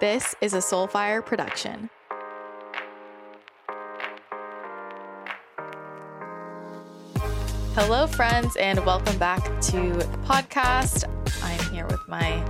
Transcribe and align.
This 0.00 0.36
is 0.40 0.54
a 0.54 0.58
Soulfire 0.58 1.26
production. 1.26 1.90
Hello, 7.74 8.06
friends, 8.06 8.54
and 8.54 8.86
welcome 8.86 9.18
back 9.18 9.42
to 9.62 9.92
the 9.94 10.04
podcast. 10.24 11.02
I'm 11.42 11.74
here 11.74 11.84
with 11.86 12.06
my 12.06 12.44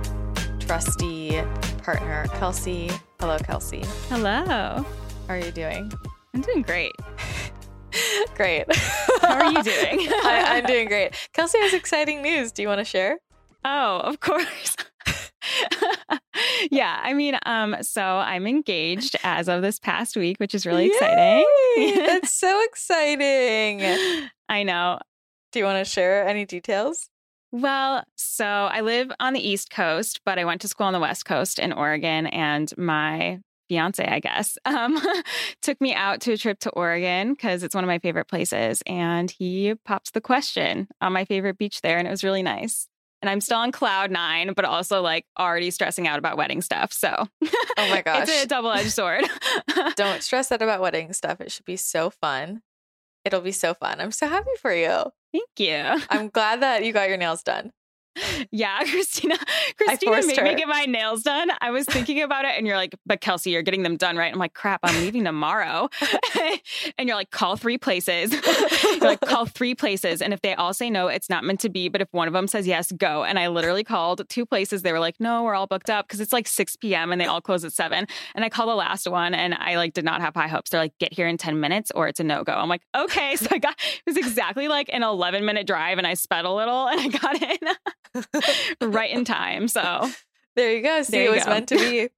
trusty 0.59 1.41
partner, 1.81 2.27
Kelsey. 2.35 2.91
Hello, 3.19 3.39
Kelsey. 3.39 3.83
Hello. 4.09 4.45
How 4.45 4.85
are 5.29 5.39
you 5.39 5.49
doing? 5.49 5.91
I'm 6.35 6.41
doing 6.41 6.61
great. 6.61 6.93
great. 8.35 8.65
How 9.23 9.43
are 9.43 9.51
you 9.51 9.63
doing? 9.63 10.07
I, 10.23 10.43
I'm 10.49 10.65
doing 10.67 10.87
great. 10.87 11.15
Kelsey 11.33 11.57
has 11.61 11.73
exciting 11.73 12.21
news. 12.21 12.51
Do 12.51 12.61
you 12.61 12.67
want 12.67 12.77
to 12.77 12.85
share? 12.85 13.17
Oh, 13.65 14.01
of 14.01 14.19
course. 14.19 14.68
Yeah, 16.71 16.99
I 17.01 17.13
mean, 17.13 17.37
um, 17.45 17.75
so 17.81 18.01
I'm 18.01 18.47
engaged 18.47 19.15
as 19.23 19.47
of 19.47 19.61
this 19.61 19.79
past 19.79 20.15
week, 20.15 20.37
which 20.39 20.55
is 20.55 20.65
really 20.65 20.85
Yay! 20.85 20.91
exciting. 20.91 22.05
That's 22.05 22.33
so 22.33 22.63
exciting. 22.65 23.81
I 24.47 24.63
know. 24.63 24.99
Do 25.51 25.59
you 25.59 25.65
want 25.65 25.85
to 25.85 25.89
share 25.89 26.27
any 26.27 26.45
details? 26.45 27.09
Well, 27.51 28.03
so 28.15 28.45
I 28.45 28.81
live 28.81 29.11
on 29.19 29.33
the 29.33 29.47
East 29.47 29.71
Coast, 29.71 30.21
but 30.23 30.37
I 30.37 30.45
went 30.45 30.61
to 30.61 30.67
school 30.67 30.85
on 30.85 30.93
the 30.93 30.99
West 30.99 31.25
Coast 31.25 31.57
in 31.57 31.73
Oregon, 31.73 32.27
and 32.27 32.71
my 32.77 33.39
fiance, 33.69 34.05
I 34.05 34.19
guess, 34.19 34.57
um, 34.65 34.99
took 35.61 35.79
me 35.81 35.93
out 35.93 36.21
to 36.21 36.33
a 36.33 36.37
trip 36.37 36.59
to 36.59 36.69
Oregon 36.71 37.33
because 37.33 37.63
it's 37.63 37.73
one 37.73 37.83
of 37.83 37.87
my 37.87 37.99
favorite 37.99 38.27
places. 38.27 38.83
And 38.85 39.31
he 39.31 39.75
popped 39.85 40.13
the 40.13 40.21
question 40.21 40.87
on 41.01 41.13
my 41.13 41.25
favorite 41.25 41.57
beach 41.57 41.81
there, 41.81 41.97
and 41.97 42.07
it 42.07 42.11
was 42.11 42.23
really 42.23 42.43
nice. 42.43 42.87
And 43.21 43.29
I'm 43.29 43.41
still 43.41 43.57
on 43.57 43.71
cloud 43.71 44.11
nine, 44.11 44.53
but 44.53 44.63
also 44.65 45.01
like 45.01 45.25
already 45.37 45.71
stressing 45.71 46.07
out 46.07 46.19
about 46.19 46.37
wedding 46.37 46.61
stuff. 46.61 46.93
So, 46.93 47.27
Oh 47.43 47.89
my 47.89 48.01
gosh. 48.01 48.27
it's 48.29 48.43
a 48.43 48.47
double 48.47 48.71
edged 48.71 48.91
sword. 48.91 49.25
Don't 49.95 50.23
stress 50.23 50.51
out 50.51 50.61
about 50.61 50.81
wedding 50.81 51.11
stuff. 51.13 51.41
It 51.41 51.51
should 51.51 51.65
be 51.65 51.77
so 51.77 52.09
fun. 52.09 52.61
It'll 53.25 53.41
be 53.41 53.51
so 53.51 53.73
fun. 53.73 53.99
I'm 53.99 54.11
so 54.11 54.27
happy 54.27 54.51
for 54.61 54.73
you. 54.73 55.11
Thank 55.33 55.49
you. 55.57 56.01
I'm 56.09 56.29
glad 56.29 56.61
that 56.61 56.83
you 56.85 56.93
got 56.93 57.09
your 57.09 57.17
nails 57.17 57.43
done. 57.43 57.71
Yeah, 58.51 58.79
Christina. 58.85 59.37
Christina 59.77 60.21
made 60.25 60.43
me 60.43 60.55
get 60.55 60.67
my 60.67 60.85
nails 60.85 61.23
done. 61.23 61.49
I 61.61 61.71
was 61.71 61.85
thinking 61.85 62.21
about 62.21 62.45
it, 62.45 62.51
and 62.57 62.65
you're 62.65 62.77
like, 62.77 62.95
"But 63.05 63.21
Kelsey, 63.21 63.51
you're 63.51 63.61
getting 63.61 63.83
them 63.83 63.97
done, 63.97 64.17
right?" 64.17 64.31
I'm 64.31 64.39
like, 64.39 64.53
"Crap, 64.53 64.79
I'm 64.83 64.95
leaving 65.01 65.23
tomorrow." 65.23 65.89
and 66.97 67.07
you're 67.07 67.15
like, 67.15 67.31
"Call 67.31 67.55
three 67.55 67.77
places." 67.77 68.33
you're 68.83 68.99
like, 68.99 69.21
"Call 69.21 69.45
three 69.45 69.75
places," 69.75 70.21
and 70.21 70.33
if 70.33 70.41
they 70.41 70.55
all 70.55 70.73
say 70.73 70.89
no, 70.89 71.07
it's 71.07 71.29
not 71.29 71.43
meant 71.43 71.59
to 71.61 71.69
be. 71.69 71.89
But 71.89 72.01
if 72.01 72.07
one 72.11 72.27
of 72.27 72.33
them 72.33 72.47
says 72.47 72.67
yes, 72.67 72.91
go. 72.91 73.23
And 73.23 73.39
I 73.39 73.47
literally 73.47 73.83
called 73.83 74.27
two 74.29 74.45
places. 74.45 74.81
They 74.81 74.91
were 74.91 74.99
like, 74.99 75.15
"No, 75.19 75.43
we're 75.43 75.55
all 75.55 75.67
booked 75.67 75.89
up," 75.89 76.07
because 76.07 76.19
it's 76.19 76.33
like 76.33 76.47
6 76.47 76.75
p.m. 76.77 77.11
and 77.11 77.19
they 77.19 77.25
all 77.25 77.41
close 77.41 77.63
at 77.63 77.73
seven. 77.73 78.07
And 78.35 78.45
I 78.45 78.49
called 78.49 78.69
the 78.69 78.75
last 78.75 79.07
one, 79.07 79.33
and 79.33 79.53
I 79.53 79.75
like 79.75 79.93
did 79.93 80.05
not 80.05 80.21
have 80.21 80.35
high 80.35 80.47
hopes. 80.47 80.71
They're 80.71 80.81
like, 80.81 80.97
"Get 80.99 81.13
here 81.13 81.27
in 81.27 81.37
10 81.37 81.59
minutes, 81.59 81.91
or 81.93 82.07
it's 82.07 82.19
a 82.19 82.23
no 82.23 82.43
go." 82.43 82.53
I'm 82.53 82.69
like, 82.69 82.81
"Okay." 82.95 83.35
So 83.35 83.47
I 83.51 83.57
got 83.57 83.75
it 83.79 84.01
was 84.05 84.17
exactly 84.17 84.67
like 84.67 84.89
an 84.91 85.03
11 85.03 85.45
minute 85.45 85.67
drive, 85.67 85.97
and 85.97 86.05
I 86.05 86.13
sped 86.13 86.45
a 86.45 86.51
little, 86.51 86.87
and 86.87 86.99
I 86.99 87.07
got 87.07 87.41
in 87.41 87.57
right 88.81 89.11
in 89.11 89.25
time. 89.25 89.67
So 89.67 90.09
There 90.55 90.75
you 90.75 90.81
go. 90.83 91.01
See, 91.03 91.17
There 91.17 91.25
it 91.27 91.31
was 91.35 91.43
go. 91.43 91.49
meant 91.51 91.69
to 91.69 91.75
be. 91.77 92.09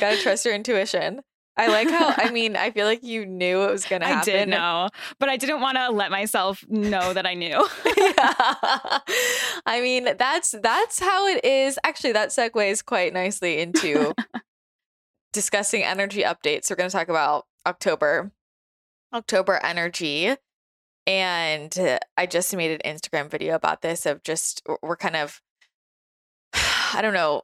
Gotta 0.00 0.16
trust 0.18 0.44
your 0.44 0.54
intuition. 0.54 1.20
I 1.58 1.68
like 1.68 1.88
how, 1.88 2.12
I 2.16 2.30
mean, 2.32 2.54
I 2.54 2.70
feel 2.70 2.84
like 2.84 3.02
you 3.02 3.24
knew 3.24 3.62
it 3.62 3.70
was 3.70 3.86
going 3.86 4.02
to 4.02 4.06
I 4.06 4.10
happen. 4.10 4.34
I 4.34 4.36
did 4.40 4.48
know, 4.50 4.88
but 5.18 5.30
I 5.30 5.38
didn't 5.38 5.62
want 5.62 5.78
to 5.78 5.88
let 5.90 6.10
myself 6.10 6.62
know 6.68 7.14
that 7.14 7.24
I 7.26 7.32
knew. 7.32 7.48
yeah. 7.96 8.98
I 9.64 9.80
mean, 9.80 10.08
that's 10.18 10.54
that's 10.62 10.98
how 11.00 11.26
it 11.28 11.42
is. 11.44 11.78
Actually, 11.82 12.12
that 12.12 12.28
segues 12.28 12.84
quite 12.84 13.14
nicely 13.14 13.58
into 13.58 14.12
discussing 15.32 15.82
energy 15.82 16.22
updates. 16.22 16.68
We're 16.68 16.76
going 16.76 16.90
to 16.90 16.96
talk 16.96 17.08
about 17.08 17.46
October, 17.66 18.32
October 19.14 19.58
energy. 19.62 20.34
And 21.06 21.98
I 22.16 22.26
just 22.26 22.54
made 22.56 22.80
an 22.80 22.94
Instagram 22.96 23.30
video 23.30 23.54
about 23.54 23.82
this 23.82 24.06
of 24.06 24.22
just 24.24 24.62
we're 24.82 24.96
kind 24.96 25.16
of 25.16 25.40
I 26.94 27.00
don't 27.02 27.14
know, 27.14 27.42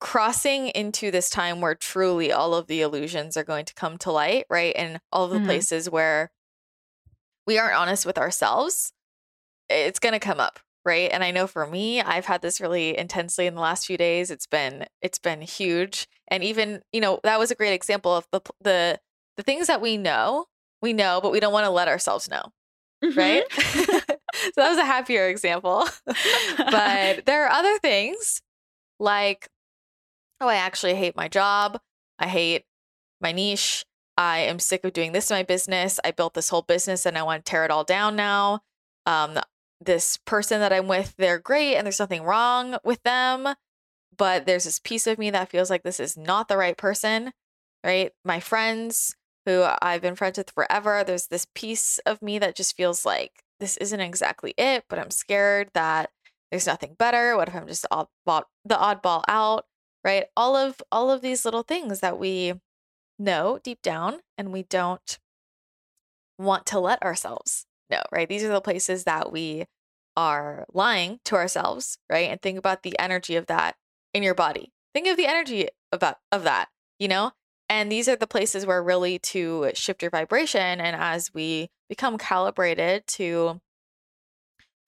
crossing 0.00 0.68
into 0.68 1.10
this 1.10 1.30
time 1.30 1.60
where 1.60 1.74
truly 1.74 2.32
all 2.32 2.54
of 2.54 2.66
the 2.66 2.82
illusions 2.82 3.36
are 3.36 3.44
going 3.44 3.64
to 3.66 3.74
come 3.74 3.98
to 3.98 4.12
light, 4.12 4.46
right? 4.50 4.74
And 4.76 5.00
all 5.12 5.26
of 5.26 5.32
the 5.32 5.40
Mhm. 5.40 5.46
places 5.46 5.90
where 5.90 6.30
we 7.46 7.58
aren't 7.58 7.76
honest 7.76 8.04
with 8.06 8.18
ourselves, 8.18 8.92
it's 9.70 10.00
going 10.00 10.14
to 10.14 10.20
come 10.20 10.40
up, 10.40 10.60
right? 10.84 11.10
And 11.12 11.24
I 11.24 11.30
know 11.32 11.46
for 11.46 11.66
me, 11.66 12.00
I've 12.02 12.26
had 12.26 12.42
this 12.42 12.60
really 12.60 12.98
intensely 12.98 13.46
in 13.46 13.54
the 13.54 13.60
last 13.60 13.86
few 13.86 13.96
days. 13.98 14.30
It's 14.30 14.46
been 14.46 14.86
it's 15.02 15.18
been 15.18 15.42
huge. 15.42 16.08
And 16.28 16.44
even, 16.44 16.82
you 16.92 17.00
know, 17.00 17.20
that 17.24 17.38
was 17.38 17.50
a 17.50 17.56
great 17.56 17.74
example 17.74 18.16
of 18.16 18.28
the 18.32 18.40
the 18.62 19.00
the 19.36 19.42
things 19.42 19.68
that 19.68 19.80
we 19.82 19.96
know, 19.98 20.46
we 20.82 20.92
know, 20.92 21.20
but 21.22 21.32
we 21.32 21.40
don't 21.40 21.52
want 21.52 21.66
to 21.66 21.70
let 21.70 21.88
ourselves 21.88 22.30
know, 22.30 22.52
right? 23.02 23.48
Mm-hmm. 23.48 23.98
so 24.34 24.50
that 24.56 24.68
was 24.70 24.78
a 24.78 24.84
happier 24.84 25.28
example. 25.28 25.86
but 26.06 27.26
there 27.26 27.46
are 27.46 27.50
other 27.50 27.78
things 27.78 28.42
like, 28.98 29.48
oh, 30.40 30.48
I 30.48 30.56
actually 30.56 30.94
hate 30.94 31.16
my 31.16 31.28
job. 31.28 31.80
I 32.18 32.26
hate 32.26 32.64
my 33.20 33.32
niche. 33.32 33.84
I 34.16 34.38
am 34.38 34.58
sick 34.58 34.84
of 34.84 34.92
doing 34.92 35.12
this 35.12 35.30
in 35.30 35.36
my 35.36 35.44
business. 35.44 36.00
I 36.04 36.10
built 36.10 36.34
this 36.34 36.48
whole 36.48 36.62
business 36.62 37.06
and 37.06 37.16
I 37.16 37.22
want 37.22 37.44
to 37.44 37.50
tear 37.50 37.64
it 37.64 37.70
all 37.70 37.84
down 37.84 38.16
now. 38.16 38.60
Um, 39.06 39.38
this 39.80 40.18
person 40.26 40.60
that 40.60 40.72
I'm 40.72 40.88
with, 40.88 41.14
they're 41.18 41.38
great 41.38 41.76
and 41.76 41.86
there's 41.86 42.00
nothing 42.00 42.24
wrong 42.24 42.78
with 42.84 43.02
them. 43.04 43.48
But 44.16 44.46
there's 44.46 44.64
this 44.64 44.80
piece 44.80 45.06
of 45.06 45.18
me 45.18 45.30
that 45.30 45.50
feels 45.50 45.70
like 45.70 45.84
this 45.84 46.00
is 46.00 46.16
not 46.16 46.48
the 46.48 46.56
right 46.56 46.76
person, 46.76 47.32
right? 47.84 48.10
My 48.24 48.40
friends 48.40 49.14
who 49.48 49.66
I've 49.80 50.02
been 50.02 50.14
friends 50.14 50.36
with 50.36 50.50
forever, 50.50 51.02
there's 51.04 51.28
this 51.28 51.46
piece 51.54 51.98
of 52.04 52.20
me 52.20 52.38
that 52.38 52.54
just 52.54 52.76
feels 52.76 53.06
like 53.06 53.42
this 53.60 53.76
isn't 53.78 54.00
exactly 54.00 54.52
it, 54.58 54.84
but 54.88 54.98
I'm 54.98 55.10
scared 55.10 55.70
that 55.74 56.10
there's 56.50 56.66
nothing 56.66 56.94
better. 56.98 57.36
What 57.36 57.48
if 57.48 57.54
I'm 57.54 57.66
just 57.66 57.86
oddball, 57.90 58.44
the 58.64 58.74
oddball 58.74 59.24
out, 59.26 59.64
right? 60.04 60.26
All 60.36 60.54
of 60.54 60.82
all 60.92 61.10
of 61.10 61.22
these 61.22 61.44
little 61.44 61.62
things 61.62 62.00
that 62.00 62.18
we 62.18 62.54
know 63.18 63.58
deep 63.62 63.80
down 63.82 64.20
and 64.36 64.52
we 64.52 64.62
don't 64.64 65.18
want 66.38 66.66
to 66.66 66.78
let 66.78 67.02
ourselves 67.02 67.66
know, 67.90 68.02
right? 68.12 68.28
These 68.28 68.44
are 68.44 68.48
the 68.48 68.60
places 68.60 69.04
that 69.04 69.32
we 69.32 69.64
are 70.16 70.66
lying 70.72 71.20
to 71.24 71.36
ourselves, 71.36 71.98
right? 72.10 72.30
And 72.30 72.40
think 72.40 72.58
about 72.58 72.82
the 72.82 72.98
energy 72.98 73.36
of 73.36 73.46
that 73.46 73.76
in 74.12 74.22
your 74.22 74.34
body. 74.34 74.72
Think 74.94 75.06
of 75.08 75.16
the 75.16 75.26
energy 75.26 75.68
about 75.90 76.16
of 76.30 76.44
that, 76.44 76.68
you 76.98 77.08
know? 77.08 77.32
And 77.68 77.92
these 77.92 78.08
are 78.08 78.16
the 78.16 78.26
places 78.26 78.64
where 78.64 78.82
really 78.82 79.18
to 79.18 79.70
shift 79.74 80.02
your 80.02 80.10
vibration 80.10 80.80
and 80.80 80.96
as 80.96 81.32
we 81.34 81.68
become 81.88 82.16
calibrated 82.16 83.06
to 83.08 83.60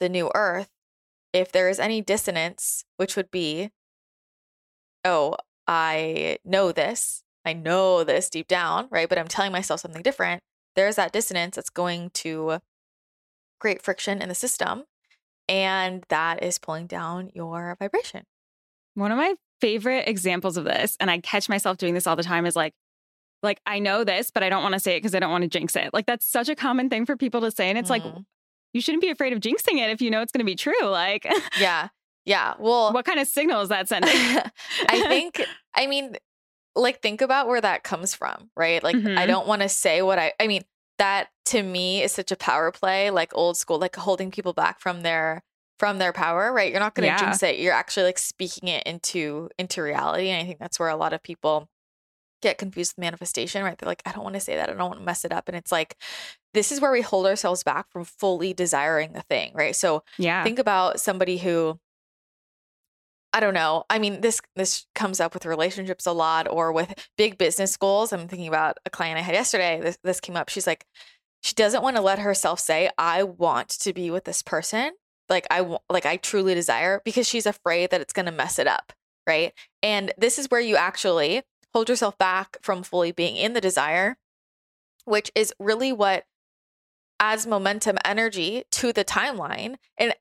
the 0.00 0.08
new 0.08 0.30
earth, 0.34 0.70
if 1.32 1.52
there 1.52 1.68
is 1.68 1.78
any 1.78 2.00
dissonance, 2.00 2.84
which 2.96 3.16
would 3.16 3.30
be, 3.30 3.70
oh, 5.04 5.36
I 5.66 6.38
know 6.44 6.72
this, 6.72 7.22
I 7.44 7.52
know 7.52 8.02
this 8.02 8.30
deep 8.30 8.48
down, 8.48 8.88
right? 8.90 9.08
But 9.08 9.18
I'm 9.18 9.28
telling 9.28 9.52
myself 9.52 9.80
something 9.80 10.02
different. 10.02 10.42
There's 10.74 10.96
that 10.96 11.12
dissonance 11.12 11.56
that's 11.56 11.70
going 11.70 12.10
to 12.14 12.58
create 13.58 13.82
friction 13.82 14.22
in 14.22 14.28
the 14.28 14.34
system. 14.34 14.84
And 15.48 16.04
that 16.08 16.42
is 16.42 16.58
pulling 16.58 16.86
down 16.86 17.30
your 17.34 17.76
vibration. 17.78 18.24
One 18.94 19.12
of 19.12 19.18
my 19.18 19.34
favorite 19.60 20.08
examples 20.08 20.56
of 20.56 20.64
this, 20.64 20.96
and 21.00 21.10
I 21.10 21.18
catch 21.20 21.48
myself 21.48 21.76
doing 21.78 21.94
this 21.94 22.06
all 22.06 22.16
the 22.16 22.22
time, 22.22 22.46
is 22.46 22.56
like, 22.56 22.74
like 23.42 23.60
I 23.66 23.78
know 23.78 24.04
this, 24.04 24.30
but 24.30 24.42
I 24.42 24.48
don't 24.48 24.62
want 24.62 24.74
to 24.74 24.80
say 24.80 24.96
it 24.96 24.98
because 24.98 25.14
I 25.14 25.18
don't 25.20 25.30
want 25.30 25.42
to 25.42 25.48
jinx 25.48 25.74
it. 25.76 25.90
Like 25.94 26.06
that's 26.06 26.26
such 26.26 26.48
a 26.48 26.54
common 26.54 26.90
thing 26.90 27.06
for 27.06 27.16
people 27.16 27.40
to 27.42 27.50
say, 27.50 27.68
and 27.68 27.78
it's 27.78 27.90
like 27.90 28.02
Mhm. 28.02 28.24
you 28.72 28.80
shouldn't 28.80 29.02
be 29.02 29.10
afraid 29.10 29.32
of 29.32 29.40
jinxing 29.40 29.78
it 29.78 29.90
if 29.90 30.00
you 30.02 30.10
know 30.10 30.20
it's 30.22 30.32
going 30.32 30.40
to 30.40 30.44
be 30.44 30.56
true. 30.56 30.84
Like, 30.84 31.26
Yeah. 31.58 31.88
Yeah. 32.26 32.52
Well, 32.58 32.92
what 32.92 33.06
kind 33.06 33.18
of 33.18 33.26
signal 33.26 33.62
is 33.62 33.70
that 33.70 33.88
sending? 33.88 34.12
I 34.14 35.00
think, 35.08 35.42
I 35.74 35.86
mean, 35.86 36.16
like, 36.76 37.00
think 37.00 37.22
about 37.22 37.48
where 37.48 37.60
that 37.60 37.82
comes 37.82 38.14
from, 38.14 38.50
right? 38.54 38.82
Like, 38.84 38.94
I 38.96 38.98
Mhm. 38.98 39.26
don't 39.26 39.46
want 39.48 39.62
to 39.62 39.68
say 39.70 40.02
what 40.02 40.18
I, 40.18 40.34
I 40.38 40.46
mean, 40.46 40.62
that 40.98 41.28
to 41.46 41.62
me 41.62 42.02
is 42.02 42.12
such 42.12 42.30
a 42.30 42.36
power 42.36 42.70
play, 42.70 43.10
like 43.10 43.32
old 43.34 43.56
school, 43.56 43.78
like 43.78 43.96
holding 43.96 44.30
people 44.30 44.52
back 44.52 44.80
from 44.80 45.00
their, 45.00 45.42
from 45.80 45.96
their 45.96 46.12
power, 46.12 46.52
right? 46.52 46.70
You're 46.70 46.78
not 46.78 46.94
going 46.94 47.08
to 47.08 47.14
Yeah. 47.14 47.18
jinx 47.18 47.42
it. 47.42 47.58
You're 47.58 47.72
actually 47.72 48.04
like 48.04 48.18
speaking 48.18 48.68
it 48.68 48.82
into, 48.86 49.48
into 49.58 49.82
reality. 49.82 50.28
And 50.28 50.42
I 50.42 50.44
think 50.46 50.58
that's 50.58 50.78
where 50.78 50.90
a 50.90 50.94
lot 50.94 51.14
of 51.14 51.22
people 51.22 51.70
get 52.42 52.58
confused 52.58 52.92
with 52.96 53.02
manifestation, 53.02 53.64
right? 53.64 53.78
They're 53.78 53.88
like, 53.88 54.02
I 54.04 54.12
don't 54.12 54.22
want 54.22 54.34
to 54.34 54.40
say 54.40 54.56
that. 54.56 54.68
I 54.68 54.74
don't 54.74 54.88
want 54.90 55.00
to 55.00 55.04
mess 55.06 55.24
it 55.24 55.32
up. 55.32 55.48
And 55.48 55.56
it's 55.56 55.72
like, 55.72 55.96
this 56.52 56.70
is 56.70 56.82
where 56.82 56.92
we 56.92 57.00
hold 57.00 57.26
ourselves 57.26 57.62
back 57.62 57.90
from 57.90 58.04
fully 58.04 58.52
desiring 58.52 59.12
the 59.12 59.22
thing, 59.22 59.52
right? 59.54 59.74
So 59.74 60.04
yeah. 60.18 60.44
think 60.44 60.58
about 60.58 61.00
somebody 61.00 61.38
who 61.38 61.80
I 63.32 63.40
don't 63.40 63.54
know. 63.54 63.84
I 63.88 63.98
mean, 63.98 64.20
this 64.20 64.40
this 64.56 64.86
comes 64.94 65.18
up 65.18 65.32
with 65.32 65.46
relationships 65.46 66.04
a 66.04 66.12
lot 66.12 66.46
or 66.50 66.72
with 66.72 66.92
big 67.16 67.38
business 67.38 67.74
goals. 67.78 68.12
I'm 68.12 68.28
thinking 68.28 68.48
about 68.48 68.76
a 68.84 68.90
client 68.90 69.18
I 69.18 69.22
had 69.22 69.34
yesterday. 69.34 69.80
This 69.80 69.96
this 70.04 70.20
came 70.20 70.36
up. 70.36 70.50
She's 70.50 70.66
like 70.66 70.84
she 71.42 71.54
doesn't 71.54 71.82
want 71.82 71.96
to 71.96 72.02
let 72.02 72.18
herself 72.18 72.60
say 72.60 72.90
I 72.98 73.22
want 73.22 73.70
to 73.70 73.94
be 73.94 74.10
with 74.10 74.24
this 74.24 74.42
person. 74.42 74.90
Like 75.30 75.46
I 75.50 75.78
like 75.88 76.04
I 76.04 76.16
truly 76.16 76.54
desire 76.54 77.00
because 77.04 77.26
she's 77.26 77.46
afraid 77.46 77.90
that 77.90 78.00
it's 78.00 78.12
going 78.12 78.26
to 78.26 78.32
mess 78.32 78.58
it 78.58 78.66
up, 78.66 78.92
right? 79.26 79.52
And 79.82 80.12
this 80.18 80.38
is 80.38 80.50
where 80.50 80.60
you 80.60 80.76
actually 80.76 81.42
hold 81.72 81.88
yourself 81.88 82.18
back 82.18 82.58
from 82.60 82.82
fully 82.82 83.12
being 83.12 83.36
in 83.36 83.52
the 83.52 83.60
desire, 83.60 84.16
which 85.04 85.30
is 85.36 85.54
really 85.60 85.92
what 85.92 86.24
adds 87.20 87.46
momentum 87.46 87.96
energy 88.04 88.64
to 88.72 88.92
the 88.92 89.04
timeline 89.04 89.76
and 89.96 90.14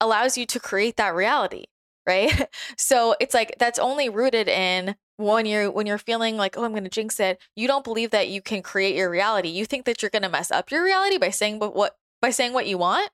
allows 0.00 0.38
you 0.38 0.46
to 0.46 0.60
create 0.60 0.96
that 0.96 1.14
reality, 1.14 1.64
right? 2.06 2.48
So 2.76 3.16
it's 3.20 3.34
like 3.34 3.56
that's 3.58 3.78
only 3.78 4.08
rooted 4.08 4.48
in 4.48 4.94
when 5.16 5.46
you're 5.46 5.70
when 5.70 5.86
you're 5.86 5.98
feeling 5.98 6.36
like 6.36 6.56
oh 6.56 6.64
i'm 6.64 6.72
going 6.72 6.82
to 6.82 6.90
jinx 6.90 7.20
it 7.20 7.40
you 7.54 7.68
don't 7.68 7.84
believe 7.84 8.10
that 8.10 8.28
you 8.28 8.42
can 8.42 8.62
create 8.62 8.96
your 8.96 9.10
reality 9.10 9.48
you 9.48 9.64
think 9.64 9.84
that 9.84 10.02
you're 10.02 10.10
going 10.10 10.22
to 10.22 10.28
mess 10.28 10.50
up 10.50 10.70
your 10.70 10.82
reality 10.82 11.18
by 11.18 11.30
saying 11.30 11.58
what, 11.58 11.76
what 11.76 11.96
by 12.20 12.30
saying 12.30 12.52
what 12.52 12.66
you 12.66 12.78
want 12.78 13.10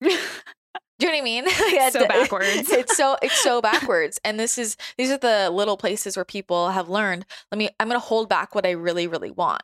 do 1.02 1.06
you 1.06 1.12
know 1.12 1.16
what 1.16 1.20
i 1.20 1.24
mean 1.24 1.90
so 1.90 2.06
backwards 2.08 2.70
it's 2.70 2.96
so 2.96 3.16
it's 3.22 3.42
so 3.42 3.60
backwards 3.60 4.20
and 4.24 4.38
this 4.38 4.58
is 4.58 4.76
these 4.96 5.10
are 5.10 5.18
the 5.18 5.50
little 5.50 5.76
places 5.76 6.16
where 6.16 6.24
people 6.24 6.70
have 6.70 6.88
learned 6.88 7.24
let 7.50 7.58
me 7.58 7.68
i'm 7.78 7.88
going 7.88 8.00
to 8.00 8.06
hold 8.06 8.28
back 8.28 8.54
what 8.54 8.66
i 8.66 8.70
really 8.70 9.06
really 9.06 9.30
want 9.30 9.62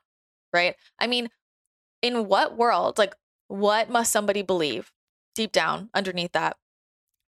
right 0.52 0.75
i 0.99 1.06
mean 1.06 1.29
in 2.02 2.26
what 2.26 2.56
world 2.56 2.99
like 2.99 3.14
what 3.49 3.90
must 3.90 4.12
somebody 4.12 4.43
believe 4.43 4.93
deep 5.35 5.52
down 5.52 5.88
underneath 5.94 6.32
that 6.32 6.56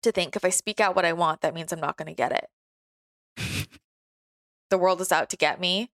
to 0.03 0.13
think 0.13 0.37
if 0.37 0.45
i 0.45 0.51
speak 0.51 0.81
out 0.81 0.97
what 0.97 1.05
i 1.05 1.13
want 1.13 1.41
that 1.41 1.55
means 1.55 1.73
i'm 1.73 1.81
not 1.81 1.97
going 1.97 2.09
to 2.09 2.15
get 2.15 2.33
it 2.33 3.69
the 4.71 4.79
world 4.79 5.01
is 5.01 5.13
out 5.13 5.29
to 5.31 5.37
get 5.37 5.61
me. 5.61 5.91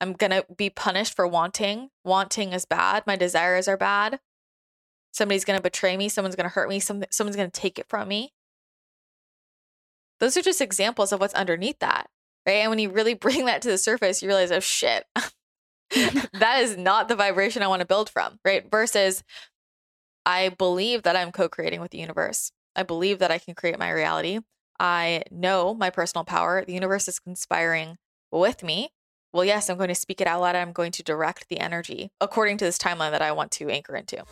I'm 0.00 0.14
going 0.14 0.30
to 0.30 0.44
be 0.56 0.68
punished 0.68 1.14
for 1.14 1.26
wanting. 1.26 1.90
Wanting 2.04 2.52
is 2.52 2.64
bad. 2.64 3.06
My 3.06 3.14
desires 3.14 3.68
are 3.68 3.76
bad. 3.76 4.18
Somebody's 5.12 5.44
going 5.44 5.58
to 5.58 5.62
betray 5.62 5.96
me. 5.96 6.08
Someone's 6.08 6.36
going 6.36 6.48
to 6.48 6.54
hurt 6.54 6.68
me. 6.68 6.80
Some, 6.80 7.04
someone's 7.10 7.36
going 7.36 7.50
to 7.50 7.60
take 7.60 7.78
it 7.78 7.86
from 7.88 8.08
me. 8.08 8.32
Those 10.20 10.36
are 10.36 10.42
just 10.42 10.60
examples 10.60 11.12
of 11.12 11.20
what's 11.20 11.34
underneath 11.34 11.78
that. 11.80 12.08
Right. 12.46 12.56
And 12.56 12.70
when 12.70 12.78
you 12.78 12.90
really 12.90 13.14
bring 13.14 13.44
that 13.46 13.62
to 13.62 13.68
the 13.68 13.78
surface, 13.78 14.22
you 14.22 14.28
realize, 14.28 14.50
oh 14.50 14.60
shit, 14.60 15.04
that 16.32 16.60
is 16.60 16.76
not 16.76 17.08
the 17.08 17.16
vibration 17.16 17.62
I 17.62 17.66
want 17.68 17.80
to 17.80 17.86
build 17.86 18.08
from. 18.08 18.38
Right. 18.44 18.68
Versus, 18.70 19.22
I 20.24 20.48
believe 20.50 21.02
that 21.02 21.16
I'm 21.16 21.32
co 21.32 21.48
creating 21.48 21.80
with 21.80 21.90
the 21.90 21.98
universe. 21.98 22.52
I 22.74 22.82
believe 22.82 23.18
that 23.18 23.30
I 23.30 23.38
can 23.38 23.54
create 23.54 23.78
my 23.78 23.90
reality. 23.90 24.40
I 24.80 25.24
know 25.30 25.74
my 25.74 25.90
personal 25.90 26.24
power. 26.24 26.64
The 26.64 26.72
universe 26.72 27.06
is 27.08 27.18
conspiring 27.18 27.98
with 28.30 28.62
me. 28.62 28.90
Well, 29.32 29.44
yes, 29.44 29.68
I'm 29.68 29.76
going 29.76 29.88
to 29.88 29.94
speak 29.94 30.20
it 30.20 30.26
out 30.26 30.40
loud. 30.40 30.56
I'm 30.56 30.72
going 30.72 30.92
to 30.92 31.02
direct 31.02 31.48
the 31.48 31.58
energy 31.58 32.10
according 32.20 32.58
to 32.58 32.64
this 32.64 32.78
timeline 32.78 33.12
that 33.12 33.22
I 33.22 33.32
want 33.32 33.50
to 33.52 33.68
anchor 33.68 33.96
into. 33.96 34.24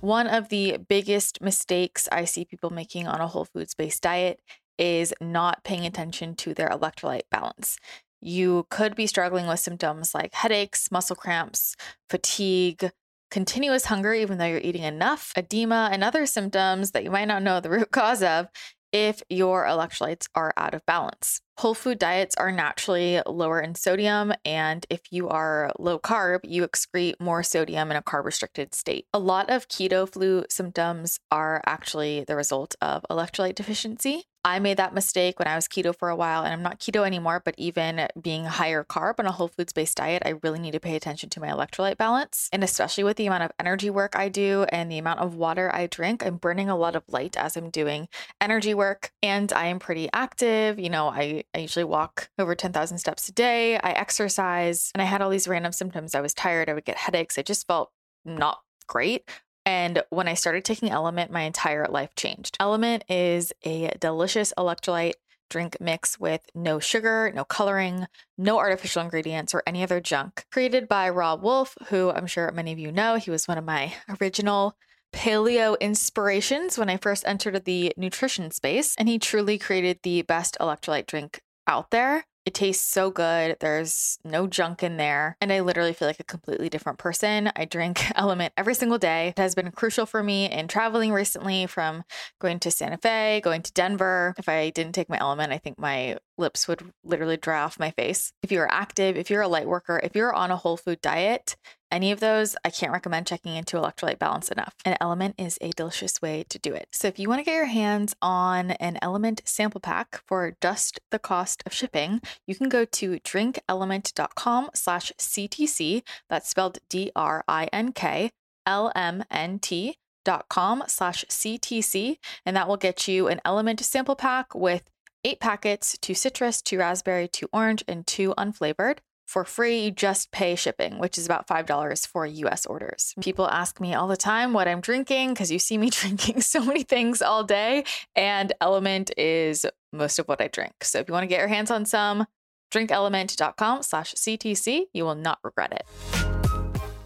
One 0.00 0.28
of 0.28 0.48
the 0.48 0.78
biggest 0.88 1.42
mistakes 1.42 2.08
I 2.12 2.24
see 2.24 2.44
people 2.44 2.70
making 2.70 3.08
on 3.08 3.20
a 3.20 3.26
whole 3.26 3.44
foods 3.44 3.74
based 3.74 4.02
diet 4.02 4.40
is 4.78 5.12
not 5.20 5.64
paying 5.64 5.84
attention 5.84 6.36
to 6.36 6.54
their 6.54 6.68
electrolyte 6.68 7.28
balance. 7.32 7.78
You 8.20 8.66
could 8.70 8.94
be 8.94 9.08
struggling 9.08 9.48
with 9.48 9.58
symptoms 9.58 10.14
like 10.14 10.34
headaches, 10.34 10.92
muscle 10.92 11.16
cramps, 11.16 11.74
fatigue, 12.08 12.92
continuous 13.32 13.86
hunger, 13.86 14.14
even 14.14 14.38
though 14.38 14.46
you're 14.46 14.58
eating 14.58 14.84
enough, 14.84 15.32
edema, 15.36 15.88
and 15.92 16.04
other 16.04 16.26
symptoms 16.26 16.92
that 16.92 17.02
you 17.02 17.10
might 17.10 17.28
not 17.28 17.42
know 17.42 17.58
the 17.58 17.70
root 17.70 17.90
cause 17.92 18.22
of 18.22 18.46
if 18.92 19.22
your 19.28 19.64
electrolytes 19.64 20.28
are 20.34 20.52
out 20.56 20.74
of 20.74 20.86
balance. 20.86 21.40
Whole 21.58 21.74
food 21.74 21.98
diets 21.98 22.36
are 22.36 22.52
naturally 22.52 23.20
lower 23.26 23.60
in 23.60 23.74
sodium, 23.74 24.32
and 24.44 24.86
if 24.88 25.00
you 25.10 25.28
are 25.28 25.72
low 25.76 25.98
carb, 25.98 26.40
you 26.44 26.66
excrete 26.66 27.18
more 27.18 27.42
sodium 27.42 27.90
in 27.90 27.96
a 27.96 28.02
carb 28.02 28.24
restricted 28.24 28.76
state. 28.76 29.06
A 29.12 29.18
lot 29.18 29.50
of 29.50 29.66
keto 29.66 30.08
flu 30.08 30.44
symptoms 30.48 31.18
are 31.32 31.60
actually 31.66 32.22
the 32.24 32.36
result 32.36 32.76
of 32.80 33.04
electrolyte 33.10 33.56
deficiency. 33.56 34.27
I 34.44 34.58
made 34.60 34.76
that 34.76 34.94
mistake 34.94 35.38
when 35.38 35.48
I 35.48 35.56
was 35.56 35.68
keto 35.68 35.94
for 35.94 36.08
a 36.08 36.16
while, 36.16 36.42
and 36.42 36.52
I'm 36.52 36.62
not 36.62 36.78
keto 36.78 37.06
anymore. 37.06 37.42
But 37.44 37.54
even 37.58 38.08
being 38.20 38.44
higher 38.44 38.84
carb 38.84 39.14
on 39.18 39.26
a 39.26 39.32
whole 39.32 39.48
foods 39.48 39.72
based 39.72 39.96
diet, 39.96 40.22
I 40.24 40.34
really 40.42 40.58
need 40.58 40.72
to 40.72 40.80
pay 40.80 40.96
attention 40.96 41.28
to 41.30 41.40
my 41.40 41.48
electrolyte 41.48 41.98
balance. 41.98 42.48
And 42.52 42.62
especially 42.62 43.04
with 43.04 43.16
the 43.16 43.26
amount 43.26 43.44
of 43.44 43.52
energy 43.58 43.90
work 43.90 44.16
I 44.16 44.28
do 44.28 44.64
and 44.70 44.90
the 44.90 44.98
amount 44.98 45.20
of 45.20 45.34
water 45.34 45.70
I 45.74 45.86
drink, 45.86 46.24
I'm 46.24 46.36
burning 46.36 46.70
a 46.70 46.76
lot 46.76 46.96
of 46.96 47.04
light 47.08 47.36
as 47.36 47.56
I'm 47.56 47.70
doing 47.70 48.08
energy 48.40 48.74
work. 48.74 49.12
And 49.22 49.52
I 49.52 49.66
am 49.66 49.78
pretty 49.78 50.08
active. 50.12 50.78
You 50.78 50.90
know, 50.90 51.08
I, 51.08 51.44
I 51.54 51.58
usually 51.58 51.84
walk 51.84 52.30
over 52.38 52.54
10,000 52.54 52.98
steps 52.98 53.28
a 53.28 53.32
day, 53.32 53.78
I 53.78 53.90
exercise, 53.90 54.90
and 54.94 55.02
I 55.02 55.04
had 55.04 55.20
all 55.20 55.30
these 55.30 55.48
random 55.48 55.72
symptoms. 55.72 56.14
I 56.14 56.20
was 56.20 56.34
tired, 56.34 56.68
I 56.68 56.74
would 56.74 56.84
get 56.84 56.96
headaches. 56.96 57.38
I 57.38 57.42
just 57.42 57.66
felt 57.66 57.90
not 58.24 58.60
great. 58.86 59.28
And 59.68 60.02
when 60.08 60.28
I 60.28 60.32
started 60.32 60.64
taking 60.64 60.90
Element, 60.90 61.30
my 61.30 61.42
entire 61.42 61.84
life 61.84 62.14
changed. 62.14 62.56
Element 62.58 63.04
is 63.06 63.52
a 63.66 63.90
delicious 64.00 64.50
electrolyte 64.56 65.12
drink 65.50 65.76
mix 65.78 66.18
with 66.18 66.40
no 66.54 66.78
sugar, 66.78 67.30
no 67.34 67.44
coloring, 67.44 68.06
no 68.38 68.56
artificial 68.56 69.02
ingredients, 69.02 69.52
or 69.52 69.62
any 69.66 69.82
other 69.82 70.00
junk. 70.00 70.46
Created 70.50 70.88
by 70.88 71.10
Robb 71.10 71.42
Wolf, 71.42 71.76
who 71.88 72.10
I'm 72.10 72.26
sure 72.26 72.50
many 72.50 72.72
of 72.72 72.78
you 72.78 72.90
know. 72.90 73.16
He 73.16 73.30
was 73.30 73.46
one 73.46 73.58
of 73.58 73.64
my 73.66 73.92
original 74.18 74.74
paleo 75.12 75.78
inspirations 75.80 76.78
when 76.78 76.88
I 76.88 76.96
first 76.96 77.24
entered 77.26 77.66
the 77.66 77.92
nutrition 77.98 78.50
space, 78.50 78.94
and 78.96 79.06
he 79.06 79.18
truly 79.18 79.58
created 79.58 79.98
the 80.02 80.22
best 80.22 80.56
electrolyte 80.58 81.06
drink 81.06 81.42
out 81.66 81.90
there. 81.90 82.24
It 82.48 82.54
tastes 82.54 82.90
so 82.90 83.10
good. 83.10 83.58
There's 83.60 84.18
no 84.24 84.46
junk 84.46 84.82
in 84.82 84.96
there. 84.96 85.36
And 85.38 85.52
I 85.52 85.60
literally 85.60 85.92
feel 85.92 86.08
like 86.08 86.18
a 86.18 86.24
completely 86.24 86.70
different 86.70 86.98
person. 86.98 87.52
I 87.54 87.66
drink 87.66 88.02
Element 88.14 88.54
every 88.56 88.72
single 88.72 88.96
day. 88.96 89.28
It 89.36 89.38
has 89.38 89.54
been 89.54 89.70
crucial 89.70 90.06
for 90.06 90.22
me 90.22 90.50
in 90.50 90.66
traveling 90.66 91.12
recently 91.12 91.66
from 91.66 92.04
going 92.40 92.58
to 92.60 92.70
Santa 92.70 92.96
Fe, 92.96 93.42
going 93.44 93.60
to 93.60 93.72
Denver. 93.74 94.34
If 94.38 94.48
I 94.48 94.70
didn't 94.70 94.94
take 94.94 95.10
my 95.10 95.18
Element, 95.18 95.52
I 95.52 95.58
think 95.58 95.78
my 95.78 96.16
lips 96.38 96.66
would 96.66 96.90
literally 97.04 97.36
dry 97.36 97.60
off 97.60 97.78
my 97.78 97.90
face. 97.90 98.32
If 98.42 98.50
you're 98.50 98.72
active, 98.72 99.18
if 99.18 99.28
you're 99.28 99.42
a 99.42 99.48
light 99.48 99.68
worker, 99.68 100.00
if 100.02 100.16
you're 100.16 100.32
on 100.32 100.50
a 100.50 100.56
whole 100.56 100.78
food 100.78 101.02
diet, 101.02 101.54
any 101.90 102.12
of 102.12 102.20
those, 102.20 102.56
I 102.64 102.70
can't 102.70 102.92
recommend 102.92 103.26
checking 103.26 103.56
into 103.56 103.76
electrolyte 103.76 104.18
balance 104.18 104.50
enough. 104.50 104.74
An 104.84 104.96
element 105.00 105.34
is 105.38 105.58
a 105.60 105.70
delicious 105.70 106.20
way 106.20 106.44
to 106.48 106.58
do 106.58 106.74
it. 106.74 106.88
So 106.92 107.08
if 107.08 107.18
you 107.18 107.28
want 107.28 107.40
to 107.40 107.44
get 107.44 107.54
your 107.54 107.66
hands 107.66 108.14
on 108.20 108.72
an 108.72 108.98
element 109.02 109.42
sample 109.44 109.80
pack 109.80 110.20
for 110.26 110.56
just 110.60 111.00
the 111.10 111.18
cost 111.18 111.62
of 111.66 111.72
shipping, 111.72 112.20
you 112.46 112.54
can 112.54 112.68
go 112.68 112.84
to 112.84 113.18
drinkelement.com 113.20 114.70
slash 114.74 115.12
CTC. 115.18 116.02
That's 116.28 116.48
spelled 116.48 116.78
D-R-I-N-K 116.88 118.30
L-M-N-T 118.66 119.96
dot 120.24 120.48
com 120.50 120.84
slash 120.86 121.24
CTC. 121.28 122.18
And 122.44 122.56
that 122.56 122.68
will 122.68 122.76
get 122.76 123.08
you 123.08 123.28
an 123.28 123.40
element 123.44 123.80
sample 123.80 124.14
pack 124.14 124.54
with 124.54 124.90
eight 125.24 125.40
packets, 125.40 125.96
two 125.98 126.14
citrus, 126.14 126.60
two 126.60 126.78
raspberry, 126.78 127.28
two 127.28 127.48
orange, 127.52 127.82
and 127.88 128.06
two 128.06 128.34
unflavored 128.36 128.98
for 129.28 129.44
free, 129.44 129.80
you 129.80 129.90
just 129.90 130.32
pay 130.32 130.54
shipping, 130.54 130.98
which 130.98 131.18
is 131.18 131.26
about 131.26 131.46
$5 131.46 132.06
for 132.06 132.24
US 132.24 132.64
orders. 132.64 133.12
Mm-hmm. 133.12 133.20
People 133.20 133.46
ask 133.46 133.78
me 133.78 133.92
all 133.92 134.08
the 134.08 134.16
time 134.16 134.54
what 134.54 134.66
I'm 134.66 134.80
drinking 134.80 135.34
because 135.34 135.52
you 135.52 135.58
see 135.58 135.76
me 135.76 135.90
drinking 135.90 136.40
so 136.40 136.64
many 136.64 136.82
things 136.82 137.20
all 137.20 137.44
day, 137.44 137.84
and 138.16 138.54
Element 138.62 139.10
is 139.18 139.66
most 139.92 140.18
of 140.18 140.26
what 140.28 140.40
I 140.40 140.48
drink. 140.48 140.82
So 140.82 140.98
if 140.98 141.08
you 141.08 141.12
want 141.12 141.24
to 141.24 141.28
get 141.28 141.40
your 141.40 141.48
hands 141.48 141.70
on 141.70 141.84
some, 141.84 142.24
drinkelement.com 142.72 143.82
slash 143.82 144.14
CTC. 144.14 144.84
You 144.94 145.04
will 145.04 145.14
not 145.14 145.38
regret 145.44 145.72
it. 145.72 145.84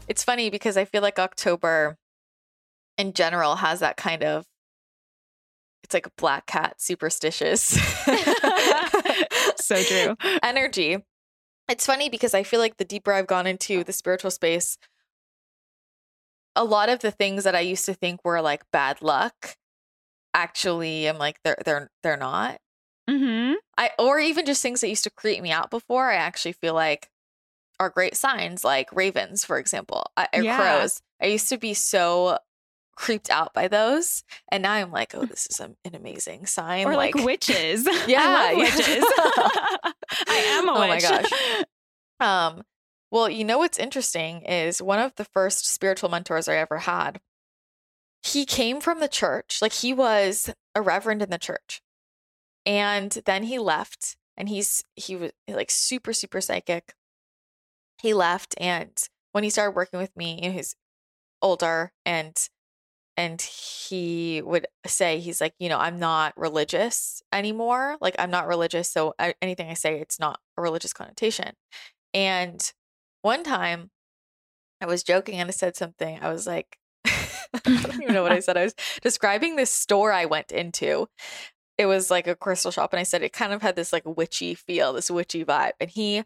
It's 0.06 0.22
funny 0.22 0.48
because 0.48 0.76
I 0.76 0.84
feel 0.84 1.02
like 1.02 1.18
October 1.18 1.98
in 2.98 3.14
general 3.14 3.56
has 3.56 3.80
that 3.80 3.96
kind 3.96 4.22
of 4.22 4.46
it's 5.82 5.94
like 5.94 6.06
a 6.06 6.12
black 6.16 6.46
cat 6.46 6.80
superstitious 6.80 7.62
so 9.56 9.82
true 9.82 10.16
energy 10.42 10.98
it's 11.72 11.86
funny 11.86 12.10
because 12.10 12.34
I 12.34 12.42
feel 12.42 12.60
like 12.60 12.76
the 12.76 12.84
deeper 12.84 13.14
I've 13.14 13.26
gone 13.26 13.46
into 13.46 13.82
the 13.82 13.94
spiritual 13.94 14.30
space, 14.30 14.76
a 16.54 16.64
lot 16.64 16.90
of 16.90 16.98
the 16.98 17.10
things 17.10 17.44
that 17.44 17.54
I 17.54 17.60
used 17.60 17.86
to 17.86 17.94
think 17.94 18.20
were 18.22 18.42
like 18.42 18.62
bad 18.70 19.00
luck, 19.00 19.56
actually, 20.34 21.06
I'm 21.06 21.16
like 21.16 21.38
they're 21.42 21.56
they're 21.64 21.90
they're 22.02 22.18
not. 22.18 22.58
Mm-hmm. 23.08 23.54
I 23.78 23.90
or 23.98 24.18
even 24.18 24.44
just 24.44 24.60
things 24.60 24.82
that 24.82 24.90
used 24.90 25.04
to 25.04 25.10
creep 25.10 25.42
me 25.42 25.50
out 25.50 25.70
before. 25.70 26.10
I 26.10 26.16
actually 26.16 26.52
feel 26.52 26.74
like 26.74 27.08
are 27.80 27.88
great 27.88 28.16
signs, 28.16 28.64
like 28.64 28.92
ravens, 28.92 29.42
for 29.42 29.58
example, 29.58 30.04
or 30.18 30.42
yeah. 30.42 30.58
crows. 30.58 31.00
I 31.22 31.26
used 31.26 31.48
to 31.48 31.56
be 31.56 31.72
so 31.72 32.38
creeped 32.94 33.30
out 33.30 33.54
by 33.54 33.68
those. 33.68 34.22
And 34.50 34.62
now 34.62 34.72
I'm 34.72 34.90
like, 34.90 35.14
oh, 35.14 35.24
this 35.24 35.46
is 35.46 35.60
an 35.60 35.76
amazing 35.94 36.46
sign. 36.46 36.86
Or 36.86 36.96
like, 36.96 37.14
like 37.14 37.24
witches. 37.24 37.86
Yeah. 38.06 38.54
witches. 38.54 39.04
I 40.28 40.44
am 40.58 40.68
a 40.68 40.72
witch. 40.88 41.04
Oh 41.04 41.10
my 41.10 41.22
gosh. 41.22 41.64
Um, 42.20 42.62
well, 43.10 43.28
you 43.28 43.44
know 43.44 43.58
what's 43.58 43.78
interesting 43.78 44.42
is 44.42 44.80
one 44.80 44.98
of 44.98 45.14
the 45.16 45.24
first 45.24 45.66
spiritual 45.66 46.08
mentors 46.10 46.48
I 46.48 46.56
ever 46.56 46.78
had. 46.78 47.20
He 48.22 48.44
came 48.46 48.80
from 48.80 49.00
the 49.00 49.08
church, 49.08 49.58
like 49.60 49.72
he 49.72 49.92
was 49.92 50.48
a 50.74 50.80
reverend 50.82 51.22
in 51.22 51.30
the 51.30 51.38
church. 51.38 51.82
And 52.64 53.10
then 53.26 53.42
he 53.42 53.58
left 53.58 54.16
and 54.36 54.48
he's 54.48 54.84
he 54.94 55.16
was 55.16 55.32
like 55.48 55.70
super 55.70 56.12
super 56.12 56.40
psychic. 56.40 56.94
He 58.00 58.14
left 58.14 58.54
and 58.58 58.92
when 59.32 59.44
he 59.44 59.50
started 59.50 59.74
working 59.74 59.98
with 59.98 60.16
me, 60.16 60.38
you 60.40 60.48
know, 60.48 60.54
he's 60.54 60.76
older 61.42 61.92
and 62.06 62.48
and 63.22 63.40
he 63.40 64.42
would 64.44 64.66
say 64.84 65.20
he's 65.20 65.40
like 65.40 65.54
you 65.60 65.68
know 65.68 65.78
i'm 65.78 66.00
not 66.00 66.36
religious 66.36 67.22
anymore 67.32 67.96
like 68.00 68.16
i'm 68.18 68.32
not 68.32 68.48
religious 68.48 68.90
so 68.90 69.14
I, 69.16 69.34
anything 69.40 69.68
i 69.70 69.74
say 69.74 70.00
it's 70.00 70.18
not 70.18 70.40
a 70.56 70.62
religious 70.62 70.92
connotation. 70.92 71.52
And 72.12 72.60
one 73.22 73.44
time 73.44 73.90
i 74.80 74.86
was 74.86 75.04
joking 75.04 75.38
and 75.38 75.48
i 75.48 75.52
said 75.52 75.76
something 75.76 76.18
i 76.20 76.32
was 76.32 76.48
like 76.48 76.76
i 77.04 77.10
don't 77.64 78.02
even 78.02 78.12
know 78.12 78.24
what 78.24 78.32
i 78.32 78.40
said 78.40 78.56
i 78.56 78.64
was 78.64 78.74
describing 79.02 79.54
this 79.54 79.70
store 79.70 80.12
i 80.12 80.24
went 80.24 80.50
into. 80.50 81.08
It 81.78 81.86
was 81.86 82.10
like 82.10 82.26
a 82.26 82.36
crystal 82.36 82.72
shop 82.72 82.92
and 82.92 83.00
i 83.00 83.04
said 83.04 83.22
it 83.22 83.32
kind 83.32 83.52
of 83.52 83.62
had 83.62 83.76
this 83.76 83.92
like 83.92 84.02
witchy 84.04 84.54
feel 84.54 84.92
this 84.92 85.10
witchy 85.12 85.44
vibe 85.44 85.72
and 85.80 85.90
he 85.90 86.24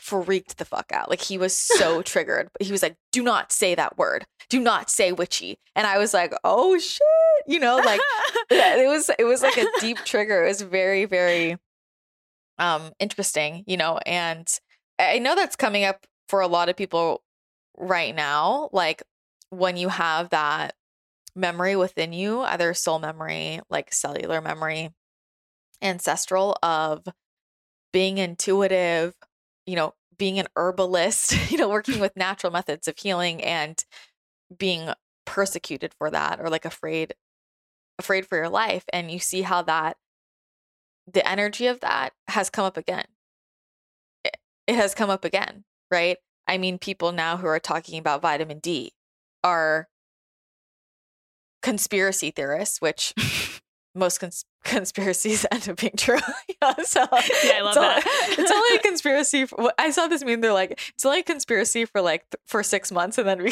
freaked 0.00 0.58
the 0.58 0.64
fuck 0.64 0.92
out. 0.92 1.10
Like 1.10 1.20
he 1.20 1.38
was 1.38 1.56
so 1.56 2.02
triggered. 2.12 2.48
He 2.60 2.72
was 2.72 2.82
like, 2.82 2.96
"Do 3.12 3.22
not 3.22 3.52
say 3.52 3.74
that 3.74 3.98
word. 3.98 4.26
Do 4.48 4.60
not 4.60 4.90
say 4.90 5.12
witchy." 5.12 5.58
And 5.74 5.86
I 5.86 5.98
was 5.98 6.14
like, 6.14 6.32
"Oh 6.44 6.78
shit!" 6.78 7.00
You 7.46 7.60
know, 7.60 7.76
like 7.76 8.00
yeah, 8.50 8.76
it 8.76 8.88
was 8.88 9.10
it 9.18 9.24
was 9.24 9.42
like 9.42 9.56
a 9.56 9.66
deep 9.80 9.98
trigger. 10.04 10.44
It 10.44 10.48
was 10.48 10.62
very 10.62 11.04
very 11.04 11.56
um 12.58 12.92
interesting, 12.98 13.64
you 13.66 13.76
know, 13.76 13.98
and 14.06 14.48
I 14.98 15.18
know 15.18 15.34
that's 15.34 15.56
coming 15.56 15.84
up 15.84 16.06
for 16.28 16.40
a 16.40 16.48
lot 16.48 16.68
of 16.68 16.76
people 16.76 17.22
right 17.76 18.14
now. 18.14 18.70
Like 18.72 19.02
when 19.50 19.76
you 19.76 19.88
have 19.88 20.30
that 20.30 20.74
memory 21.34 21.76
within 21.76 22.12
you, 22.12 22.40
either 22.40 22.72
soul 22.74 22.98
memory, 22.98 23.60
like 23.68 23.92
cellular 23.92 24.40
memory, 24.40 24.90
ancestral 25.82 26.56
of 26.62 27.06
being 27.92 28.18
intuitive, 28.18 29.14
you 29.66 29.76
know, 29.76 29.94
being 30.18 30.38
an 30.38 30.46
herbalist, 30.56 31.34
you 31.50 31.58
know, 31.58 31.68
working 31.68 32.00
with 32.00 32.16
natural 32.16 32.52
methods 32.52 32.88
of 32.88 32.98
healing 32.98 33.42
and 33.42 33.84
being 34.56 34.90
persecuted 35.24 35.92
for 35.98 36.10
that 36.10 36.40
or 36.40 36.48
like 36.48 36.64
afraid 36.64 37.14
afraid 37.98 38.26
for 38.26 38.36
your 38.36 38.48
life 38.48 38.84
and 38.92 39.10
you 39.10 39.18
see 39.18 39.42
how 39.42 39.62
that 39.62 39.96
the 41.12 41.26
energy 41.28 41.66
of 41.66 41.80
that 41.80 42.10
has 42.28 42.50
come 42.50 42.64
up 42.64 42.76
again. 42.76 43.06
It, 44.24 44.36
it 44.66 44.74
has 44.74 44.94
come 44.94 45.10
up 45.10 45.24
again, 45.24 45.64
right? 45.90 46.18
I 46.46 46.58
mean, 46.58 46.78
people 46.78 47.12
now 47.12 47.36
who 47.36 47.46
are 47.46 47.60
talking 47.60 47.98
about 47.98 48.22
vitamin 48.22 48.58
D 48.58 48.92
are 49.42 49.88
conspiracy 51.62 52.30
theorists, 52.30 52.80
which 52.80 53.14
most 53.96 54.18
cons- 54.18 54.44
conspiracies 54.64 55.46
end 55.50 55.68
up 55.68 55.76
being 55.76 55.94
true. 55.96 56.18
yeah, 56.62 56.74
so 56.82 57.00
yeah, 57.00 57.52
I 57.54 57.60
love 57.62 57.68
it's 57.68 57.76
that. 57.76 58.06
Only, 58.06 58.42
it's 58.42 58.52
only 58.52 58.76
a 58.76 58.80
conspiracy. 58.80 59.46
For, 59.46 59.72
I 59.78 59.90
saw 59.90 60.06
this 60.06 60.24
meme. 60.24 60.40
They're 60.40 60.52
like, 60.52 60.80
it's 60.94 61.04
only 61.04 61.20
a 61.20 61.22
conspiracy 61.22 61.84
for 61.84 62.00
like 62.00 62.28
th- 62.30 62.40
for 62.46 62.62
six 62.62 62.92
months, 62.92 63.18
and 63.18 63.26
then 63.26 63.40
it 63.40 63.44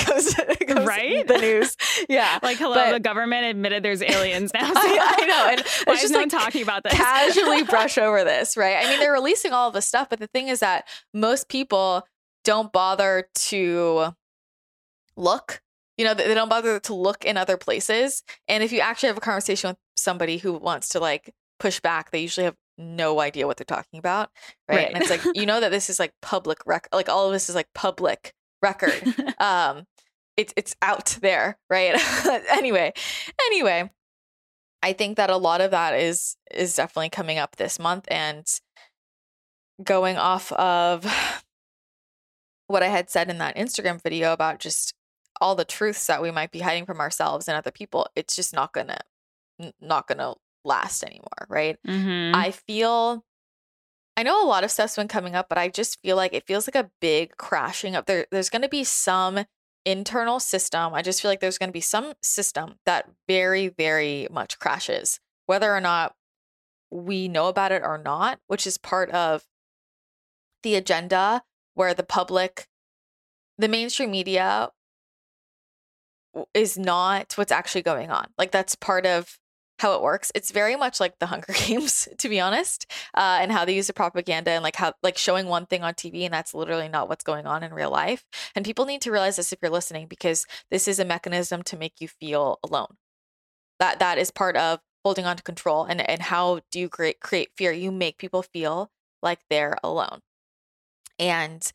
becomes 0.58 0.86
right 0.86 1.26
the 1.26 1.38
news. 1.38 1.76
Yeah, 2.08 2.38
like 2.42 2.58
hello, 2.58 2.74
but, 2.74 2.92
the 2.92 3.00
government 3.00 3.46
admitted 3.46 3.82
there's 3.82 4.02
aliens 4.02 4.52
now. 4.54 4.72
So 4.72 4.80
I, 4.80 5.16
I, 5.20 5.26
know, 5.26 5.46
and 5.50 5.60
it's 5.60 6.02
just 6.02 6.12
no 6.12 6.20
like 6.20 6.28
talking 6.28 6.62
about 6.62 6.84
this? 6.84 6.92
casually 6.92 7.62
brush 7.64 7.98
over 7.98 8.24
this, 8.24 8.56
right? 8.56 8.76
I 8.84 8.90
mean, 8.90 9.00
they're 9.00 9.12
releasing 9.12 9.52
all 9.52 9.68
of 9.68 9.74
this 9.74 9.86
stuff, 9.86 10.08
but 10.10 10.18
the 10.18 10.26
thing 10.28 10.48
is 10.48 10.60
that 10.60 10.86
most 11.12 11.48
people 11.48 12.06
don't 12.44 12.72
bother 12.72 13.28
to 13.34 14.14
look 15.16 15.62
you 15.98 16.04
know 16.04 16.14
they 16.14 16.34
don't 16.34 16.48
bother 16.48 16.80
to 16.80 16.94
look 16.94 17.24
in 17.24 17.36
other 17.36 17.56
places. 17.56 18.22
And 18.48 18.62
if 18.64 18.72
you 18.72 18.80
actually 18.80 19.08
have 19.08 19.16
a 19.18 19.20
conversation 19.20 19.70
with 19.70 19.76
somebody 19.96 20.38
who 20.38 20.52
wants 20.54 20.88
to 20.90 21.00
like 21.00 21.32
push 21.60 21.78
back 21.80 22.10
they 22.10 22.20
usually 22.20 22.44
have 22.44 22.56
no 22.76 23.20
idea 23.20 23.46
what 23.46 23.56
they're 23.56 23.64
talking 23.64 23.98
about 23.98 24.28
right, 24.68 24.76
Right. 24.76 24.88
and 24.92 25.00
it's 25.00 25.08
like 25.08 25.22
you 25.36 25.46
know 25.46 25.60
that 25.60 25.70
this 25.70 25.88
is 25.88 26.00
like 26.00 26.12
public 26.20 26.58
record 26.66 26.88
like 26.92 27.08
all 27.08 27.26
of 27.26 27.32
this 27.32 27.48
is 27.48 27.54
like 27.54 27.68
public 27.74 28.32
record. 28.60 29.00
Um 29.38 29.84
it's 30.36 30.52
it's 30.56 30.74
out 30.82 31.16
there 31.22 31.56
right? 31.70 31.94
Anyway 32.50 32.92
anyway 33.46 33.88
i 34.82 34.92
think 34.92 35.16
that 35.16 35.30
a 35.30 35.36
lot 35.36 35.60
of 35.60 35.70
that 35.70 35.94
is 35.94 36.36
is 36.50 36.74
definitely 36.74 37.08
coming 37.08 37.38
up 37.38 37.54
this 37.56 37.78
month 37.78 38.06
and 38.10 38.44
going 39.82 40.16
off 40.16 40.50
of 40.52 41.06
what 42.66 42.82
i 42.82 42.88
had 42.88 43.08
said 43.08 43.30
in 43.30 43.38
that 43.38 43.56
instagram 43.56 44.02
video 44.02 44.32
about 44.32 44.58
just 44.58 44.92
all 45.40 45.54
the 45.54 45.64
truths 45.64 46.06
that 46.06 46.22
we 46.22 46.30
might 46.30 46.50
be 46.52 46.60
hiding 46.60 46.86
from 46.86 47.00
ourselves 47.00 47.48
and 47.48 47.56
other 47.56 47.70
people 47.70 48.06
it's 48.16 48.36
just 48.36 48.54
not 48.54 48.72
gonna 48.72 48.98
n- 49.60 49.72
not 49.80 50.06
gonna 50.06 50.34
last 50.64 51.02
anymore 51.04 51.46
right 51.48 51.78
Mhm. 51.86 52.34
I 52.34 52.50
feel 52.52 53.24
I 54.16 54.22
know 54.22 54.44
a 54.44 54.46
lot 54.48 54.62
of 54.64 54.70
stuff's 54.70 54.94
been 54.96 55.08
coming 55.08 55.34
up, 55.34 55.48
but 55.48 55.58
I 55.58 55.68
just 55.68 56.00
feel 56.00 56.16
like 56.16 56.32
it 56.32 56.46
feels 56.46 56.68
like 56.68 56.76
a 56.76 56.90
big 57.00 57.36
crashing 57.36 57.96
up. 57.96 58.06
There 58.06 58.26
there's 58.30 58.50
gonna 58.50 58.68
be 58.68 58.84
some 58.84 59.44
internal 59.84 60.38
system. 60.40 60.94
I 60.94 61.02
just 61.02 61.20
feel 61.20 61.30
like 61.30 61.40
there's 61.40 61.58
gonna 61.58 61.72
be 61.72 61.80
some 61.80 62.14
system 62.22 62.76
that 62.86 63.10
very, 63.28 63.68
very 63.68 64.28
much 64.30 64.58
crashes, 64.60 65.18
whether 65.46 65.74
or 65.74 65.80
not 65.80 66.14
we 66.90 67.26
know 67.28 67.48
about 67.48 67.72
it 67.72 67.82
or 67.82 67.98
not, 67.98 68.38
which 68.46 68.66
is 68.68 68.78
part 68.78 69.10
of 69.10 69.44
the 70.62 70.76
agenda 70.76 71.42
where 71.74 71.94
the 71.94 72.02
public 72.04 72.68
the 73.58 73.68
mainstream 73.68 74.10
media 74.10 74.70
is 76.52 76.78
not 76.78 77.32
what's 77.34 77.52
actually 77.52 77.82
going 77.82 78.10
on. 78.10 78.26
Like 78.38 78.50
that's 78.50 78.74
part 78.74 79.06
of 79.06 79.38
how 79.78 79.94
it 79.94 80.02
works. 80.02 80.30
It's 80.34 80.50
very 80.50 80.76
much 80.76 81.00
like 81.00 81.18
the 81.18 81.26
Hunger 81.34 81.52
Games, 81.52 82.08
to 82.18 82.28
be 82.28 82.40
honest, 82.40 82.90
uh, 83.14 83.38
and 83.40 83.50
how 83.50 83.64
they 83.64 83.74
use 83.74 83.86
the 83.86 83.92
propaganda 83.92 84.52
and 84.52 84.62
like 84.62 84.76
how 84.76 84.94
like 85.02 85.18
showing 85.18 85.46
one 85.46 85.66
thing 85.66 85.82
on 85.82 85.94
TV 85.94 86.22
and 86.22 86.32
that's 86.32 86.54
literally 86.54 86.88
not 86.88 87.08
what's 87.08 87.24
going 87.24 87.46
on 87.46 87.62
in 87.62 87.74
real 87.74 87.90
life. 87.90 88.24
And 88.54 88.64
people 88.64 88.86
need 88.86 89.02
to 89.02 89.10
realize 89.10 89.36
this 89.36 89.52
if 89.52 89.58
you're 89.60 89.70
listening 89.70 90.06
because 90.06 90.46
this 90.70 90.88
is 90.88 90.98
a 90.98 91.04
mechanism 91.04 91.62
to 91.64 91.76
make 91.76 92.00
you 92.00 92.08
feel 92.08 92.58
alone. 92.62 92.96
That 93.80 93.98
that 93.98 94.18
is 94.18 94.30
part 94.30 94.56
of 94.56 94.80
holding 95.04 95.26
on 95.26 95.36
to 95.36 95.42
control 95.42 95.84
and 95.84 96.00
and 96.08 96.22
how 96.22 96.60
do 96.70 96.80
you 96.80 96.88
create 96.88 97.20
create 97.20 97.50
fear? 97.56 97.72
You 97.72 97.90
make 97.92 98.18
people 98.18 98.42
feel 98.42 98.90
like 99.22 99.40
they're 99.50 99.76
alone. 99.82 100.20
And 101.18 101.70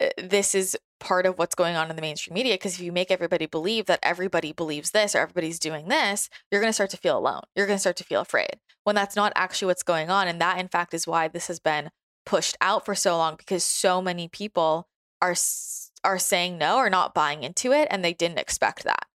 uh, 0.00 0.08
this 0.18 0.54
is 0.54 0.76
part 1.02 1.26
of 1.26 1.36
what's 1.36 1.54
going 1.56 1.74
on 1.76 1.90
in 1.90 1.96
the 1.96 2.02
mainstream 2.02 2.34
media 2.34 2.54
because 2.54 2.74
if 2.74 2.80
you 2.80 2.92
make 2.92 3.10
everybody 3.10 3.46
believe 3.46 3.86
that 3.86 3.98
everybody 4.02 4.52
believes 4.52 4.92
this 4.92 5.14
or 5.14 5.18
everybody's 5.18 5.58
doing 5.58 5.88
this, 5.88 6.30
you're 6.50 6.60
going 6.60 6.68
to 6.68 6.72
start 6.74 6.90
to 6.90 6.96
feel 6.96 7.18
alone. 7.18 7.42
You're 7.56 7.66
going 7.66 7.76
to 7.76 7.80
start 7.80 7.96
to 7.96 8.04
feel 8.04 8.20
afraid 8.20 8.60
when 8.84 8.94
that's 8.94 9.16
not 9.16 9.32
actually 9.34 9.66
what's 9.66 9.82
going 9.82 10.10
on. 10.10 10.28
And 10.28 10.40
that, 10.40 10.58
in 10.58 10.68
fact, 10.68 10.94
is 10.94 11.06
why 11.06 11.26
this 11.28 11.48
has 11.48 11.58
been 11.58 11.90
pushed 12.24 12.56
out 12.60 12.84
for 12.84 12.94
so 12.94 13.16
long 13.16 13.34
because 13.36 13.64
so 13.64 14.00
many 14.00 14.28
people 14.28 14.86
are 15.20 15.34
are 16.04 16.18
saying 16.18 16.58
no 16.58 16.76
or 16.76 16.88
not 16.90 17.14
buying 17.14 17.42
into 17.42 17.72
it, 17.72 17.88
and 17.90 18.04
they 18.04 18.12
didn't 18.14 18.38
expect 18.38 18.84
that. 18.84 19.06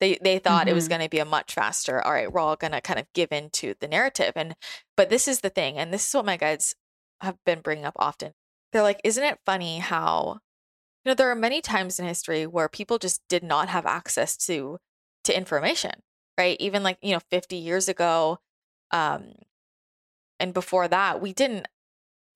They 0.00 0.18
they 0.22 0.38
thought 0.38 0.68
it 0.68 0.74
was 0.74 0.86
Mhm. 0.86 0.88
going 0.90 1.00
to 1.02 1.08
be 1.08 1.18
a 1.20 1.24
much 1.24 1.54
faster. 1.54 2.00
All 2.04 2.12
right, 2.12 2.30
we're 2.32 2.40
all 2.40 2.56
going 2.56 2.72
to 2.72 2.80
kind 2.80 2.98
of 2.98 3.06
give 3.12 3.32
into 3.32 3.74
the 3.80 3.88
narrative, 3.88 4.32
and 4.36 4.54
but 4.96 5.08
this 5.08 5.26
is 5.28 5.40
the 5.40 5.50
thing, 5.50 5.78
and 5.78 5.92
this 5.92 6.06
is 6.08 6.14
what 6.14 6.24
my 6.24 6.36
guides 6.36 6.74
have 7.20 7.36
been 7.44 7.60
bringing 7.60 7.84
up 7.84 7.96
often. 7.96 8.32
They're 8.72 8.82
like, 8.82 9.00
isn't 9.04 9.22
it 9.24 9.40
funny 9.46 9.78
how 9.78 10.40
you 11.04 11.10
know 11.10 11.14
there 11.14 11.30
are 11.30 11.34
many 11.34 11.60
times 11.60 11.98
in 11.98 12.06
history 12.06 12.46
where 12.46 12.68
people 12.68 12.98
just 12.98 13.22
did 13.28 13.42
not 13.42 13.68
have 13.68 13.86
access 13.86 14.36
to 14.36 14.78
to 15.24 15.36
information 15.36 15.92
right? 16.38 16.56
Even 16.60 16.82
like 16.84 16.98
you 17.02 17.12
know 17.12 17.20
50 17.30 17.56
years 17.56 17.88
ago 17.88 18.38
um 18.92 19.32
and 20.40 20.54
before 20.54 20.88
that 20.88 21.20
we 21.20 21.32
didn't 21.32 21.66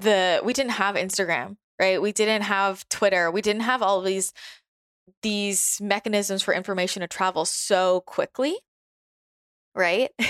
the 0.00 0.40
we 0.44 0.52
didn't 0.52 0.72
have 0.72 0.96
instagram 0.96 1.56
right? 1.80 2.00
We 2.02 2.12
didn't 2.12 2.42
have 2.42 2.88
twitter. 2.88 3.30
We 3.30 3.42
didn't 3.42 3.62
have 3.62 3.82
all 3.82 4.00
these 4.02 4.32
these 5.22 5.78
mechanisms 5.80 6.42
for 6.42 6.54
information 6.54 7.00
to 7.02 7.08
travel 7.08 7.44
so 7.44 8.02
quickly 8.02 8.56
right? 9.74 10.10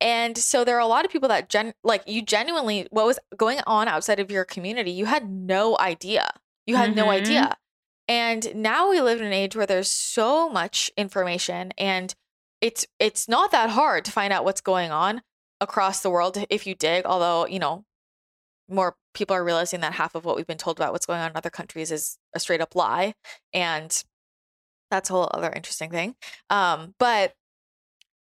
And 0.00 0.36
so 0.36 0.64
there 0.64 0.76
are 0.76 0.80
a 0.80 0.86
lot 0.86 1.06
of 1.06 1.10
people 1.10 1.30
that 1.30 1.48
gen 1.48 1.72
like 1.82 2.02
you 2.06 2.20
genuinely 2.20 2.86
what 2.90 3.06
was 3.06 3.18
going 3.36 3.60
on 3.66 3.88
outside 3.88 4.20
of 4.20 4.30
your 4.30 4.44
community 4.44 4.90
you 4.90 5.06
had 5.06 5.30
no 5.30 5.78
idea 5.78 6.28
you 6.66 6.76
had 6.76 6.94
no 6.96 7.06
Mhm. 7.06 7.10
idea. 7.10 7.56
And 8.06 8.54
now 8.54 8.90
we 8.90 9.00
live 9.00 9.20
in 9.20 9.26
an 9.26 9.32
age 9.32 9.56
where 9.56 9.66
there's 9.66 9.90
so 9.90 10.48
much 10.50 10.90
information 10.96 11.72
and 11.78 12.14
it's 12.60 12.86
it's 12.98 13.28
not 13.28 13.50
that 13.50 13.70
hard 13.70 14.04
to 14.06 14.10
find 14.12 14.32
out 14.32 14.44
what's 14.44 14.60
going 14.60 14.90
on 14.90 15.22
across 15.60 16.00
the 16.00 16.10
world 16.10 16.42
if 16.50 16.66
you 16.66 16.74
dig 16.74 17.04
although 17.06 17.46
you 17.46 17.58
know 17.58 17.84
more 18.68 18.96
people 19.14 19.34
are 19.36 19.44
realizing 19.44 19.80
that 19.80 19.94
half 19.94 20.14
of 20.14 20.24
what 20.24 20.36
we've 20.36 20.46
been 20.46 20.58
told 20.58 20.78
about 20.78 20.92
what's 20.92 21.06
going 21.06 21.20
on 21.20 21.30
in 21.30 21.36
other 21.36 21.50
countries 21.50 21.90
is 21.90 22.18
a 22.34 22.40
straight 22.40 22.60
up 22.60 22.74
lie 22.74 23.14
and 23.52 24.04
that's 24.90 25.10
a 25.10 25.12
whole 25.12 25.30
other 25.34 25.50
interesting 25.52 25.90
thing. 25.90 26.14
Um 26.50 26.94
but 26.98 27.34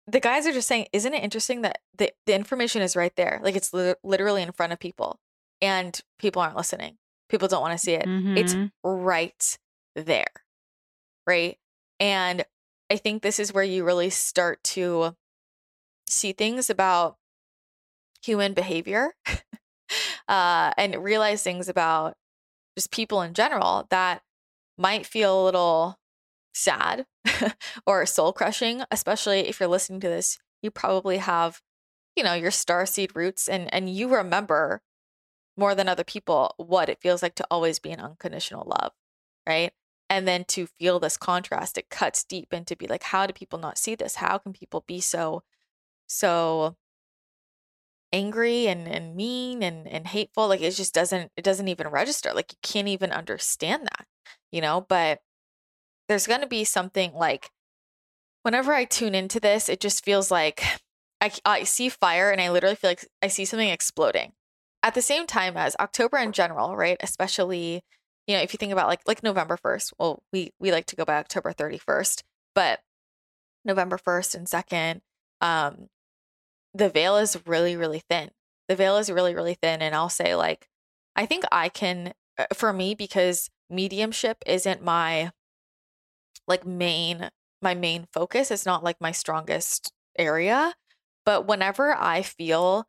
the 0.07 0.19
guys 0.19 0.45
are 0.45 0.53
just 0.53 0.67
saying 0.67 0.87
isn't 0.93 1.13
it 1.13 1.23
interesting 1.23 1.61
that 1.61 1.79
the, 1.97 2.11
the 2.25 2.35
information 2.35 2.81
is 2.81 2.95
right 2.95 3.15
there? 3.15 3.39
Like 3.43 3.55
it's 3.55 3.73
li- 3.73 3.95
literally 4.03 4.41
in 4.43 4.51
front 4.51 4.73
of 4.73 4.79
people 4.79 5.19
and 5.61 5.99
people 6.19 6.41
aren't 6.41 6.57
listening 6.57 6.97
people 7.29 7.47
don't 7.47 7.61
want 7.61 7.73
to 7.73 7.77
see 7.77 7.93
it 7.93 8.07
it's 8.35 8.53
Mhm. 8.55 8.71
right 8.83 9.57
there. 9.95 10.27
Right. 11.25 11.57
And 11.99 12.45
I 12.89 12.97
think 12.97 13.21
this 13.23 13.39
is 13.39 13.53
where 13.53 13.63
you 13.63 13.83
really 13.83 14.09
start 14.09 14.63
to 14.75 15.15
see 16.07 16.33
things 16.33 16.69
about 16.69 17.17
human 18.23 18.53
behavior 18.53 19.13
uh, 20.27 20.71
and 20.77 21.03
realize 21.03 21.43
things 21.43 21.69
about 21.69 22.15
just 22.77 22.91
people 22.91 23.21
in 23.21 23.33
general 23.33 23.87
that 23.89 24.21
might 24.77 25.05
feel 25.05 25.41
a 25.41 25.45
little 25.45 25.99
sad 26.53 27.05
or 27.87 28.05
soul 28.05 28.33
crushing, 28.33 28.83
especially 28.91 29.41
if 29.47 29.59
you're 29.59 29.69
listening 29.69 29.99
to 30.01 30.09
this, 30.09 30.37
you 30.61 30.71
probably 30.71 31.17
have, 31.17 31.61
you 32.15 32.23
know, 32.23 32.33
your 32.33 32.51
star 32.51 32.85
seed 32.85 33.15
roots 33.15 33.47
and 33.47 33.73
and 33.73 33.89
you 33.89 34.13
remember 34.13 34.81
more 35.57 35.75
than 35.75 35.87
other 35.89 36.03
people 36.03 36.53
what 36.57 36.89
it 36.89 36.99
feels 37.01 37.21
like 37.21 37.35
to 37.35 37.47
always 37.49 37.79
be 37.79 37.91
in 37.91 37.99
unconditional 37.99 38.65
love, 38.65 38.91
right? 39.47 39.71
And 40.09 40.27
then 40.27 40.43
to 40.49 40.67
feel 40.67 40.99
this 40.99 41.17
contrast, 41.17 41.77
it 41.77 41.89
cuts 41.89 42.23
deep 42.23 42.53
into 42.53 42.75
be 42.75 42.87
like, 42.87 43.03
how 43.03 43.25
do 43.25 43.33
people 43.33 43.59
not 43.59 43.77
see 43.77 43.95
this? 43.95 44.15
How 44.15 44.37
can 44.37 44.53
people 44.53 44.83
be 44.87 44.99
so, 44.99 45.43
so 46.07 46.75
angry 48.13 48.67
and, 48.67 48.87
and 48.87 49.15
mean 49.15 49.63
and, 49.63 49.87
and 49.87 50.07
hateful? 50.07 50.47
Like 50.47 50.61
it 50.61 50.71
just 50.71 50.93
doesn't, 50.93 51.31
it 51.35 51.43
doesn't 51.43 51.67
even 51.67 51.87
register. 51.87 52.31
Like 52.33 52.51
you 52.51 52.57
can't 52.61 52.87
even 52.87 53.11
understand 53.11 53.83
that, 53.83 54.05
you 54.51 54.61
know? 54.61 54.85
But 54.87 55.21
there's 56.07 56.27
going 56.27 56.41
to 56.41 56.47
be 56.47 56.63
something 56.63 57.13
like 57.13 57.49
whenever 58.43 58.73
I 58.73 58.85
tune 58.85 59.15
into 59.15 59.39
this, 59.39 59.69
it 59.69 59.79
just 59.79 60.05
feels 60.05 60.29
like 60.29 60.63
I, 61.19 61.31
I 61.43 61.63
see 61.63 61.89
fire 61.89 62.29
and 62.29 62.39
I 62.39 62.51
literally 62.51 62.75
feel 62.75 62.91
like 62.91 63.07
I 63.23 63.27
see 63.27 63.45
something 63.45 63.69
exploding 63.69 64.33
at 64.85 64.93
the 64.93 65.01
same 65.01 65.25
time 65.25 65.57
as 65.57 65.75
October 65.79 66.17
in 66.17 66.31
general, 66.31 66.77
right? 66.77 66.97
Especially, 66.99 67.81
you 68.27 68.35
know, 68.35 68.41
if 68.41 68.53
you 68.53 68.57
think 68.57 68.71
about 68.71 68.87
like 68.87 69.01
like 69.07 69.23
November 69.23 69.57
1st, 69.57 69.93
well, 69.97 70.21
we 70.31 70.51
we 70.59 70.71
like 70.71 70.85
to 70.87 70.95
go 70.95 71.03
by 71.03 71.15
October 71.15 71.51
31st, 71.53 72.21
but 72.53 72.81
November 73.65 73.97
1st 73.97 74.35
and 74.35 74.47
2nd, 74.47 75.01
um, 75.41 75.89
the 76.75 76.87
veil 76.89 77.17
is 77.17 77.35
really, 77.47 77.75
really 77.75 78.03
thin. 78.07 78.29
The 78.69 78.75
veil 78.75 78.97
is 78.97 79.11
really, 79.11 79.33
really 79.33 79.55
thin. 79.55 79.81
And 79.81 79.95
I'll 79.95 80.09
say, 80.09 80.35
like, 80.35 80.67
I 81.15 81.25
think 81.25 81.45
I 81.51 81.67
can, 81.69 82.13
uh, 82.37 82.45
for 82.53 82.71
me, 82.71 82.93
because 82.93 83.49
mediumship 83.69 84.37
isn't 84.45 84.83
my 84.83 85.31
like 86.47 86.65
main, 86.65 87.31
my 87.59 87.73
main 87.73 88.07
focus. 88.13 88.51
It's 88.51 88.67
not 88.67 88.83
like 88.83 89.01
my 89.01 89.11
strongest 89.11 89.93
area. 90.19 90.75
But 91.25 91.47
whenever 91.47 91.95
I 91.95 92.21
feel 92.21 92.85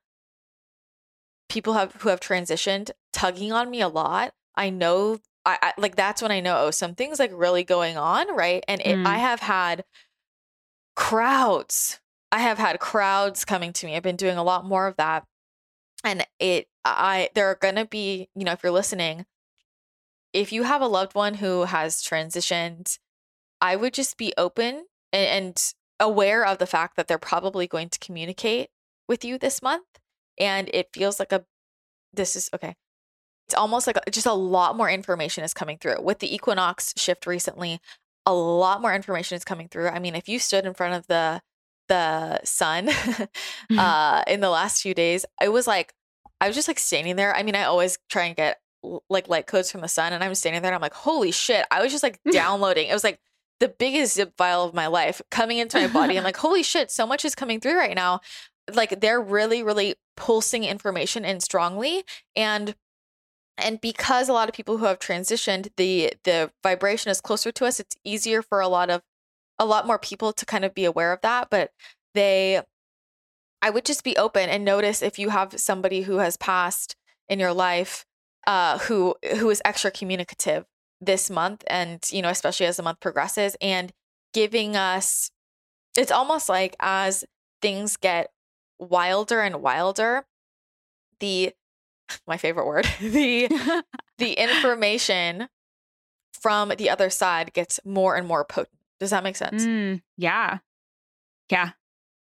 people 1.49 1.75
have 1.75 1.95
who 2.01 2.09
have 2.09 2.21
transitioned 2.21 2.91
tugging 3.13 3.53
on 3.53 3.71
me 3.71 3.81
a 3.81 3.89
lot, 3.89 4.33
I 4.55 4.71
know 4.71 5.19
I, 5.45 5.59
I 5.63 5.73
like 5.79 5.97
that's 5.97 6.23
when 6.23 6.33
I 6.33 6.41
know 6.41 6.67
oh 6.67 6.71
something's 6.71 7.19
like 7.19 7.31
really 7.35 7.65
going 7.65 7.97
on, 7.97 8.35
right? 8.35 8.65
And 8.69 8.81
it, 8.81 8.97
mm. 8.97 9.07
I 9.07 9.19
have 9.19 9.41
had 9.41 9.85
crowds. 10.95 12.01
I 12.33 12.41
have 12.41 12.59
had 12.59 12.81
crowds 12.81 13.45
coming 13.45 13.73
to 13.75 13.87
me. 13.87 13.97
I've 13.97 14.03
been 14.03 14.17
doing 14.17 14.37
a 14.37 14.45
lot 14.45 14.65
more 14.65 14.87
of 14.87 14.97
that. 14.97 15.25
And 16.05 16.27
it 16.39 16.69
I 16.85 17.31
there 17.35 17.47
are 17.47 17.55
going 17.55 17.77
to 17.77 17.87
be, 17.87 18.29
you 18.35 18.45
know, 18.45 18.53
if 18.53 18.63
you're 18.63 18.73
listening, 18.73 19.27
if 20.33 20.53
you 20.53 20.65
have 20.65 20.83
a 20.83 20.89
loved 20.89 21.15
one 21.15 21.35
who 21.35 21.65
has 21.65 22.03
transitioned, 22.03 22.99
I 23.61 23.77
would 23.77 23.95
just 23.95 24.19
be 24.19 24.35
open 24.37 24.87
and, 25.13 25.29
and 25.29 25.75
aware 25.99 26.45
of 26.45 26.59
the 26.59 26.67
fact 26.67 26.97
that 26.97 27.09
they're 27.09 27.19
probably 27.19 27.67
going 27.67 27.89
to 27.89 27.99
communicate 27.99 28.69
with 29.09 29.25
you 29.25 29.39
this 29.39 29.63
month 29.63 29.87
and 30.39 30.71
it 30.73 30.89
feels 30.93 31.19
like 31.19 31.33
a 31.33 31.45
this 32.13 32.37
is 32.37 32.51
okay. 32.55 32.75
It's 33.47 33.55
almost 33.55 33.87
like 33.87 33.99
just 34.11 34.27
a 34.27 34.33
lot 34.33 34.77
more 34.77 34.91
information 34.91 35.45
is 35.45 35.55
coming 35.55 35.79
through. 35.79 36.03
With 36.03 36.19
the 36.19 36.35
equinox 36.35 36.93
shift 36.97 37.27
recently 37.27 37.81
a 38.29 38.35
lot 38.35 38.83
more 38.83 38.93
information 38.93 39.37
is 39.37 39.45
coming 39.45 39.69
through. 39.69 39.89
I 39.89 40.01
mean 40.01 40.15
if 40.15 40.29
you 40.29 40.39
stood 40.39 40.67
in 40.67 40.75
front 40.75 40.95
of 40.95 41.07
the 41.07 41.41
the 41.89 42.41
sun 42.43 42.87
mm-hmm. 42.89 43.79
uh 43.79 44.23
in 44.27 44.41
the 44.41 44.51
last 44.51 44.83
few 44.83 44.93
days 44.93 45.25
it 45.41 45.53
was 45.53 45.69
like 45.69 45.95
i 46.41 46.49
was 46.49 46.57
just 46.57 46.67
like 46.67 46.81
standing 46.81 47.17
there. 47.17 47.35
I 47.35 47.43
mean 47.45 47.55
i 47.55 47.65
always 47.65 47.99
try 48.11 48.25
and 48.25 48.37
get 48.37 48.59
like 49.09 49.29
light 49.29 49.47
codes 49.47 49.71
from 49.71 49.81
the 49.81 49.89
sun 49.89 50.13
and 50.13 50.23
i'm 50.23 50.35
standing 50.35 50.63
there 50.63 50.71
and 50.71 50.77
i'm 50.77 50.83
like 50.83 50.95
holy 50.95 51.31
shit. 51.31 51.65
I 51.71 51.83
was 51.83 51.93
just 51.93 52.03
like 52.03 52.21
downloading. 52.31 52.89
It 52.89 52.93
was 52.93 53.05
like 53.05 53.21
the 53.61 53.69
biggest 53.69 54.15
zip 54.15 54.35
file 54.37 54.65
of 54.65 54.75
my 54.75 54.89
life 54.89 55.23
coming 55.31 55.59
into 55.59 55.79
my 55.79 55.87
body. 55.87 56.19
I'm 56.19 56.25
like 56.31 56.37
holy 56.37 56.63
shit 56.63 56.91
so 56.91 57.07
much 57.07 57.25
is 57.25 57.35
coming 57.37 57.61
through 57.61 57.79
right 57.79 57.95
now. 57.95 58.21
Like 58.73 59.01
they're 59.01 59.21
really 59.21 59.63
really 59.63 59.95
pulsing 60.17 60.65
information 60.65 61.25
in 61.25 61.41
strongly 61.41 62.05
and 62.35 62.75
and 63.59 63.81
because 63.81 64.29
a 64.29 64.33
lot 64.33 64.49
of 64.49 64.55
people 64.55 64.77
who 64.79 64.85
have 64.85 64.99
transitioned 64.99 65.71
the 65.77 66.13
the 66.25 66.51
vibration 66.63 67.11
is 67.11 67.21
closer 67.21 67.53
to 67.53 67.65
us 67.67 67.81
it's 67.81 67.97
easier 68.05 68.43
for 68.43 68.61
a 68.61 68.69
lot 68.69 68.91
of 68.91 69.03
a 69.59 69.67
lot 69.67 69.87
more 69.87 69.99
people 69.99 70.33
to 70.33 70.45
kind 70.47 70.65
of 70.65 70.75
be 70.75 70.85
aware 70.85 71.13
of 71.13 71.21
that 71.23 71.49
but 71.51 71.71
they 72.15 72.61
i 73.63 73.71
would 73.71 73.85
just 73.85 74.05
be 74.05 74.17
open 74.17 74.49
and 74.49 74.65
notice 74.65 75.03
if 75.03 75.19
you 75.19 75.31
have 75.31 75.59
somebody 75.59 76.03
who 76.03 76.19
has 76.19 76.37
passed 76.37 76.97
in 77.29 77.39
your 77.39 77.53
life 77.53 78.05
uh 78.47 78.79
who 78.79 79.15
who 79.39 79.51
is 79.51 79.63
extra 79.65 79.91
communicative 79.91 80.65
this 81.01 81.29
month 81.31 81.63
and 81.67 82.05
you 82.11 82.23
know 82.23 82.31
especially 82.31 82.67
as 82.67 82.77
the 82.77 82.83
month 82.83 83.01
progresses 83.01 83.57
and 83.61 83.93
giving 84.33 84.77
us 84.77 85.31
it's 85.97 86.13
almost 86.13 86.49
like 86.49 86.77
as 86.81 87.25
things 87.63 87.97
get 87.97 88.31
wilder 88.79 89.41
and 89.41 89.63
wilder, 89.63 90.25
the 91.21 91.53
my 92.27 92.37
favorite 92.37 92.67
word, 92.67 92.87
the 93.01 93.49
the 94.19 94.33
information 94.35 95.49
from 96.41 96.73
the 96.77 96.91
other 96.91 97.11
side 97.11 97.53
gets 97.53 97.81
more 97.85 98.17
and 98.17 98.27
more 98.27 98.45
potent. 98.45 98.71
Does 99.01 99.11
that 99.11 99.25
make 99.25 99.37
sense? 99.37 99.65
Mm, 99.65 100.03
yeah. 100.17 100.59
Yeah. 101.51 101.71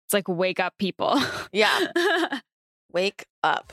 It's 0.05 0.13
like 0.13 0.27
wake 0.27 0.59
up 0.59 0.77
people. 0.77 1.19
yeah. 1.51 2.39
wake 2.91 3.25
up. 3.43 3.71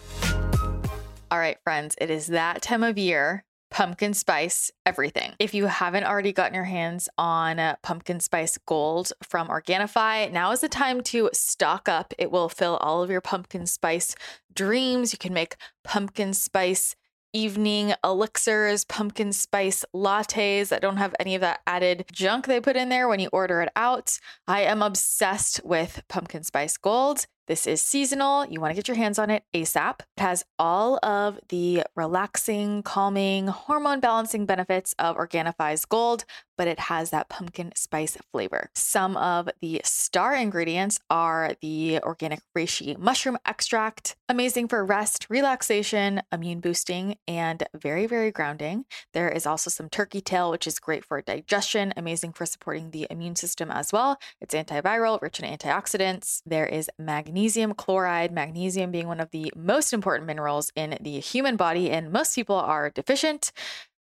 All 1.31 1.39
right, 1.39 1.59
friends, 1.65 1.95
it 2.01 2.11
is 2.11 2.29
that 2.29 2.63
time 2.63 2.83
of 2.83 2.97
year 2.99 3.45
pumpkin 3.71 4.15
spice 4.15 4.71
everything. 4.85 5.35
If 5.39 5.55
you 5.55 5.67
haven't 5.67 6.05
already 6.05 6.33
gotten 6.33 6.55
your 6.55 6.65
hands 6.65 7.09
on 7.19 7.59
uh, 7.59 7.77
pumpkin 7.83 8.21
spice 8.21 8.59
gold 8.67 9.13
from 9.23 9.49
Organifi, 9.49 10.33
now 10.33 10.53
is 10.53 10.61
the 10.61 10.69
time 10.69 11.03
to 11.05 11.31
stock 11.33 11.89
up. 11.89 12.15
It 12.19 12.31
will 12.31 12.49
fill 12.49 12.77
all 12.77 13.03
of 13.03 13.11
your 13.11 13.21
pumpkin 13.21 13.67
spice 13.67 14.15
dreams. 14.55 15.13
You 15.13 15.19
can 15.19 15.35
make 15.35 15.57
pumpkin 15.85 16.33
spice 16.33 16.97
evening 17.33 17.93
elixirs, 18.03 18.85
pumpkin 18.85 19.33
spice 19.33 19.85
lattes 19.95 20.69
that 20.69 20.81
don't 20.81 20.97
have 20.97 21.15
any 21.21 21.35
of 21.35 21.43
that 21.43 21.61
added 21.67 22.07
junk 22.11 22.47
they 22.47 22.61
put 22.61 22.77
in 22.77 22.89
there 22.89 23.09
when 23.09 23.21
you 23.21 23.29
order 23.33 23.61
it 23.61 23.71
out. 23.77 24.19
I 24.47 24.63
am 24.63 24.81
obsessed 24.81 25.61
with 25.65 26.03
pumpkin 26.09 26.45
spice 26.45 26.79
gold. 26.79 27.27
This 27.47 27.67
is 27.67 27.81
seasonal. 27.81 28.45
You 28.47 28.61
want 28.61 28.73
to 28.73 28.77
get 28.77 28.89
your 28.89 28.97
hands 28.97 29.19
on 29.19 29.31
it 29.31 29.45
ASAP. 29.55 30.01
It 30.01 30.21
has 30.21 30.45
all 30.59 30.99
of 31.05 31.39
the 31.49 31.85
relaxing, 31.95 32.83
calming, 32.83 33.47
hormone 33.47 34.01
balancing 34.01 34.47
benefits 34.47 34.95
of 34.99 35.17
Organifi's 35.17 35.85
Gold, 35.85 36.25
but 36.59 36.67
it 36.67 36.81
has 36.81 37.11
that 37.11 37.29
pumpkin 37.29 37.73
spice 37.77 38.17
flavor. 38.33 38.71
Some 38.75 39.17
of 39.17 39.49
the 39.61 39.81
star 39.85 40.35
ingredients 40.35 40.99
are 41.09 41.53
the 41.61 42.01
organic 42.03 42.41
reishi 42.57 42.99
mushroom 42.99 43.39
extract, 43.45 44.17
amazing 44.29 44.69
for 44.69 44.85
rest, 44.85 45.27
relaxation, 45.29 46.23
immune 46.33 46.61
boosting, 46.61 47.17
and 47.29 47.63
very, 47.75 48.07
very 48.07 48.31
grounding. 48.31 48.87
There 49.13 49.29
is 49.29 49.47
also 49.47 49.71
some 49.71 49.89
turkey 49.89 50.21
tail, 50.21 50.51
which 50.51 50.67
is 50.67 50.79
great 50.79 51.05
for 51.05 51.21
digestion, 51.21 51.93
amazing 51.97 52.33
for 52.33 52.47
supporting 52.47 52.91
the 52.91 53.07
immune 53.11 53.37
system 53.37 53.71
as 53.71 53.93
well. 53.93 54.19
It's 54.41 54.55
antiviral, 54.55 55.21
rich 55.21 55.39
in 55.39 55.57
antioxidants. 55.57 56.43
There 56.47 56.67
is 56.67 56.91
magnesium 57.37 57.75
chloride, 57.75 58.33
magnesium 58.33 58.91
being 58.91 59.07
one 59.07 59.21
of 59.21 59.31
the 59.31 59.53
most 59.55 59.93
important 59.93 60.27
minerals 60.27 60.73
in 60.75 60.97
the 61.03 61.21
human 61.21 61.55
body, 61.55 61.91
and 61.91 62.11
most 62.11 62.35
people 62.35 62.57
are 62.57 62.89
deficient. 62.89 63.53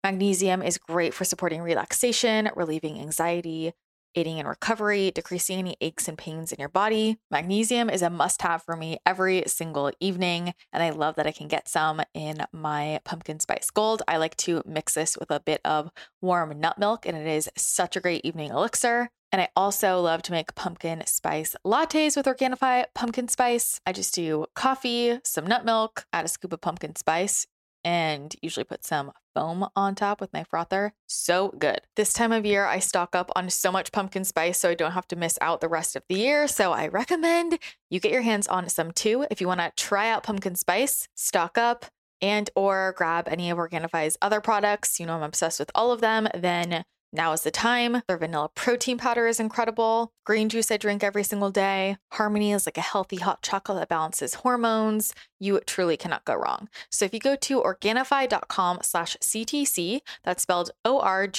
Magnesium 0.03 0.63
is 0.63 0.79
great 0.79 1.13
for 1.13 1.27
supporting 1.27 1.61
relaxation, 1.61 2.49
relieving 2.57 2.99
anxiety, 2.99 3.75
aiding 4.15 4.39
in 4.39 4.47
recovery, 4.47 5.11
decreasing 5.11 5.59
any 5.59 5.77
aches 5.81 6.09
and 6.09 6.19
pains 6.19 6.53
in 6.53 6.61
your 6.61 6.69
body. 6.69 7.19
Magnesium 7.31 7.91
is 7.91 8.03
a 8.03 8.11
must 8.11 8.43
have 8.43 8.63
for 8.63 8.77
me 8.77 8.99
every 9.05 9.45
single 9.47 9.91
evening, 10.01 10.55
and 10.73 10.83
I 10.83 10.91
love 10.91 11.17
that 11.17 11.27
I 11.27 11.33
can 11.33 11.49
get 11.49 11.69
some 11.69 12.01
in 12.15 12.45
my 12.53 13.01
pumpkin 13.05 13.41
spice 13.41 13.71
gold. 13.71 14.03
I 14.09 14.17
like 14.17 14.37
to 14.39 14.63
mix 14.67 14.95
this 14.95 15.17
with 15.19 15.31
a 15.31 15.41
bit 15.41 15.61
of 15.65 15.91
warm 16.21 16.59
nut 16.61 16.79
milk, 16.79 17.07
and 17.07 17.17
it 17.17 17.27
is 17.27 17.49
such 17.57 17.97
a 17.97 18.01
great 18.01 18.25
evening 18.25 18.51
elixir. 18.51 19.11
And 19.33 19.41
I 19.41 19.49
also 19.55 20.01
love 20.01 20.23
to 20.23 20.33
make 20.33 20.57
pumpkin 20.57 21.07
spice 21.07 21.55
lattes 21.65 22.17
with 22.17 22.27
Organifi 22.27 22.87
pumpkin 22.95 23.29
spice. 23.29 23.81
I 23.87 23.93
just 23.93 24.15
do 24.15 24.47
coffee, 24.57 25.21
some 25.23 25.47
nut 25.47 25.65
milk, 25.65 26.05
add 26.13 26.25
a 26.25 26.29
scoop 26.29 26.53
of 26.53 26.61
pumpkin 26.61 26.97
spice, 26.97 27.47
and 27.85 28.35
usually 28.43 28.65
put 28.65 28.85
some 28.85 29.13
foam 29.35 29.69
on 29.77 29.95
top 29.95 30.21
with 30.21 30.33
my 30.33 30.45
frother. 30.45 30.93
So 31.07 31.55
good. 31.59 31.81
This 31.97 32.13
time 32.13 32.33
of 32.33 32.45
year, 32.45 32.67
I 32.67 32.79
stock 32.79 33.15
up 33.15 33.31
on 33.37 33.51
so 33.51 33.73
much 33.73 33.93
pumpkin 33.93 34.25
spice 34.25 34.59
so 34.59 34.71
I 34.71 34.75
don't 34.75 34.93
have 34.93 35.09
to 35.09 35.17
miss 35.17 35.39
out 35.41 35.61
the 35.61 35.69
rest 35.69 35.97
of 35.97 36.03
the 36.09 36.17
year. 36.17 36.49
So 36.49 36.73
I 36.73 36.89
recommend 36.89 37.59
you 37.89 38.01
get 38.01 38.13
your 38.13 38.23
hands 38.23 38.49
on 38.49 38.69
some 38.69 38.91
too. 38.93 39.27
If 39.31 39.41
you 39.41 39.47
want 39.47 39.61
to 39.61 39.73
try 39.77 40.11
out 40.11 40.23
pumpkin 40.23 40.57
spice, 40.57 41.09
stock 41.15 41.57
up 41.57 41.87
and 42.21 42.51
or 42.55 42.95
grab 42.97 43.29
any 43.29 43.51
of 43.51 43.59
Organifi's 43.59 44.17
other 44.21 44.41
products. 44.41 45.01
You 45.01 45.07
know, 45.07 45.17
I'm 45.17 45.23
obsessed 45.23 45.59
with 45.59 45.71
all 45.75 45.93
of 45.93 46.01
them. 46.01 46.29
Then 46.35 46.85
Now 47.13 47.33
is 47.33 47.43
the 47.43 47.51
time. 47.51 48.03
Their 48.07 48.19
vanilla 48.19 48.51
protein 48.55 48.97
powder 48.97 49.27
is 49.27 49.41
incredible. 49.41 50.13
Green 50.25 50.49
juice 50.49 50.71
I 50.71 50.77
drink 50.77 51.03
every 51.03 51.25
single 51.25 51.51
day. 51.51 51.97
Harmony 52.13 52.53
is 52.53 52.67
like 52.67 52.79
a 52.79 52.83
healthy 52.83 53.17
hot 53.17 53.43
chocolate 53.43 53.79
that 53.81 53.89
balances 53.89 54.35
hormones. 54.35 55.13
You 55.41 55.59
truly 55.67 55.97
cannot 55.97 56.25
go 56.25 56.37
wrong. 56.37 56.69
So 56.89 57.05
if 57.05 57.13
you 57.13 57.19
go 57.19 57.35
to 57.35 57.63
organifi.com 57.63 58.79
slash 58.83 59.17
CTC, 59.17 60.03
that's 60.23 60.45
spelled 60.45 60.71
O-R-G-A-N-I-F-I 60.85 61.31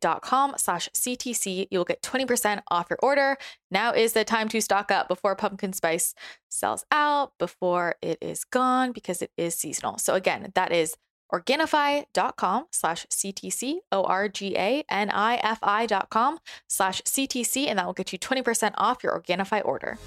dot 0.00 0.22
com 0.22 0.54
slash 0.56 0.88
CTC, 0.88 1.68
you'll 1.70 1.84
get 1.84 2.02
20% 2.02 2.62
off 2.72 2.88
your 2.90 2.98
order. 3.00 3.36
Now 3.70 3.92
is 3.92 4.12
the 4.12 4.24
time 4.24 4.48
to 4.48 4.60
stock 4.60 4.90
up 4.90 5.06
before 5.06 5.36
pumpkin 5.36 5.72
spice 5.72 6.14
sells 6.48 6.84
out, 6.90 7.32
before 7.38 7.94
it 8.02 8.18
is 8.20 8.44
gone, 8.44 8.90
because 8.90 9.22
it 9.22 9.30
is 9.36 9.54
seasonal. 9.54 9.98
So 9.98 10.14
again, 10.14 10.50
that 10.56 10.72
is 10.72 10.96
Organifi.com 11.32 12.66
slash 12.70 13.06
CTC, 13.06 13.78
O 13.92 14.04
R 14.04 14.28
G 14.28 14.56
A 14.56 14.84
N 14.88 15.10
I 15.10 15.36
F 15.36 15.58
I.com 15.62 16.38
slash 16.68 17.02
CTC, 17.02 17.66
and 17.66 17.78
that 17.78 17.86
will 17.86 17.92
get 17.92 18.12
you 18.12 18.18
20% 18.18 18.72
off 18.76 19.02
your 19.02 19.18
Organifi 19.18 19.64
order. 19.64 19.98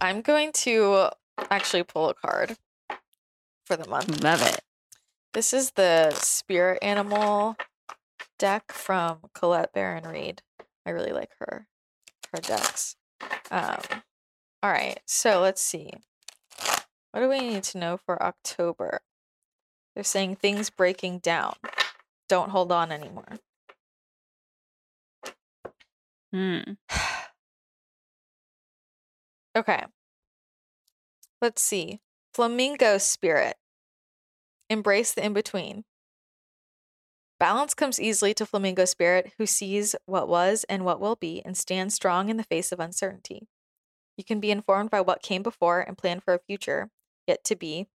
I'm 0.00 0.20
going 0.20 0.52
to 0.52 1.10
actually 1.50 1.84
pull 1.84 2.08
a 2.08 2.14
card 2.14 2.56
for 3.64 3.76
the 3.76 3.88
month. 3.88 4.22
Love 4.22 4.42
it. 4.42 4.60
This 5.32 5.52
is 5.52 5.72
the 5.72 6.10
spirit 6.10 6.78
animal 6.82 7.56
deck 8.38 8.72
from 8.72 9.18
Colette 9.34 9.72
Baron 9.72 10.04
Reid. 10.04 10.42
I 10.84 10.90
really 10.90 11.12
like 11.12 11.30
her 11.38 11.66
her 12.32 12.40
decks. 12.40 12.96
Um, 13.50 13.78
all 14.62 14.70
right, 14.70 15.00
so 15.06 15.40
let's 15.40 15.62
see. 15.62 15.92
What 17.12 17.20
do 17.20 17.28
we 17.28 17.40
need 17.40 17.62
to 17.64 17.78
know 17.78 17.98
for 18.04 18.22
October? 18.22 19.00
They're 19.94 20.04
saying 20.04 20.36
things 20.36 20.70
breaking 20.70 21.18
down. 21.18 21.54
Don't 22.28 22.50
hold 22.50 22.72
on 22.72 22.92
anymore. 22.92 23.38
Hmm. 26.32 26.60
Okay. 29.54 29.84
Let's 31.42 31.60
see. 31.60 32.00
Flamingo 32.32 32.96
spirit. 32.96 33.56
Embrace 34.70 35.12
the 35.12 35.22
in 35.22 35.34
between. 35.34 35.84
Balance 37.38 37.74
comes 37.74 38.00
easily 38.00 38.32
to 38.34 38.46
flamingo 38.46 38.86
spirit 38.86 39.32
who 39.36 39.44
sees 39.44 39.94
what 40.06 40.26
was 40.26 40.64
and 40.70 40.86
what 40.86 41.00
will 41.00 41.16
be 41.16 41.42
and 41.44 41.54
stands 41.54 41.94
strong 41.94 42.30
in 42.30 42.38
the 42.38 42.44
face 42.44 42.72
of 42.72 42.80
uncertainty. 42.80 43.46
You 44.16 44.24
can 44.24 44.40
be 44.40 44.50
informed 44.50 44.88
by 44.88 45.02
what 45.02 45.22
came 45.22 45.42
before 45.42 45.80
and 45.80 45.98
plan 45.98 46.20
for 46.20 46.32
a 46.32 46.38
future 46.38 46.88
yet 47.26 47.44
to 47.44 47.56
be 47.56 47.88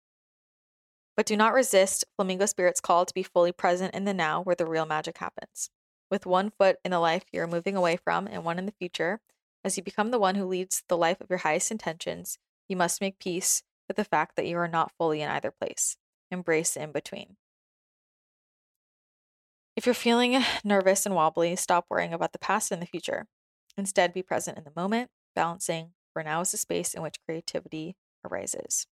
but 1.17 1.25
do 1.25 1.35
not 1.35 1.53
resist 1.53 2.05
Flamingo 2.15 2.45
Spirit's 2.45 2.79
call 2.79 3.03
to 3.03 3.13
be 3.13 3.23
fully 3.23 3.51
present 3.51 3.93
in 3.95 4.05
the 4.05 4.13
now 4.13 4.41
where 4.41 4.55
the 4.55 4.67
real 4.67 4.85
magic 4.85 5.17
happens. 5.17 5.71
With 6.11 6.27
one 6.27 6.51
foot 6.51 6.77
in 6.85 6.91
the 6.91 6.99
life 6.99 7.25
you're 7.33 7.47
moving 7.47 7.75
away 7.75 7.97
from 7.97 8.27
and 8.27 8.45
one 8.45 8.59
in 8.59 8.67
the 8.67 8.75
future, 8.79 9.19
as 9.65 9.75
you 9.75 9.83
become 9.83 10.11
the 10.11 10.19
one 10.19 10.35
who 10.35 10.45
leads 10.45 10.83
the 10.87 10.95
life 10.95 11.19
of 11.19 11.29
your 11.29 11.39
highest 11.39 11.71
intentions, 11.71 12.37
you 12.69 12.77
must 12.77 13.01
make 13.01 13.19
peace 13.19 13.63
with 13.87 13.97
the 13.97 14.05
fact 14.05 14.35
that 14.35 14.45
you 14.45 14.57
are 14.57 14.67
not 14.67 14.91
fully 14.97 15.21
in 15.21 15.29
either 15.29 15.51
place. 15.51 15.97
Embrace 16.29 16.75
the 16.75 16.83
in 16.83 16.91
between. 16.91 17.37
If 19.75 19.85
you're 19.85 19.95
feeling 19.95 20.41
nervous 20.63 21.05
and 21.05 21.15
wobbly, 21.15 21.55
stop 21.55 21.85
worrying 21.89 22.13
about 22.13 22.31
the 22.31 22.39
past 22.39 22.71
and 22.71 22.81
the 22.81 22.85
future. 22.85 23.25
Instead, 23.75 24.13
be 24.13 24.21
present 24.21 24.57
in 24.57 24.63
the 24.63 24.73
moment, 24.75 25.09
balancing, 25.35 25.91
for 26.13 26.23
now 26.23 26.41
is 26.41 26.51
the 26.51 26.57
space 26.57 26.93
in 26.93 27.01
which 27.01 27.21
creativity 27.25 27.95
arises. 28.23 28.87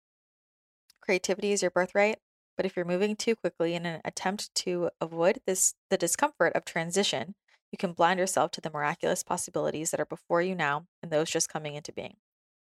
Creativity 1.06 1.52
is 1.52 1.62
your 1.62 1.70
birthright, 1.70 2.18
but 2.58 2.66
if 2.66 2.76
you're 2.76 2.84
moving 2.84 3.16
too 3.16 3.36
quickly 3.36 3.76
in 3.76 3.86
an 3.86 4.02
attempt 4.04 4.54
to 4.56 4.90
avoid 5.00 5.40
this 5.46 5.76
the 5.92 5.98
discomfort 5.98 6.54
of 6.56 6.66
transition, 6.66 7.36
you 7.72 7.78
can 7.78 7.94
blind 7.94 8.20
yourself 8.20 8.50
to 8.52 8.62
the 8.62 8.72
miraculous 8.72 9.22
possibilities 9.22 9.92
that 9.92 10.00
are 10.00 10.06
before 10.06 10.42
you 10.42 10.56
now 10.56 10.88
and 11.04 11.12
those 11.12 11.30
just 11.30 11.48
coming 11.48 11.76
into 11.76 11.94
being. 11.94 12.16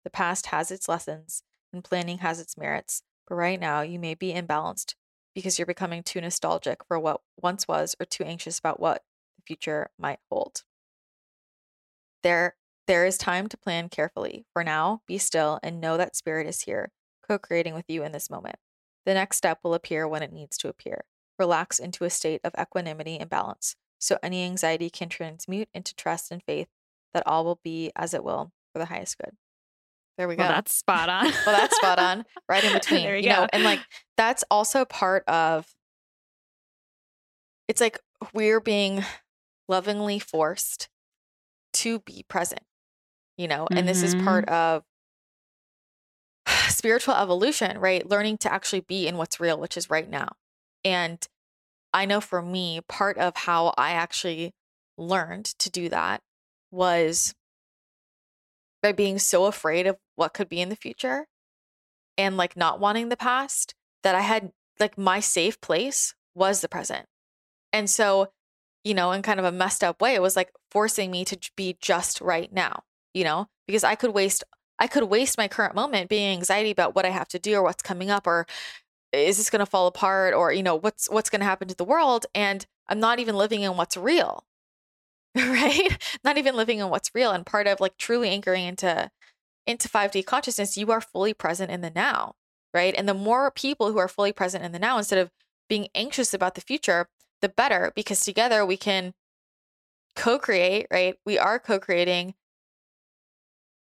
The 0.05 0.11
past 0.11 0.47
has 0.47 0.71
its 0.71 0.89
lessons 0.89 1.43
and 1.71 1.85
planning 1.85 2.19
has 2.19 2.41
its 2.41 2.57
merits, 2.57 3.03
but 3.29 3.35
right 3.35 3.61
now 3.61 3.83
you 3.83 3.99
may 3.99 4.15
be 4.15 4.33
imbalanced 4.33 4.95
because 5.35 5.59
you're 5.59 5.67
becoming 5.67 6.03
too 6.03 6.23
nostalgic 6.23 6.83
for 6.89 6.99
what 6.99 7.21
once 7.41 7.69
was 7.69 7.95
or 8.01 8.07
too 8.07 8.25
anxious 8.25 8.59
about 8.59 8.81
what 8.81 9.03
the 9.37 9.43
future 9.47 9.91
might 9.99 10.21
hold. 10.31 10.63
There 12.23 12.57
there 12.87 13.05
is 13.05 13.19
time 13.19 13.49
to 13.49 13.57
plan 13.57 13.89
carefully. 13.89 14.47
For 14.53 14.65
now, 14.65 15.03
be 15.07 15.19
still 15.19 15.61
and 15.63 15.81
know 15.81 15.97
that 15.97 16.17
spirit 16.17 16.47
is 16.47 16.63
here 16.63 16.91
co 17.31 17.39
creating 17.39 17.75
with 17.75 17.85
you 17.89 18.03
in 18.03 18.13
this 18.13 18.31
moment. 18.31 18.57
The 19.07 19.15
next 19.15 19.37
step 19.37 19.61
will 19.63 19.75
appear 19.75 20.07
when 20.07 20.23
it 20.23 20.33
needs 20.33 20.57
to 20.59 20.69
appear. 20.69 21.05
Relax 21.39 21.79
into 21.79 22.05
a 22.05 22.11
state 22.11 22.41
of 22.45 22.55
equanimity 22.61 23.19
and 23.19 23.31
balance, 23.31 23.77
so 23.99 24.19
any 24.23 24.45
anxiety 24.45 24.91
can 24.91 25.09
transmute 25.09 25.69
into 25.73 25.95
trust 25.95 26.31
and 26.31 26.43
faith 26.43 26.69
that 27.15 27.27
all 27.27 27.45
will 27.45 27.61
be 27.63 27.93
as 27.97 28.15
it 28.15 28.25
will 28.25 28.53
for 28.73 28.79
the 28.79 28.87
highest 28.87 29.19
good. 29.19 29.37
There 30.19 30.29
we 30.29 30.37
go. 30.37 30.43
Well, 30.43 30.53
that's 30.53 30.75
spot 30.75 31.09
on. 31.09 31.25
well, 31.47 31.57
that's 31.57 31.77
spot 31.77 31.99
on. 31.99 32.25
Right 32.49 32.63
in 32.63 32.73
between. 32.75 33.05
there 33.05 33.15
we 33.15 33.23
you 33.23 33.31
go. 33.31 33.43
know, 33.43 33.47
and 33.53 33.63
like 33.63 33.81
that's 34.17 34.45
also 34.51 34.85
part 34.85 35.25
of 35.29 35.67
it's 37.69 37.81
like 37.81 37.99
we're 38.35 38.61
being 38.61 39.05
lovingly 39.69 40.19
forced 40.19 40.89
to 41.73 42.01
be 42.01 42.25
present, 42.29 42.63
you 43.39 43.49
know, 43.49 43.67
and 43.71 43.89
this 43.89 44.03
is 44.03 44.15
part 44.17 44.47
mm-hmm. 44.47 44.55
of 44.55 44.85
spiritual 46.81 47.13
evolution, 47.13 47.77
right? 47.77 48.09
Learning 48.09 48.39
to 48.39 48.51
actually 48.51 48.81
be 48.81 49.07
in 49.07 49.19
what's 49.19 49.39
real, 49.39 49.61
which 49.61 49.77
is 49.77 49.91
right 49.91 50.09
now. 50.09 50.29
And 50.83 51.19
I 51.93 52.07
know 52.07 52.23
for 52.23 52.41
me, 52.41 52.81
part 52.89 53.19
of 53.19 53.37
how 53.37 53.75
I 53.77 53.91
actually 53.91 54.55
learned 54.97 55.45
to 55.59 55.69
do 55.69 55.91
that 55.91 56.23
was 56.71 57.35
by 58.83 58.93
being 58.93 59.19
so 59.19 59.45
afraid 59.45 59.87
of 59.87 59.99
what 60.17 60.33
could 60.33 60.49
be 60.49 60.63
in 60.63 60.71
the 60.71 60.77
future 60.77 61.27
and 62.17 62.39
like 62.39 62.57
not 62.57 62.81
wanting 62.81 63.11
the 63.11 63.17
past 63.17 63.75
that 64.03 64.15
I 64.15 64.23
had 64.23 64.51
like 64.79 64.97
my 64.97 65.21
safe 65.21 65.61
place 65.61 66.15
was 66.35 66.63
the 66.63 66.69
present. 66.69 67.05
And 67.75 67.91
so, 67.91 68.29
you 68.85 68.95
know, 68.95 69.13
in 69.13 69.21
kind 69.21 69.39
of 69.39 69.45
a 69.45 69.53
messed 69.53 69.85
up 69.85 70.01
way, 70.01 70.15
it 70.15 70.23
was 70.23 70.35
like 70.35 70.51
forcing 70.71 71.11
me 71.11 71.27
to 71.27 71.39
be 71.59 71.77
just 71.79 72.23
right 72.23 72.51
now, 72.51 72.85
you 73.13 73.23
know, 73.23 73.49
because 73.67 73.85
I 73.85 73.97
could 73.97 74.15
waste 74.15 74.45
I 74.81 74.87
could 74.87 75.05
waste 75.05 75.39
my 75.39 75.49
current 75.49 75.75
moment 75.75 76.09
being 76.09 76.33
anxiety 76.33 76.71
about 76.71 76.95
what 76.95 77.05
I 77.07 77.11
have 77.11 77.29
to 77.29 77.39
do 77.39 77.55
or 77.55 77.63
what's 77.63 77.83
coming 77.83 78.11
up 78.11 78.27
or 78.27 78.47
is 79.13 79.37
this 79.37 79.51
going 79.51 79.61
to 79.61 79.67
fall 79.67 79.87
apart 79.87 80.35
or 80.35 80.53
you 80.53 80.63
know 80.63 80.77
what's 80.77 81.09
what's 81.11 81.31
going 81.31 81.41
to 81.41 81.47
happen 81.47 81.69
to 81.69 81.77
the 81.77 81.85
world 81.85 82.27
and 82.35 82.67
I'm 82.89 83.01
not 83.01 83.21
even 83.21 83.37
living 83.37 83.63
in 83.63 83.77
what's 83.77 83.97
real. 83.97 84.45
right? 85.37 85.97
Not 86.25 86.39
even 86.39 86.57
living 86.57 86.81
in 86.81 86.91
what's 86.91 87.11
real 87.15 87.31
and 87.33 87.47
part 87.47 87.67
of 87.69 87.81
like 87.81 87.97
truly 87.99 88.31
anchoring 88.31 88.65
into 88.65 89.11
into 89.67 89.89
5D 89.89 90.25
consciousness, 90.27 90.77
you 90.77 90.91
are 90.91 91.01
fully 91.01 91.35
present 91.35 91.71
in 91.71 91.83
the 91.83 91.91
now, 91.91 92.35
right? 92.75 92.95
And 92.97 93.09
the 93.09 93.15
more 93.15 93.51
people 93.51 93.93
who 93.93 93.99
are 93.99 94.09
fully 94.09 94.33
present 94.33 94.65
in 94.65 94.73
the 94.73 94.79
now 94.79 94.99
instead 94.99 95.19
of 95.19 95.31
being 95.69 95.89
anxious 95.95 96.35
about 96.35 96.57
the 96.57 96.61
future, 96.61 97.09
the 97.43 97.49
better 97.49 97.93
because 97.95 98.25
together 98.25 98.67
we 98.67 98.77
can 98.77 99.15
co-create, 100.17 100.87
right? 100.93 101.17
We 101.25 101.39
are 101.39 101.59
co-creating 101.59 102.35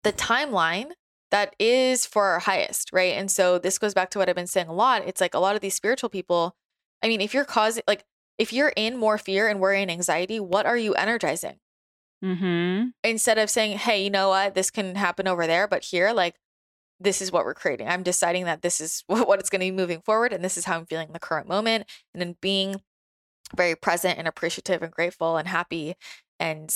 the 0.06 0.14
timeline 0.14 0.92
that 1.32 1.56
is 1.60 2.06
for 2.06 2.26
our 2.26 2.40
highest, 2.40 2.92
right? 2.94 3.14
And 3.14 3.30
so 3.30 3.58
this 3.58 3.80
goes 3.80 3.96
back 3.96 4.12
to 4.12 4.20
what 4.20 4.30
I've 4.30 4.36
been 4.36 4.48
saying 4.48 4.68
a 4.68 4.74
lot. 4.74 5.02
It's 5.06 5.20
like 5.20 5.34
a 5.34 5.40
lot 5.40 5.56
of 5.56 5.62
these 5.62 5.74
spiritual 5.74 6.10
people, 6.10 6.56
I 7.04 7.08
mean, 7.08 7.20
if 7.22 7.34
you're 7.34 7.44
causing 7.44 7.84
like 7.88 8.06
if 8.38 8.54
you're 8.54 8.74
in 8.76 8.98
more 8.98 9.18
fear 9.18 9.48
and 9.48 9.60
worry 9.60 9.82
and 9.82 9.90
anxiety, 9.90 10.40
what 10.40 10.66
are 10.66 10.78
you 10.78 10.94
energizing? 10.94 11.58
Mm-hmm. 12.24 12.90
Instead 13.04 13.38
of 13.38 13.50
saying, 13.50 13.80
"Hey, 13.80 14.04
you 14.04 14.10
know 14.10 14.30
what? 14.30 14.54
This 14.54 14.70
can 14.70 14.96
happen 14.96 15.28
over 15.28 15.48
there, 15.48 15.68
but 15.68 15.84
here 15.86 16.12
like 16.14 16.36
this 17.00 17.22
is 17.22 17.32
what 17.32 17.44
we're 17.44 17.54
creating. 17.54 17.90
I'm 17.90 18.04
deciding 18.04 18.46
that 18.46 18.62
this 18.62 18.80
is 18.80 19.04
what 19.08 19.40
it's 19.40 19.50
going 19.50 19.62
to 19.62 19.66
be 19.66 19.72
moving 19.72 20.02
forward 20.02 20.32
and 20.32 20.44
this 20.44 20.58
is 20.58 20.66
how 20.66 20.78
I'm 20.78 20.86
feeling 20.86 21.08
in 21.08 21.14
the 21.14 21.20
current 21.20 21.48
moment." 21.48 21.90
And 22.14 22.22
then 22.22 22.38
being 22.42 22.82
very 23.56 23.76
present 23.76 24.20
and 24.20 24.28
appreciative 24.28 24.84
and 24.84 24.92
grateful 24.92 25.38
and 25.38 25.48
happy 25.48 25.96
and 26.40 26.74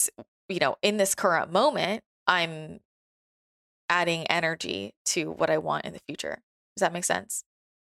you 0.50 0.60
know, 0.60 0.78
in 0.82 0.98
this 0.98 1.14
current 1.14 1.52
moment, 1.52 2.04
I'm 2.28 2.80
adding 3.90 4.26
energy 4.28 4.94
to 5.06 5.32
what 5.32 5.50
I 5.50 5.58
want 5.58 5.86
in 5.86 5.94
the 5.94 6.00
future. 6.08 6.42
Does 6.76 6.82
that 6.82 6.94
make 6.94 7.06
sense? 7.06 7.44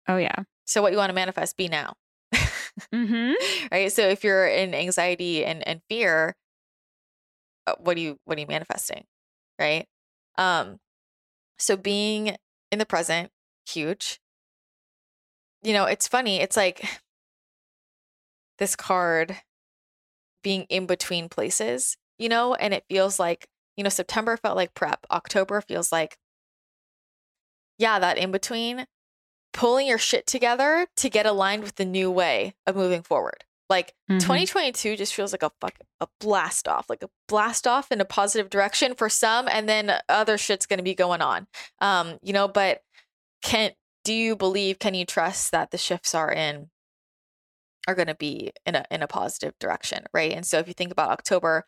Oh 0.07 0.17
yeah. 0.17 0.43
So 0.65 0.81
what 0.81 0.91
you 0.91 0.97
want 0.97 1.09
to 1.09 1.15
manifest, 1.15 1.57
be 1.57 1.67
now. 1.67 1.93
Mm-hmm. 2.93 3.33
right? 3.71 3.91
So 3.91 4.07
if 4.07 4.23
you're 4.23 4.47
in 4.47 4.73
anxiety 4.73 5.45
and, 5.45 5.67
and 5.67 5.81
fear, 5.89 6.35
uh, 7.67 7.75
what 7.79 7.95
do 7.95 8.01
you 8.01 8.17
what 8.25 8.37
are 8.37 8.41
you 8.41 8.47
manifesting? 8.47 9.03
Right? 9.59 9.87
Um 10.37 10.79
so 11.59 11.77
being 11.77 12.35
in 12.71 12.79
the 12.79 12.85
present, 12.85 13.31
huge. 13.67 14.19
You 15.61 15.73
know, 15.73 15.85
it's 15.85 16.07
funny. 16.07 16.39
It's 16.39 16.57
like 16.57 16.83
this 18.57 18.75
card 18.75 19.37
being 20.43 20.63
in 20.69 20.85
between 20.85 21.29
places, 21.29 21.97
you 22.17 22.29
know, 22.29 22.55
and 22.55 22.73
it 22.73 22.85
feels 22.89 23.19
like, 23.19 23.47
you 23.77 23.83
know, 23.83 23.89
September 23.89 24.37
felt 24.37 24.55
like 24.55 24.73
prep. 24.73 25.05
October 25.11 25.61
feels 25.61 25.91
like, 25.91 26.17
yeah, 27.77 27.99
that 27.99 28.17
in 28.17 28.31
between, 28.31 28.85
pulling 29.53 29.87
your 29.87 29.97
shit 29.97 30.27
together 30.27 30.87
to 30.97 31.09
get 31.09 31.25
aligned 31.25 31.63
with 31.63 31.75
the 31.75 31.85
new 31.85 32.09
way 32.11 32.53
of 32.65 32.75
moving 32.75 33.01
forward. 33.01 33.43
Like 33.69 33.93
Mhm. 34.09 34.19
2022 34.19 34.95
just 34.97 35.13
feels 35.13 35.31
like 35.31 35.43
a 35.43 35.51
fuck 35.61 35.75
a 36.01 36.07
blast 36.19 36.67
off, 36.67 36.89
like 36.89 37.03
a 37.03 37.09
blast 37.27 37.65
off 37.67 37.91
in 37.91 38.01
a 38.01 38.05
positive 38.05 38.49
direction 38.49 38.95
for 38.95 39.09
some, 39.09 39.47
and 39.47 39.67
then 39.69 40.01
other 40.09 40.37
shit's 40.37 40.65
gonna 40.65 40.83
be 40.83 40.95
going 40.95 41.21
on. 41.21 41.47
Um, 41.79 42.19
you 42.21 42.33
know, 42.33 42.47
but 42.47 42.81
can 43.41 43.71
do 44.03 44.13
you 44.13 44.35
believe, 44.35 44.79
can 44.79 44.93
you 44.93 45.05
trust 45.05 45.51
that 45.51 45.71
the 45.71 45.77
shifts 45.77 46.13
are 46.15 46.31
in 46.31 46.69
are 47.87 47.95
gonna 47.95 48.15
be 48.15 48.51
in 48.65 48.75
a 48.75 48.85
in 48.91 49.01
a 49.01 49.07
positive 49.07 49.57
direction, 49.59 50.05
right? 50.13 50.33
And 50.33 50.45
so 50.45 50.59
if 50.59 50.67
you 50.67 50.73
think 50.73 50.91
about 50.91 51.09
October, 51.11 51.65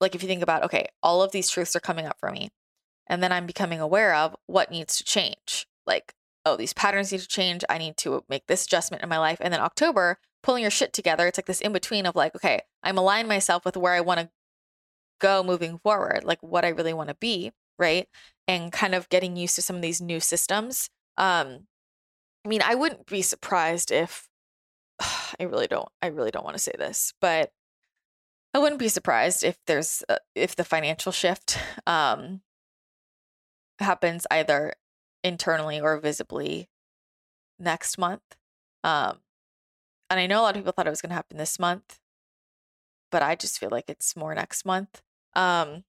like 0.00 0.14
if 0.14 0.22
you 0.22 0.28
think 0.28 0.42
about, 0.42 0.64
okay, 0.64 0.86
all 1.02 1.22
of 1.22 1.32
these 1.32 1.50
truths 1.50 1.76
are 1.76 1.80
coming 1.80 2.06
up 2.06 2.18
for 2.18 2.30
me, 2.30 2.50
and 3.06 3.22
then 3.22 3.32
I'm 3.32 3.46
becoming 3.46 3.80
aware 3.80 4.14
of 4.14 4.36
what 4.46 4.70
needs 4.70 4.96
to 4.96 5.04
change. 5.04 5.66
Like, 5.86 6.14
oh, 6.46 6.56
these 6.56 6.72
patterns 6.72 7.12
need 7.12 7.20
to 7.20 7.28
change. 7.28 7.64
I 7.68 7.78
need 7.78 7.96
to 7.98 8.24
make 8.28 8.46
this 8.46 8.64
adjustment 8.64 9.02
in 9.02 9.08
my 9.08 9.18
life. 9.18 9.38
And 9.40 9.52
then 9.52 9.60
October, 9.60 10.18
pulling 10.42 10.62
your 10.62 10.70
shit 10.70 10.92
together, 10.92 11.26
it's 11.26 11.36
like 11.36 11.46
this 11.46 11.60
in 11.60 11.72
between 11.72 12.06
of 12.06 12.14
like, 12.14 12.34
okay, 12.34 12.60
I'm 12.82 12.98
aligned 12.98 13.28
myself 13.28 13.64
with 13.64 13.76
where 13.76 13.94
I 13.94 14.00
want 14.00 14.20
to 14.20 14.30
go 15.20 15.42
moving 15.42 15.78
forward, 15.78 16.24
like 16.24 16.42
what 16.42 16.64
I 16.64 16.68
really 16.68 16.94
want 16.94 17.08
to 17.08 17.16
be, 17.16 17.52
right? 17.78 18.08
And 18.48 18.72
kind 18.72 18.94
of 18.94 19.08
getting 19.08 19.36
used 19.36 19.56
to 19.56 19.62
some 19.62 19.76
of 19.76 19.82
these 19.82 20.00
new 20.00 20.20
systems. 20.20 20.88
Um, 21.18 21.66
I 22.44 22.48
mean, 22.48 22.62
I 22.64 22.74
wouldn't 22.74 23.06
be 23.06 23.22
surprised 23.22 23.90
if 23.90 24.28
I 25.00 25.44
really 25.44 25.66
don't. 25.66 25.88
I 26.00 26.08
really 26.08 26.30
don't 26.30 26.44
want 26.44 26.56
to 26.56 26.62
say 26.62 26.72
this, 26.78 27.12
but 27.20 27.50
I 28.52 28.58
wouldn't 28.58 28.80
be 28.80 28.88
surprised 28.88 29.44
if 29.44 29.56
there's 29.66 30.02
uh, 30.08 30.16
if 30.34 30.56
the 30.56 30.64
financial 30.64 31.12
shift 31.12 31.58
um, 31.86 32.40
happens 33.78 34.26
either 34.30 34.74
internally 35.22 35.80
or 35.80 35.98
visibly 35.98 36.68
next 37.58 37.98
month. 37.98 38.22
Um, 38.82 39.18
and 40.08 40.18
I 40.18 40.26
know 40.26 40.40
a 40.40 40.42
lot 40.42 40.56
of 40.56 40.62
people 40.62 40.72
thought 40.72 40.86
it 40.86 40.90
was 40.90 41.02
going 41.02 41.10
to 41.10 41.16
happen 41.16 41.36
this 41.36 41.58
month, 41.58 42.00
but 43.12 43.22
I 43.22 43.36
just 43.36 43.58
feel 43.58 43.68
like 43.70 43.88
it's 43.88 44.16
more 44.16 44.34
next 44.34 44.64
month. 44.64 45.02
Um, 45.36 45.84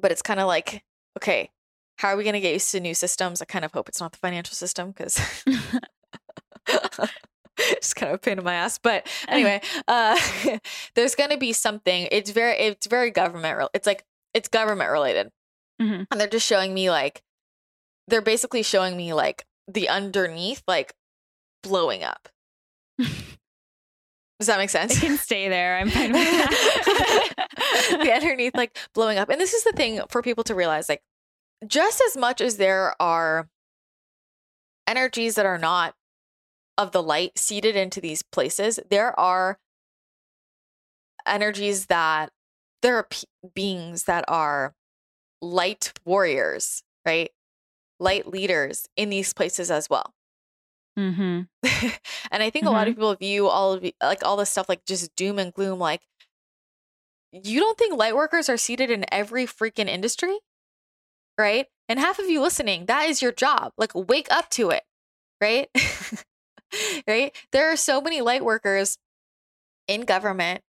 but 0.00 0.12
it's 0.12 0.22
kind 0.22 0.38
of 0.38 0.46
like, 0.46 0.84
okay, 1.18 1.50
how 1.98 2.08
are 2.08 2.16
we 2.16 2.24
going 2.24 2.34
to 2.34 2.40
get 2.40 2.52
used 2.52 2.70
to 2.72 2.80
new 2.80 2.94
systems? 2.94 3.40
I 3.42 3.46
kind 3.46 3.64
of 3.64 3.72
hope 3.72 3.88
it's 3.88 4.00
not 4.00 4.12
the 4.12 4.18
financial 4.18 4.54
system 4.54 4.92
because 4.92 5.20
just 7.80 7.96
kind 7.96 8.10
of 8.12 8.16
a 8.16 8.18
pain 8.18 8.38
in 8.38 8.44
my 8.44 8.54
ass. 8.54 8.78
But 8.78 9.06
anyway, 9.28 9.60
uh, 9.88 10.18
there's 10.94 11.14
going 11.14 11.30
to 11.30 11.38
be 11.38 11.52
something. 11.52 12.08
It's 12.10 12.30
very, 12.30 12.54
it's 12.58 12.86
very 12.86 13.10
government. 13.10 13.68
It's 13.74 13.86
like 13.86 14.04
it's 14.32 14.48
government 14.48 14.90
related, 14.90 15.30
Mhm. 15.80 16.06
and 16.10 16.20
they're 16.20 16.28
just 16.28 16.46
showing 16.46 16.74
me 16.74 16.90
like, 16.90 17.22
they're 18.08 18.20
basically 18.22 18.62
showing 18.62 18.96
me 18.96 19.12
like 19.14 19.44
the 19.68 19.88
underneath, 19.88 20.62
like 20.66 20.92
blowing 21.62 22.02
up. 22.02 22.28
Does 22.98 24.48
that 24.48 24.58
make 24.58 24.70
sense? 24.70 24.96
It 24.96 25.00
can 25.00 25.16
stay 25.16 25.48
there. 25.48 25.76
I'm 25.78 25.88
fine 25.90 26.12
with 26.12 26.22
that. 26.22 27.46
the 28.02 28.12
underneath 28.12 28.54
like 28.54 28.76
blowing 28.94 29.16
up. 29.16 29.28
And 29.30 29.40
this 29.40 29.54
is 29.54 29.62
the 29.64 29.72
thing 29.72 30.00
for 30.10 30.22
people 30.22 30.44
to 30.44 30.54
realize 30.54 30.88
like 30.88 31.02
just 31.66 32.02
as 32.08 32.16
much 32.16 32.40
as 32.40 32.56
there 32.56 32.94
are 33.00 33.48
energies 34.86 35.36
that 35.36 35.46
are 35.46 35.56
not 35.58 35.94
of 36.78 36.92
the 36.92 37.02
light 37.02 37.38
seeded 37.38 37.76
into 37.76 38.00
these 38.00 38.22
places, 38.22 38.80
there 38.90 39.18
are 39.18 39.58
energies 41.26 41.86
that 41.86 42.30
there 42.82 42.96
are 42.96 43.04
p- 43.04 43.26
beings 43.54 44.04
that 44.04 44.24
are 44.28 44.74
light 45.40 45.92
warriors, 46.04 46.82
right? 47.06 47.30
Light 48.00 48.26
leaders 48.28 48.88
in 48.96 49.10
these 49.10 49.32
places 49.32 49.70
as 49.70 49.88
well. 49.90 50.14
hmm 50.96 51.42
and 52.30 52.42
I 52.42 52.50
think 52.50 52.66
a 52.66 52.70
lot 52.70 52.88
of 52.88 52.94
people 52.94 53.14
view 53.16 53.48
all 53.48 53.72
of 53.72 53.84
like 54.02 54.22
all 54.24 54.36
this 54.36 54.50
stuff 54.50 54.68
like 54.68 54.84
just 54.84 55.14
doom 55.16 55.38
and 55.38 55.52
gloom. 55.52 55.78
Like, 55.78 56.02
you 57.32 57.60
don't 57.60 57.76
think 57.76 57.96
light 57.96 58.14
workers 58.14 58.48
are 58.48 58.56
seated 58.56 58.90
in 58.90 59.04
every 59.12 59.46
freaking 59.46 59.88
industry, 59.88 60.38
right? 61.38 61.66
And 61.88 61.98
half 61.98 62.18
of 62.18 62.28
you 62.28 62.40
listening, 62.40 62.86
that 62.86 63.08
is 63.08 63.20
your 63.20 63.32
job. 63.32 63.72
Like, 63.76 63.92
wake 63.94 64.28
up 64.30 64.48
to 64.50 64.70
it, 64.70 64.84
right? 65.40 65.68
right? 67.08 67.34
There 67.52 67.70
are 67.72 67.76
so 67.76 68.00
many 68.00 68.20
light 68.20 68.44
workers 68.44 68.98
in 69.88 70.02
government, 70.02 70.62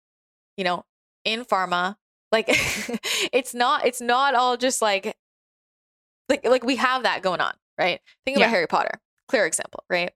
you 0.57 0.65
know, 0.65 0.85
in 1.25 1.45
pharma. 1.45 1.97
Like, 2.33 2.47
it's 3.33 3.55
not. 3.55 3.87
It's 3.87 4.01
not 4.01 4.35
all 4.35 4.57
just 4.57 4.83
like, 4.83 5.17
like, 6.29 6.47
like 6.47 6.65
we 6.65 6.77
have 6.77 7.03
that 7.05 7.23
going 7.23 7.41
on, 7.41 7.53
right? 7.79 8.01
Think 8.25 8.37
about 8.37 8.47
Yeah. 8.47 8.51
Harry 8.51 8.67
Potter. 8.67 9.01
Clear 9.29 9.47
example, 9.47 9.85
right? 9.89 10.13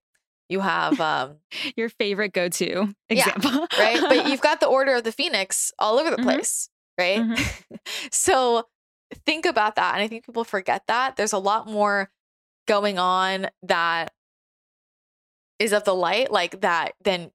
You 0.48 0.61
have 0.61 0.98
um 1.01 1.37
Your 1.77 1.88
favorite 1.88 2.33
go 2.33 2.48
to 2.48 2.92
Yeah, 3.11 3.27
example. 3.29 3.66
right? 3.79 4.01
But 4.09 4.27
you've 4.27 4.40
got 4.40 4.61
the 4.61 4.66
Order 4.66 4.94
of 4.96 5.05
the 5.05 5.12
Phoenix 5.12 5.72
all 5.79 5.98
over 5.98 6.11
the 6.11 6.16
Mhm. 6.16 6.22
place, 6.24 6.68
right? 6.98 7.20
Mhm. 7.20 7.68
so 8.11 8.64
think 9.27 9.46
about 9.46 9.77
that. 9.77 9.94
And 9.94 10.03
I 10.03 10.09
think 10.09 10.24
people 10.27 10.44
forget 10.44 10.83
that. 10.88 11.16
There's 11.16 11.33
a 11.33 11.38
lot 11.38 11.66
more 11.68 12.11
going 12.66 12.98
on 12.98 13.48
that 13.62 14.12
is 15.59 15.73
of 15.73 15.85
the 15.85 15.94
light, 15.94 16.31
like 16.31 16.61
that, 16.61 16.92
then 17.03 17.31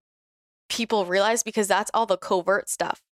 people 0.70 1.06
realize 1.06 1.44
because 1.44 1.68
that's 1.68 1.92
all 1.94 2.06
the 2.06 2.18
covert 2.18 2.70
stuff. 2.70 3.02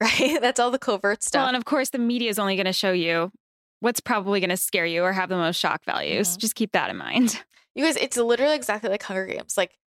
Right? 0.00 0.40
That's 0.40 0.58
all 0.58 0.72
the 0.72 0.78
covert 0.80 1.18
Well, 1.20 1.26
stuff. 1.28 1.46
and 1.48 1.56
of 1.56 1.64
course, 1.64 1.90
the 1.90 1.98
media 1.98 2.28
is 2.28 2.38
only 2.38 2.56
going 2.56 2.66
to 2.66 2.72
show 2.72 2.90
you 2.90 3.30
what's 3.80 4.00
probably 4.00 4.40
going 4.40 4.50
to 4.50 4.56
scare 4.56 4.84
you 4.86 5.04
or 5.04 5.12
have 5.12 5.28
the 5.28 5.36
most 5.36 5.58
shock 5.60 5.84
values. 5.84 6.36
Mhm. 6.36 6.38
Just 6.38 6.54
keep 6.56 6.72
that 6.72 6.90
in 6.90 6.96
mind. 6.96 7.40
you 7.76 7.84
guys, 7.84 7.96
it's 7.96 8.16
literally 8.16 8.56
exactly 8.56 8.90
like 8.90 9.02
Hunger 9.04 9.26
Games. 9.26 9.56
Like, 9.56 9.78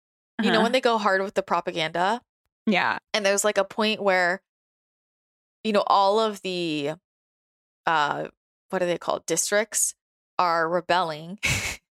you 0.41 0.51
know, 0.51 0.59
Uh-huh. 0.59 0.63
when 0.65 0.73
they 0.73 0.81
go 0.81 0.99
hard 0.99 1.21
with 1.23 1.35
the 1.35 1.43
propaganda, 1.43 2.21
yeah. 2.67 2.99
and 3.13 3.27
there's 3.27 3.45
like 3.45 3.59
a 3.59 3.65
point 3.65 4.01
where 4.03 4.41
you 5.65 5.73
know 5.73 5.83
all 5.89 6.21
of 6.21 6.43
the 6.43 6.93
uh 7.87 8.29
what 8.71 8.83
are 8.83 8.87
they 8.87 8.99
called 8.99 9.27
districts 9.27 9.95
are 10.39 10.69
rebelling 10.69 11.39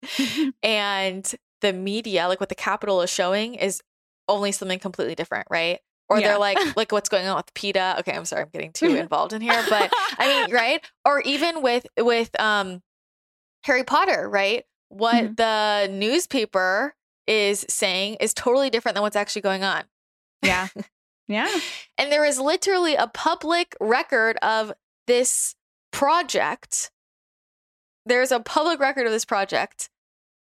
and 0.64 1.36
the 1.62 1.74
media 1.74 2.28
like 2.28 2.40
what 2.40 2.50
the 2.50 2.56
Capitol 2.56 3.02
is 3.02 3.10
showing 3.10 3.56
is 3.56 3.82
only 4.28 4.52
something 4.52 4.80
completely 4.80 5.16
different 5.16 5.48
right 5.50 5.80
or 6.10 6.20
Yeah. 6.20 6.30
they're 6.30 6.40
like 6.40 6.58
like 6.78 6.92
what's 6.92 7.10
going 7.10 7.28
on 7.28 7.36
with 7.36 7.54
Peeta 7.54 8.00
okay 8.00 8.14
I'm 8.14 8.26
sorry 8.26 8.44
I'm 8.44 8.50
getting 8.50 8.72
too 8.72 8.96
involved 8.96 9.34
in 9.34 9.42
here 9.42 9.62
but 9.70 9.92
I 10.18 10.28
mean 10.48 10.54
right 10.54 10.84
or 11.06 11.22
even 11.22 11.62
with 11.62 11.86
with 11.98 12.40
um 12.40 12.82
Harry 13.64 13.84
Potter 13.84 14.30
right 14.30 14.64
what 14.90 15.16
Mhm. 15.16 15.38
the 15.38 15.92
newspaper 15.94 16.96
is 17.28 17.66
saying 17.70 18.16
is 18.20 18.34
totally 18.34 18.70
different 18.70 18.96
than 18.96 19.02
what's 19.04 19.16
actually 19.16 19.42
going 19.44 19.64
on 19.64 19.84
yeah. 20.42 20.68
Yeah. 21.28 21.50
and 21.98 22.12
there 22.12 22.26
is 22.26 22.40
literally 22.40 22.96
a 22.96 23.08
public 23.08 23.76
record 23.82 24.38
of 24.42 24.72
this 25.06 25.54
project. 25.92 26.92
There's 28.06 28.32
a 28.32 28.40
public 28.40 28.80
record 28.80 29.06
of 29.06 29.12
this 29.12 29.26
project 29.26 29.90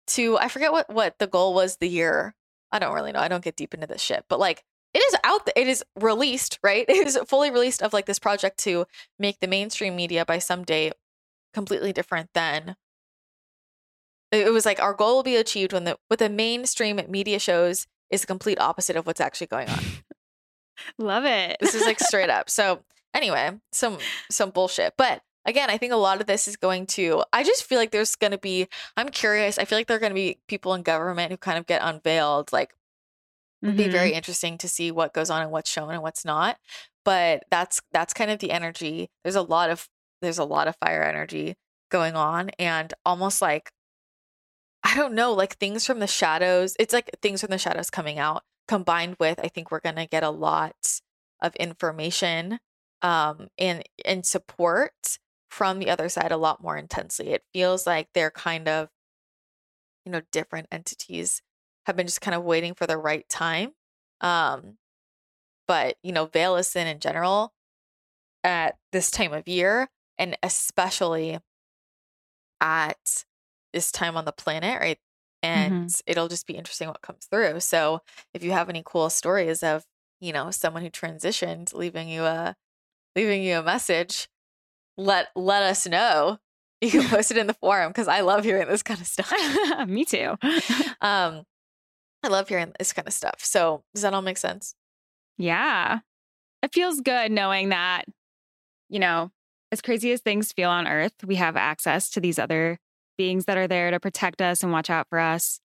to 0.08 0.38
I 0.38 0.48
forget 0.48 0.72
what 0.72 0.92
what 0.92 1.18
the 1.18 1.26
goal 1.26 1.54
was 1.54 1.76
the 1.76 1.88
year. 1.88 2.34
I 2.70 2.78
don't 2.78 2.94
really 2.94 3.12
know. 3.12 3.20
I 3.20 3.28
don't 3.28 3.44
get 3.44 3.56
deep 3.56 3.74
into 3.74 3.86
this 3.86 4.02
shit. 4.02 4.24
But 4.28 4.38
like 4.38 4.64
it 4.94 5.00
is 5.00 5.16
out 5.24 5.46
th- 5.46 5.56
it 5.56 5.68
is 5.68 5.84
released, 6.00 6.58
right? 6.62 6.84
It 6.88 7.06
is 7.06 7.18
fully 7.26 7.50
released 7.50 7.82
of 7.82 7.92
like 7.92 8.06
this 8.06 8.18
project 8.18 8.58
to 8.60 8.86
make 9.18 9.40
the 9.40 9.46
mainstream 9.46 9.96
media 9.96 10.24
by 10.24 10.38
some 10.38 10.64
date 10.64 10.94
completely 11.54 11.92
different 11.92 12.30
than 12.34 12.76
it 14.30 14.52
was 14.52 14.66
like 14.66 14.80
our 14.80 14.92
goal 14.92 15.16
will 15.16 15.22
be 15.22 15.36
achieved 15.36 15.72
when 15.72 15.84
the 15.84 15.98
what 16.08 16.18
the 16.18 16.28
mainstream 16.28 17.00
media 17.08 17.38
shows 17.38 17.86
is 18.10 18.22
the 18.22 18.26
complete 18.26 18.60
opposite 18.60 18.96
of 18.96 19.06
what's 19.06 19.20
actually 19.20 19.46
going 19.46 19.68
on. 19.68 19.80
Love 20.98 21.24
it. 21.24 21.56
This 21.60 21.74
is 21.74 21.84
like 21.84 22.00
straight 22.00 22.30
up. 22.30 22.50
So 22.58 22.80
anyway, 23.14 23.52
some 23.72 23.98
some 24.30 24.50
bullshit. 24.50 24.94
But 24.96 25.22
again, 25.48 25.70
I 25.70 25.78
think 25.78 25.92
a 25.92 25.96
lot 25.96 26.20
of 26.20 26.26
this 26.26 26.46
is 26.46 26.56
going 26.56 26.86
to 26.86 27.24
I 27.32 27.42
just 27.42 27.64
feel 27.64 27.78
like 27.78 27.90
there's 27.90 28.14
gonna 28.16 28.38
be 28.38 28.68
I'm 28.96 29.08
curious. 29.08 29.58
I 29.58 29.64
feel 29.64 29.78
like 29.78 29.86
there 29.86 29.96
are 29.96 30.00
gonna 30.00 30.14
be 30.14 30.38
people 30.46 30.74
in 30.74 30.82
government 30.82 31.32
who 31.32 31.38
kind 31.38 31.58
of 31.58 31.66
get 31.66 31.82
unveiled. 31.82 32.52
Like 32.52 32.74
it'd 33.62 33.76
be 33.76 33.88
very 33.88 34.12
interesting 34.12 34.58
to 34.58 34.68
see 34.68 34.92
what 34.92 35.14
goes 35.14 35.30
on 35.30 35.42
and 35.42 35.50
what's 35.50 35.70
shown 35.70 35.90
and 35.90 36.02
what's 36.02 36.24
not. 36.24 36.58
But 37.04 37.44
that's 37.50 37.80
that's 37.92 38.14
kind 38.14 38.30
of 38.30 38.38
the 38.38 38.50
energy. 38.52 39.10
There's 39.24 39.36
a 39.36 39.42
lot 39.42 39.70
of 39.70 39.88
there's 40.20 40.38
a 40.38 40.44
lot 40.44 40.68
of 40.68 40.76
fire 40.76 41.02
energy 41.02 41.56
going 41.90 42.14
on 42.14 42.50
and 42.58 42.92
almost 43.06 43.40
like 43.40 43.72
I 44.84 44.94
don't 44.94 45.14
know, 45.14 45.32
like 45.32 45.56
things 45.56 45.86
from 45.86 45.98
the 45.98 46.06
shadows. 46.06 46.76
It's 46.78 46.92
like 46.92 47.10
things 47.20 47.40
from 47.40 47.50
the 47.50 47.58
shadows 47.58 47.90
coming 47.90 48.18
out 48.18 48.44
combined 48.68 49.16
with 49.18 49.40
I 49.42 49.48
think 49.48 49.70
we're 49.70 49.80
going 49.80 49.96
to 49.96 50.06
get 50.06 50.22
a 50.22 50.30
lot 50.30 51.00
of 51.40 51.54
information 51.56 52.58
um 53.00 53.48
and 53.58 53.84
and 54.04 54.26
support 54.26 55.18
from 55.50 55.78
the 55.78 55.90
other 55.90 56.08
side 56.08 56.32
a 56.32 56.36
lot 56.36 56.62
more 56.62 56.76
intensely. 56.76 57.30
It 57.30 57.44
feels 57.52 57.86
like 57.86 58.08
they're 58.14 58.30
kind 58.30 58.68
of 58.68 58.90
you 60.04 60.12
know 60.12 60.22
different 60.32 60.68
entities 60.70 61.42
have 61.86 61.96
been 61.96 62.06
just 62.06 62.20
kind 62.20 62.34
of 62.34 62.44
waiting 62.44 62.74
for 62.74 62.86
the 62.86 62.98
right 62.98 63.28
time. 63.28 63.74
Um 64.20 64.78
but 65.68 65.98
you 66.02 66.12
know 66.12 66.26
Veilison 66.28 66.82
in 66.82 66.86
in 66.88 67.00
general 67.00 67.54
at 68.44 68.78
this 68.92 69.10
time 69.10 69.32
of 69.32 69.48
year 69.48 69.88
and 70.18 70.38
especially 70.42 71.38
at 72.60 73.24
this 73.72 73.92
time 73.92 74.16
on 74.16 74.24
the 74.24 74.32
planet, 74.32 74.80
right? 74.80 74.98
and 75.40 76.00
it'll 76.04 76.26
just 76.26 76.48
be 76.48 76.56
interesting 76.56 76.88
what 76.88 77.00
comes 77.00 77.26
through. 77.26 77.60
So 77.60 78.00
if 78.34 78.42
you 78.42 78.50
have 78.50 78.68
any 78.68 78.82
cool 78.84 79.08
stories 79.08 79.62
of, 79.62 79.84
you 80.20 80.32
know, 80.32 80.50
someone 80.50 80.82
who 80.82 80.90
transitioned 80.90 81.72
leaving 81.72 82.08
you 82.08 82.24
a 82.24 82.56
leaving 83.16 83.42
you 83.44 83.58
a 83.58 83.62
message, 83.62 84.28
let 84.98 85.28
let 85.34 85.62
us 85.62 85.86
know. 85.86 86.38
You 86.80 86.92
can 86.92 87.02
post 87.08 87.32
it 87.32 87.36
in 87.36 87.48
the 87.48 87.54
forum 87.54 87.90
because 87.90 88.06
I 88.06 88.20
love 88.20 88.44
hearing 88.44 88.68
this 88.68 88.84
kind 88.84 89.00
of 89.00 89.06
stuff. 89.08 89.32
Me 89.88 90.04
too. 90.04 90.36
Um, 91.00 91.42
I 92.22 92.28
love 92.28 92.48
hearing 92.48 92.72
this 92.78 92.92
kind 92.92 93.08
of 93.08 93.12
stuff. 93.12 93.34
So 93.38 93.82
does 93.92 94.02
that 94.02 94.14
all 94.14 94.22
make 94.22 94.38
sense? 94.38 94.76
Yeah. 95.38 95.98
It 96.62 96.72
feels 96.72 97.00
good 97.00 97.32
knowing 97.32 97.70
that, 97.70 98.04
you 98.88 99.00
know, 99.00 99.32
as 99.72 99.80
crazy 99.80 100.12
as 100.12 100.20
things 100.20 100.52
feel 100.52 100.70
on 100.70 100.86
earth, 100.86 101.14
we 101.26 101.34
have 101.34 101.56
access 101.56 102.10
to 102.10 102.20
these 102.20 102.38
other 102.38 102.78
beings 103.16 103.46
that 103.46 103.58
are 103.58 103.66
there 103.66 103.90
to 103.90 103.98
protect 103.98 104.40
us 104.40 104.62
and 104.62 104.70
watch 104.70 104.88
out 104.88 105.08
for 105.08 105.18
us. 105.18 105.58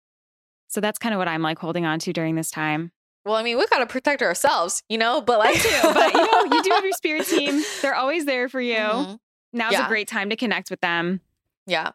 So 0.70 0.80
that's 0.80 0.98
kind 0.98 1.14
of 1.14 1.20
what 1.20 1.28
I'm 1.28 1.42
like 1.42 1.60
holding 1.60 1.86
on 1.86 2.00
to 2.00 2.14
during 2.14 2.36
this 2.36 2.52
time. 2.52 2.94
Well, 3.26 3.36
I 3.36 3.44
mean, 3.44 3.58
we've 3.58 3.70
got 3.70 3.80
to 3.80 3.86
protect 3.86 4.22
ourselves, 4.22 4.82
you 4.90 4.98
know, 4.98 5.22
but 5.22 5.38
like, 5.40 5.62
too, 5.62 5.80
but 5.84 6.14
you 6.14 6.20
know, 6.22 6.56
you 6.56 6.64
do 6.64 6.70
have 6.72 6.84
your 6.84 6.94
spirit 6.94 7.28
team. 7.28 7.62
They're 7.82 7.96
always 7.96 8.26
there 8.26 8.50
for 8.50 8.60
you. 8.62 8.76
Mhm. 8.76 9.20
Now's 9.54 9.74
Yeah. 9.74 9.86
a 9.86 9.90
great 9.90 10.08
time 10.08 10.30
to 10.30 10.36
connect 10.36 10.70
with 10.72 10.82
them. 10.82 11.22
Yeah. 11.68 11.92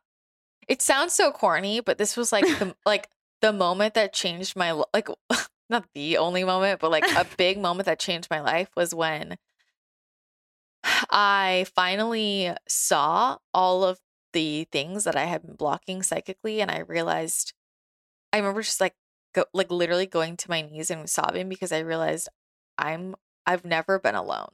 It 0.68 0.82
sounds 0.82 1.14
so 1.14 1.30
corny, 1.32 1.80
but 1.80 1.98
this 1.98 2.16
was 2.16 2.32
like 2.32 2.44
the 2.44 2.74
like 2.86 3.08
the 3.40 3.52
moment 3.52 3.94
that 3.94 4.12
changed 4.12 4.56
my 4.56 4.72
like 4.94 5.08
not 5.70 5.84
the 5.94 6.16
only 6.18 6.44
moment, 6.44 6.80
but 6.80 6.90
like 6.90 7.04
a 7.16 7.26
big 7.36 7.58
moment 7.58 7.86
that 7.86 7.98
changed 7.98 8.28
my 8.30 8.40
life 8.40 8.68
was 8.76 8.94
when 8.94 9.36
I 11.10 11.66
finally 11.74 12.52
saw 12.68 13.38
all 13.52 13.84
of 13.84 13.98
the 14.32 14.64
things 14.70 15.04
that 15.04 15.16
I 15.16 15.24
had 15.24 15.42
been 15.42 15.54
blocking 15.56 16.02
psychically 16.02 16.60
and 16.60 16.70
I 16.70 16.80
realized 16.80 17.52
I 18.32 18.36
remember 18.38 18.62
just 18.62 18.80
like 18.80 18.94
go, 19.36 19.44
like 19.54 19.70
literally 19.70 20.06
going 20.06 20.36
to 20.38 20.50
my 20.50 20.62
knees 20.62 20.90
and 20.90 21.08
sobbing 21.08 21.48
because 21.48 21.70
I 21.72 21.78
realized 21.80 22.28
I'm 22.78 23.14
I've 23.46 23.64
never 23.64 23.98
been 24.00 24.14
alone. 24.16 24.48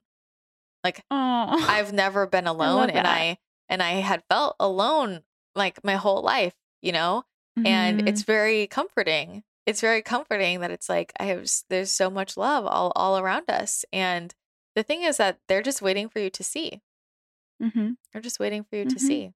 Like 0.85 1.05
Oh, 1.11 1.65
I've 1.69 1.93
never 1.93 2.27
been 2.27 2.47
alone 2.47 2.91
and 2.91 3.07
that. 3.07 3.07
I 3.07 3.39
and 3.69 3.83
I 3.83 3.93
had 3.93 4.23
felt 4.29 4.57
alone 4.61 5.23
like 5.55 5.83
my 5.85 5.95
whole 5.97 6.23
life, 6.23 6.55
you 6.83 6.93
know? 6.93 7.25
And 7.65 8.09
it's 8.09 8.23
very 8.23 8.67
comforting. 8.67 9.45
It's 9.67 9.81
very 9.83 10.01
comforting 10.03 10.61
that 10.61 10.71
it's 10.71 10.89
like 10.89 11.13
I 11.21 11.25
have 11.25 11.47
there's 11.71 11.91
so 11.93 12.09
much 12.11 12.37
love 12.37 12.67
all 12.67 12.93
all 12.97 13.19
around 13.19 13.51
us. 13.51 13.85
And 13.93 14.35
the 14.75 14.83
thing 14.83 15.03
is 15.03 15.19
that 15.19 15.39
they're 15.49 15.63
just 15.63 15.83
waiting 15.83 16.09
for 16.09 16.19
you 16.19 16.31
to 16.31 16.43
see. 16.43 16.81
Mm-hmm. 17.63 17.91
They're 18.13 18.23
just 18.23 18.41
waiting 18.41 18.65
for 18.65 18.77
you 18.77 18.85
to 18.87 18.97
Mhm. 18.97 19.01
see. 19.01 19.33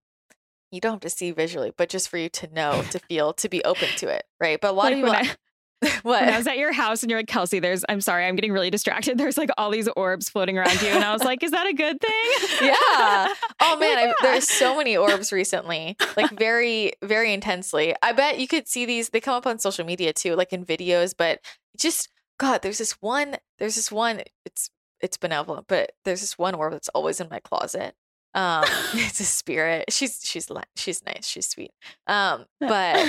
You 0.70 0.80
don't 0.80 0.92
have 0.92 1.00
to 1.00 1.10
see 1.10 1.30
visually, 1.30 1.72
but 1.76 1.88
just 1.88 2.08
for 2.08 2.18
you 2.18 2.28
to 2.30 2.52
know, 2.52 2.82
to 2.90 2.98
feel, 3.08 3.32
to 3.34 3.48
be 3.48 3.62
open 3.64 3.88
to 3.96 4.08
it, 4.08 4.24
right? 4.40 4.60
But 4.60 4.70
a 4.70 4.72
lot 4.72 4.84
like 4.84 4.94
of 4.94 5.02
when 5.02 5.12
people, 5.12 5.26
I, 5.26 5.28
what? 5.28 5.36
when 6.04 6.28
I 6.28 6.38
was 6.38 6.46
at 6.46 6.56
your 6.56 6.72
house 6.72 7.02
and 7.02 7.10
you're 7.10 7.18
like, 7.20 7.28
Kelsey, 7.28 7.58
there's, 7.58 7.84
I'm 7.88 8.00
sorry, 8.00 8.24
I'm 8.24 8.34
getting 8.34 8.52
really 8.52 8.70
distracted. 8.70 9.18
There's 9.18 9.36
like 9.36 9.50
all 9.58 9.70
these 9.70 9.88
orbs 9.94 10.28
floating 10.28 10.56
around 10.56 10.80
you. 10.80 10.88
And 10.88 11.04
I 11.04 11.12
was 11.12 11.22
like, 11.22 11.42
is 11.42 11.50
that 11.50 11.66
a 11.66 11.74
good 11.74 12.00
thing? 12.00 12.66
Yeah. 12.66 13.34
Oh 13.60 13.76
man, 13.78 13.98
I, 13.98 14.14
there's 14.22 14.48
so 14.48 14.78
many 14.78 14.96
orbs 14.96 15.32
recently, 15.32 15.96
like 16.16 16.30
very, 16.30 16.92
very 17.02 17.32
intensely. 17.32 17.94
I 18.02 18.12
bet 18.12 18.38
you 18.38 18.48
could 18.48 18.66
see 18.68 18.86
these. 18.86 19.10
They 19.10 19.20
come 19.20 19.34
up 19.34 19.46
on 19.46 19.58
social 19.58 19.84
media 19.84 20.14
too, 20.14 20.34
like 20.34 20.52
in 20.52 20.64
videos. 20.64 21.14
But 21.16 21.40
just 21.76 22.08
God, 22.38 22.62
there's 22.62 22.78
this 22.78 22.92
one. 22.92 23.36
There's 23.58 23.76
this 23.76 23.92
one. 23.92 24.22
It's 24.44 24.70
it's 25.00 25.16
benevolent, 25.16 25.66
but 25.68 25.92
there's 26.04 26.20
this 26.20 26.38
one 26.38 26.54
orb 26.54 26.72
that's 26.72 26.88
always 26.90 27.20
in 27.20 27.28
my 27.30 27.40
closet. 27.40 27.94
Um, 28.36 28.64
it's 28.94 29.18
a 29.18 29.24
spirit. 29.24 29.86
She's 29.90 30.20
she's 30.22 30.48
she's 30.76 31.02
nice. 31.04 31.26
She's 31.26 31.48
sweet. 31.48 31.72
Um, 32.06 32.44
but 32.60 33.04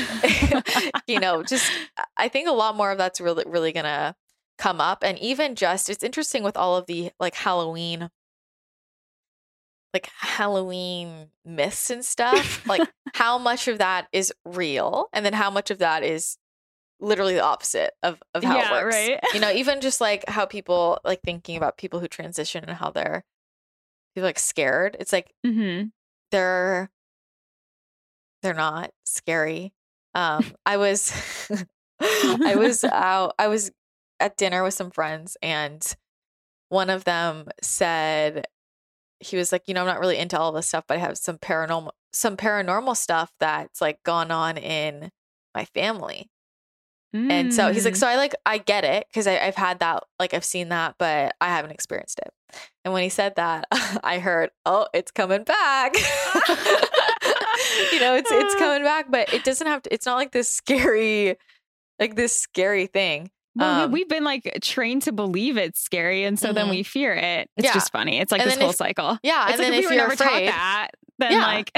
you 1.08 1.20
know, 1.20 1.44
just 1.44 1.72
I 2.18 2.30
think 2.30 2.48
a 2.48 2.54
lot 2.54 2.76
more 2.76 2.92
of 2.92 2.98
that's 2.98 3.22
really 3.22 3.44
really 3.46 3.72
gonna 3.74 4.16
come 4.58 4.82
up, 4.82 5.04
and 5.04 5.20
even 5.20 5.54
just 5.56 5.90
it's 5.90 6.04
interesting 6.04 6.42
with 6.44 6.58
all 6.58 6.76
of 6.78 6.88
the 6.88 7.12
like 7.20 7.36
Halloween 7.36 8.10
like 9.94 10.10
Halloween 10.18 11.28
myths 11.46 11.90
and 11.90 12.04
stuff, 12.04 12.68
like 12.68 12.88
how 13.14 13.38
much 13.38 13.68
of 13.68 13.78
that 13.80 14.08
is 14.12 14.34
real 14.46 15.08
and 15.14 15.26
then 15.26 15.34
how 15.34 15.50
much 15.50 15.72
of 15.72 15.80
that 15.80 16.04
is 16.04 16.38
literally 17.00 17.36
the 17.36 17.44
opposite 17.44 17.94
of, 18.04 18.22
of 18.34 18.44
how 18.44 18.58
Yeah, 18.58 18.68
it 18.80 18.84
works. 18.84 18.96
right. 18.96 19.20
You 19.34 19.40
know, 19.40 19.52
even 19.52 19.82
just 19.82 20.02
like 20.02 20.28
how 20.28 20.46
people 20.46 21.00
like 21.06 21.22
thinking 21.24 21.58
about 21.58 21.78
people 21.78 22.00
who 22.00 22.08
transition 22.08 22.64
and 22.66 22.78
how 22.78 22.92
they're 22.92 23.24
like 24.22 24.40
scared. 24.40 24.98
It's 25.00 25.14
like 25.14 25.34
mm-hmm. 25.46 25.88
they're 26.32 26.90
they're 28.44 28.54
not 28.54 28.92
scary. 29.06 29.74
Um 30.14 30.46
I 30.66 30.78
was 30.78 31.12
I 32.02 32.56
was 32.56 32.84
out 32.84 33.34
I 33.40 33.48
was 33.48 33.72
at 34.20 34.38
dinner 34.38 34.64
with 34.64 34.74
some 34.74 34.92
friends 34.92 35.38
and 35.42 35.96
one 36.70 36.90
of 36.90 37.04
them 37.06 37.48
said 37.62 38.46
he 39.20 39.38
was 39.38 39.52
like, 39.52 39.64
you 39.68 39.74
know, 39.74 39.82
I'm 39.82 39.88
not 39.88 40.00
really 40.00 40.18
into 40.18 40.38
all 40.40 40.52
this 40.52 40.68
stuff, 40.68 40.86
but 40.88 40.98
I 40.98 41.00
have 41.00 41.18
some 41.18 41.38
paranormal 41.38 41.92
some 42.14 42.38
paranormal 42.38 42.96
stuff 42.98 43.32
that's 43.40 43.82
like 43.82 44.02
gone 44.04 44.32
on 44.32 44.58
in 44.58 45.12
my 45.56 45.66
family. 45.66 46.30
And 47.14 47.54
so 47.54 47.72
he's 47.72 47.86
like, 47.86 47.96
Mm. 47.96 47.98
so 47.98 48.08
I 48.08 48.16
like 48.18 48.36
I 48.46 48.58
get 48.60 48.84
it 48.84 49.08
because 49.10 49.28
I've 49.28 49.56
had 49.56 49.80
that, 49.80 50.04
like 50.20 50.34
I've 50.34 50.46
seen 50.46 50.70
that, 50.70 50.96
but 51.00 51.36
I 51.42 51.48
haven't 51.48 51.72
experienced 51.72 52.20
it. 52.20 52.32
And 52.86 52.94
when 52.94 53.04
he 53.04 53.10
said 53.10 53.36
that, 53.36 53.68
I 54.04 54.20
heard, 54.20 54.52
oh, 54.66 54.88
it's 54.94 55.12
coming 55.12 55.44
back. 55.44 55.96
you 57.92 58.00
know, 58.00 58.16
it's 58.16 58.32
it's 58.32 58.56
coming 58.60 58.84
back, 58.84 59.08
but 59.10 59.34
it 59.34 59.44
doesn't 59.44 59.68
have 59.68 59.82
to. 59.84 59.94
It's 59.94 60.06
not 60.06 60.16
like 60.16 60.32
this 60.32 60.50
scary, 60.50 61.36
like 62.00 62.16
this 62.16 62.38
scary 62.38 62.88
thing. 62.88 63.30
Well, 63.56 63.86
um, 63.86 63.92
we, 63.92 64.02
we've 64.02 64.10
been 64.10 64.24
like 64.24 64.60
trained 64.62 65.02
to 65.04 65.12
believe 65.12 65.58
it's 65.58 65.80
scary, 65.80 66.24
and 66.24 66.40
so 66.40 66.54
then 66.54 66.68
Mhm. 66.68 66.72
we 66.72 66.84
fear 66.84 67.14
it. 67.14 67.50
It's 67.58 67.66
Yeah. 67.66 67.74
just 67.74 67.92
funny. 67.92 68.20
It's 68.20 68.32
like 68.32 68.42
And 68.42 68.52
this 68.52 68.58
whole 68.60 68.70
if- 68.70 68.76
cycle. 68.76 69.18
Yeah, 69.24 69.44
It's 69.50 69.54
and 69.54 69.60
like 69.60 69.68
then 69.72 69.74
if 69.74 69.84
if 69.86 69.90
we 69.90 69.96
you're 69.96 70.04
never 70.08 70.16
taught 70.16 70.28
afraid, 70.28 70.48
that, 70.50 70.88
then 71.18 71.32
Yeah. 71.32 71.46
like, 71.46 71.72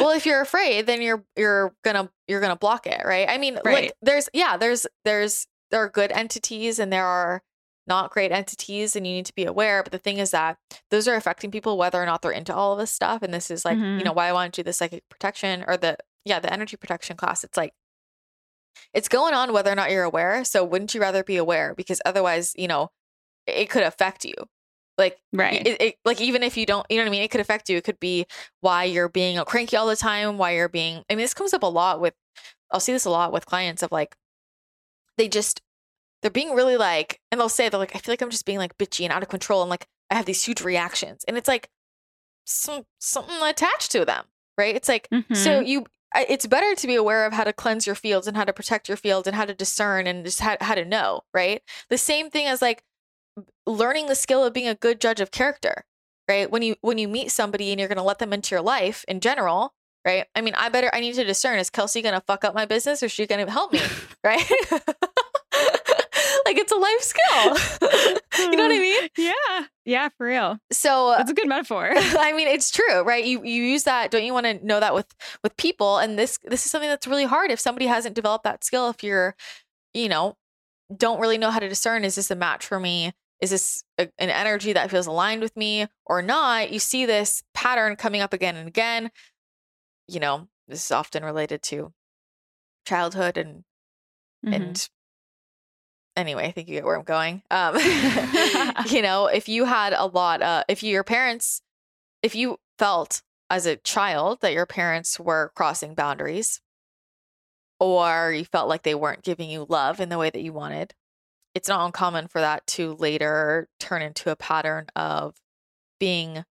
well, 0.00 0.10
if 0.10 0.24
you're 0.26 0.40
afraid, 0.40 0.86
then 0.86 1.02
you're 1.02 1.22
you're 1.36 1.74
gonna 1.84 2.10
you're 2.26 2.40
gonna 2.40 2.56
block 2.56 2.86
it, 2.86 3.02
right? 3.04 3.28
I 3.28 3.36
mean, 3.38 3.58
Right. 3.64 3.84
like 3.84 3.92
there's 4.02 4.28
yeah, 4.32 4.56
there's 4.56 4.86
there's 5.04 5.46
there 5.70 5.82
are 5.82 5.88
good 5.90 6.10
entities 6.10 6.78
and 6.78 6.92
there 6.92 7.04
are 7.06 7.42
not 7.86 8.10
great 8.10 8.30
entities, 8.32 8.94
and 8.94 9.06
you 9.06 9.12
need 9.14 9.26
to 9.26 9.34
be 9.34 9.44
aware. 9.44 9.82
But 9.82 9.92
the 9.92 9.98
thing 9.98 10.18
is 10.18 10.30
that 10.30 10.58
those 10.90 11.08
are 11.08 11.14
affecting 11.16 11.50
people 11.50 11.76
whether 11.78 12.00
or 12.02 12.06
not 12.06 12.22
they're 12.22 12.30
into 12.30 12.54
all 12.54 12.72
of 12.72 12.78
this 12.78 12.90
stuff. 12.90 13.22
And 13.22 13.32
this 13.34 13.50
is 13.50 13.64
like 13.64 13.78
you 13.78 13.82
Mhm. 13.84 14.04
know 14.04 14.12
why 14.12 14.28
I 14.28 14.32
want 14.32 14.54
to 14.54 14.62
do 14.62 14.64
the 14.66 14.72
psychic 14.72 15.08
protection 15.08 15.64
or 15.66 15.76
the 15.76 15.96
yeah 16.24 16.38
the 16.40 16.52
energy 16.52 16.76
protection 16.76 17.16
class. 17.16 17.42
It's 17.44 17.56
like 17.56 17.72
it's 18.94 19.08
going 19.08 19.34
on 19.34 19.52
whether 19.52 19.70
or 19.70 19.74
not 19.74 19.90
you're 19.90 20.04
aware. 20.04 20.44
So 20.44 20.64
wouldn't 20.64 20.94
you 20.94 21.00
rather 21.00 21.24
be 21.24 21.36
aware 21.36 21.74
because 21.74 22.00
otherwise 22.04 22.52
you 22.56 22.68
know 22.68 22.90
it, 23.46 23.56
it 23.56 23.70
could 23.70 23.82
affect 23.82 24.24
you. 24.24 24.34
Like 24.98 25.18
right. 25.32 25.66
it, 25.66 25.80
it, 25.80 25.94
like 26.04 26.20
even 26.20 26.42
if 26.42 26.58
you 26.58 26.66
don't 26.66 26.84
you 26.90 26.98
know 26.98 27.04
what 27.04 27.08
i 27.08 27.10
mean 27.10 27.22
it 27.22 27.30
could 27.30 27.40
affect 27.40 27.70
you 27.70 27.78
it 27.78 27.84
could 27.84 27.98
be 28.00 28.26
why 28.60 28.84
you're 28.84 29.08
being 29.08 29.42
cranky 29.46 29.74
all 29.78 29.86
the 29.86 29.96
time 29.96 30.36
why 30.36 30.50
you're 30.50 30.68
being 30.68 31.04
i 31.08 31.14
mean 31.14 31.24
this 31.24 31.32
comes 31.32 31.54
up 31.54 31.62
a 31.62 31.66
lot 31.66 32.02
with 32.02 32.12
i'll 32.70 32.80
see 32.80 32.92
this 32.92 33.06
a 33.06 33.10
lot 33.10 33.32
with 33.32 33.46
clients 33.46 33.82
of 33.82 33.90
like 33.90 34.14
they 35.16 35.26
just 35.26 35.62
they're 36.22 36.30
being 36.30 36.54
really 36.54 36.76
like 36.76 37.20
and 37.30 37.40
they'll 37.40 37.48
say 37.48 37.68
they're 37.68 37.78
like 37.80 37.94
i 37.96 37.98
feel 37.98 38.12
like 38.12 38.22
i'm 38.22 38.30
just 38.30 38.44
being 38.46 38.58
like 38.58 38.76
bitchy 38.78 39.04
and 39.04 39.12
out 39.12 39.22
of 39.22 39.28
control 39.28 39.62
and 39.62 39.70
like 39.70 39.86
i 40.10 40.14
have 40.14 40.26
these 40.26 40.44
huge 40.44 40.60
reactions. 40.60 41.24
And 41.26 41.36
it's 41.38 41.48
like 41.48 41.68
some 42.44 42.84
something 42.98 43.36
attached 43.42 43.90
to 43.92 44.04
them 44.04 44.24
right? 44.58 44.74
It's 44.74 44.88
like 44.88 45.08
so 45.32 45.60
Mhm. 45.60 45.66
you 45.66 45.84
it's 46.16 46.44
better 46.46 46.74
to 46.74 46.86
be 46.88 46.96
aware 46.96 47.24
of 47.24 47.32
how 47.32 47.44
to 47.44 47.52
cleanse 47.52 47.86
your 47.86 47.94
fields 47.94 48.26
and 48.26 48.36
how 48.36 48.44
to 48.44 48.52
protect 48.52 48.88
your 48.88 48.96
fields 48.96 49.28
and 49.28 49.36
how 49.36 49.44
to 49.44 49.54
discern 49.54 50.08
and 50.08 50.24
just 50.24 50.40
how, 50.40 50.56
how 50.60 50.74
to 50.74 50.84
know 50.84 51.22
right? 51.32 51.62
The 51.88 51.98
same 51.98 52.30
thing 52.30 52.46
as 52.46 52.60
like 52.60 52.82
learning 53.66 54.06
the 54.08 54.14
skill 54.16 54.44
of 54.44 54.52
being 54.52 54.66
a 54.68 54.74
good 54.74 55.00
judge 55.00 55.20
of 55.20 55.30
character 55.30 55.84
right? 56.28 56.50
When 56.50 56.62
you 56.62 56.76
when 56.80 56.98
you 56.98 57.08
meet 57.08 57.30
somebody 57.30 57.70
and 57.70 57.78
you're 57.78 57.88
going 57.88 57.96
to 57.98 58.02
let 58.04 58.18
them 58.18 58.32
into 58.32 58.54
your 58.54 58.62
life 58.62 59.04
in 59.08 59.20
general 59.20 59.72
right? 60.04 60.26
I 60.34 60.40
mean 60.40 60.54
i 60.56 60.68
better 60.68 60.90
i 60.92 61.00
need 61.00 61.14
to 61.14 61.24
discern 61.24 61.58
is 61.58 61.70
kelsey 61.70 62.02
going 62.02 62.14
to 62.14 62.20
fuck 62.22 62.44
up 62.44 62.54
my 62.54 62.64
business 62.66 63.02
or 63.02 63.06
is 63.06 63.12
she 63.12 63.26
going 63.26 63.44
to 63.44 63.50
help 63.52 63.72
me 63.72 63.80
right 64.24 64.50
like 66.50 66.58
it's 66.58 66.72
a 66.72 66.76
life 66.76 67.00
skill 67.00 68.18
you 68.50 68.56
know 68.56 68.64
what 68.64 68.72
i 68.72 68.78
mean 68.78 69.08
yeah. 69.16 69.64
Yeah, 69.86 70.08
for 70.16 70.26
real. 70.26 70.58
so 70.70 71.14
That's 71.16 71.30
a 71.30 71.34
good 71.34 71.48
metaphor. 71.48 71.90
I 71.96 72.32
mean, 72.32 72.46
it's 72.46 72.70
true, 72.70 73.02
right? 73.02 73.24
You 73.24 73.42
you 73.42 73.62
use 73.64 73.84
that. 73.84 74.10
Don't 74.12 74.22
you 74.24 74.32
want 74.32 74.46
to 74.46 74.64
know 74.64 74.78
that 74.78 74.94
with 74.94 75.06
with 75.42 75.56
people? 75.56 75.98
And 75.98 76.16
this 76.16 76.38
this 76.44 76.64
is 76.64 76.70
something 76.70 76.88
that's 76.88 77.08
really 77.08 77.24
hard 77.24 77.50
if 77.50 77.58
somebody 77.58 77.86
hasn't 77.86 78.14
developed 78.14 78.44
that 78.44 78.62
skill. 78.62 78.88
If 78.90 79.02
you're, 79.02 79.34
you 79.92 80.08
know, 80.08 80.36
don't 80.96 81.18
really 81.18 81.38
know 81.38 81.50
how 81.50 81.58
to 81.58 81.68
discern, 81.68 82.04
is 82.04 82.14
this 82.14 82.30
a 82.30 82.36
match 82.36 82.64
for 82.66 82.78
me? 82.78 83.12
Is 83.40 83.50
this 83.50 83.82
a, 83.98 84.08
an 84.18 84.30
energy 84.30 84.72
that 84.74 84.90
feels 84.90 85.08
aligned 85.08 85.42
with 85.42 85.56
me 85.56 85.88
or 86.06 86.22
not? 86.22 86.70
You 86.70 86.78
see 86.78 87.04
this 87.04 87.42
pattern 87.52 87.96
coming 87.96 88.20
up 88.20 88.32
again 88.32 88.54
and 88.54 88.68
again. 88.68 89.10
You 90.06 90.20
know, 90.20 90.46
this 90.68 90.84
is 90.84 90.90
often 90.92 91.24
related 91.24 91.62
to 91.64 91.92
childhood 92.86 93.36
and 93.38 93.64
Mhm. 94.46 94.54
and 94.54 94.88
anyway, 96.20 96.46
I 96.46 96.50
think 96.52 96.68
you 96.68 96.74
get 96.74 96.84
where 96.84 96.96
I'm 96.96 97.04
going. 97.04 97.42
Um, 97.50 97.76
you 98.86 99.02
know, 99.02 99.26
if 99.26 99.48
you 99.48 99.64
had 99.64 99.92
a 99.92 100.06
lot, 100.06 100.42
uh, 100.42 100.64
if 100.68 100.82
your 100.82 101.04
parents, 101.04 101.62
if 102.22 102.34
you 102.34 102.58
felt 102.78 103.22
as 103.48 103.66
a 103.66 103.76
child 103.76 104.40
that 104.42 104.52
your 104.52 104.66
parents 104.66 105.18
were 105.18 105.52
crossing 105.54 105.94
boundaries, 105.94 106.60
or 107.78 108.32
you 108.32 108.44
felt 108.44 108.68
like 108.68 108.82
they 108.82 108.94
weren't 108.94 109.22
giving 109.22 109.50
you 109.50 109.66
love 109.68 110.00
in 110.00 110.10
the 110.10 110.18
way 110.18 110.30
that 110.30 110.42
you 110.42 110.52
wanted, 110.52 110.94
it's 111.54 111.68
not 111.68 111.84
uncommon 111.84 112.28
for 112.28 112.40
that 112.40 112.66
to 112.66 112.94
later 112.94 113.68
turn 113.80 114.02
into 114.02 114.30
a 114.30 114.36
pattern 114.36 114.86
of 114.94 115.34
being 115.98 116.44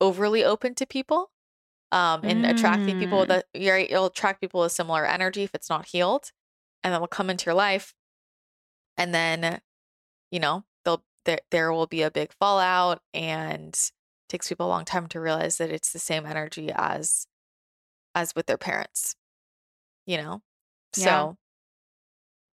overly 0.00 0.44
open 0.44 0.74
to 0.74 0.86
people 0.86 1.30
um, 1.92 2.22
and 2.24 2.44
attracting 2.44 2.98
people 2.98 3.24
Mm. 3.24 3.28
that 3.28 3.46
you'll 3.54 4.06
attract 4.06 4.40
people 4.40 4.60
with 4.60 4.72
similar 4.72 5.06
energy 5.06 5.44
if 5.44 5.54
it's 5.54 5.70
not 5.70 5.86
healed, 5.86 6.32
and 6.82 6.92
then 6.92 7.00
will 7.00 7.08
come 7.08 7.30
into 7.30 7.46
your 7.46 7.54
life, 7.54 7.94
and 8.96 9.14
then 9.14 9.60
you 10.30 10.40
know 10.40 10.64
they'll 10.84 11.04
there 11.24 11.40
there 11.50 11.72
will 11.72 11.86
be 11.86 12.02
a 12.02 12.10
big 12.10 12.32
fallout, 12.40 13.02
and 13.14 13.68
it 13.74 13.92
takes 14.28 14.48
people 14.48 14.66
a 14.66 14.68
long 14.68 14.84
time 14.84 15.06
to 15.08 15.20
realize 15.20 15.58
that 15.58 15.70
it's 15.70 15.92
the 15.92 15.98
same 15.98 16.26
energy 16.26 16.70
as 16.74 17.26
as 18.14 18.34
with 18.34 18.46
their 18.46 18.58
parents, 18.58 19.16
you 20.06 20.16
know. 20.18 20.42
Yeah. 20.96 21.04
So 21.04 21.38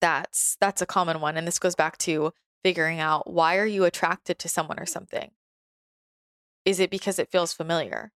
that's 0.02 0.58
that's 0.62 0.82
a 0.82 0.86
common 0.86 1.22
one, 1.22 1.38
and 1.38 1.48
this 1.48 1.60
goes 1.60 1.76
back 1.76 1.98
to 2.00 2.34
figuring 2.64 3.00
out 3.00 3.32
why 3.32 3.58
are 3.58 3.66
you 3.66 3.86
attracted 3.86 4.40
to 4.40 4.50
someone 4.50 4.80
or 4.80 4.86
something. 4.86 5.32
Is 6.66 6.80
it 6.80 6.90
because 6.90 7.20
it 7.20 7.32
feels 7.32 7.54
familiar? 7.54 8.12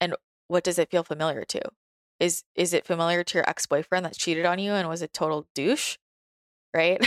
And 0.00 0.16
what 0.48 0.64
does 0.64 0.78
it 0.78 0.90
feel 0.90 1.04
familiar 1.04 1.44
to? 1.46 1.62
Is 2.20 2.44
is 2.54 2.72
it 2.74 2.86
familiar 2.86 3.24
to 3.24 3.38
your 3.38 3.48
ex-boyfriend 3.48 4.06
that 4.06 4.16
cheated 4.16 4.46
on 4.46 4.58
you 4.58 4.72
and 4.72 4.88
was 4.88 5.02
a 5.02 5.08
total 5.08 5.48
douche? 5.54 5.98
Right? 6.74 7.00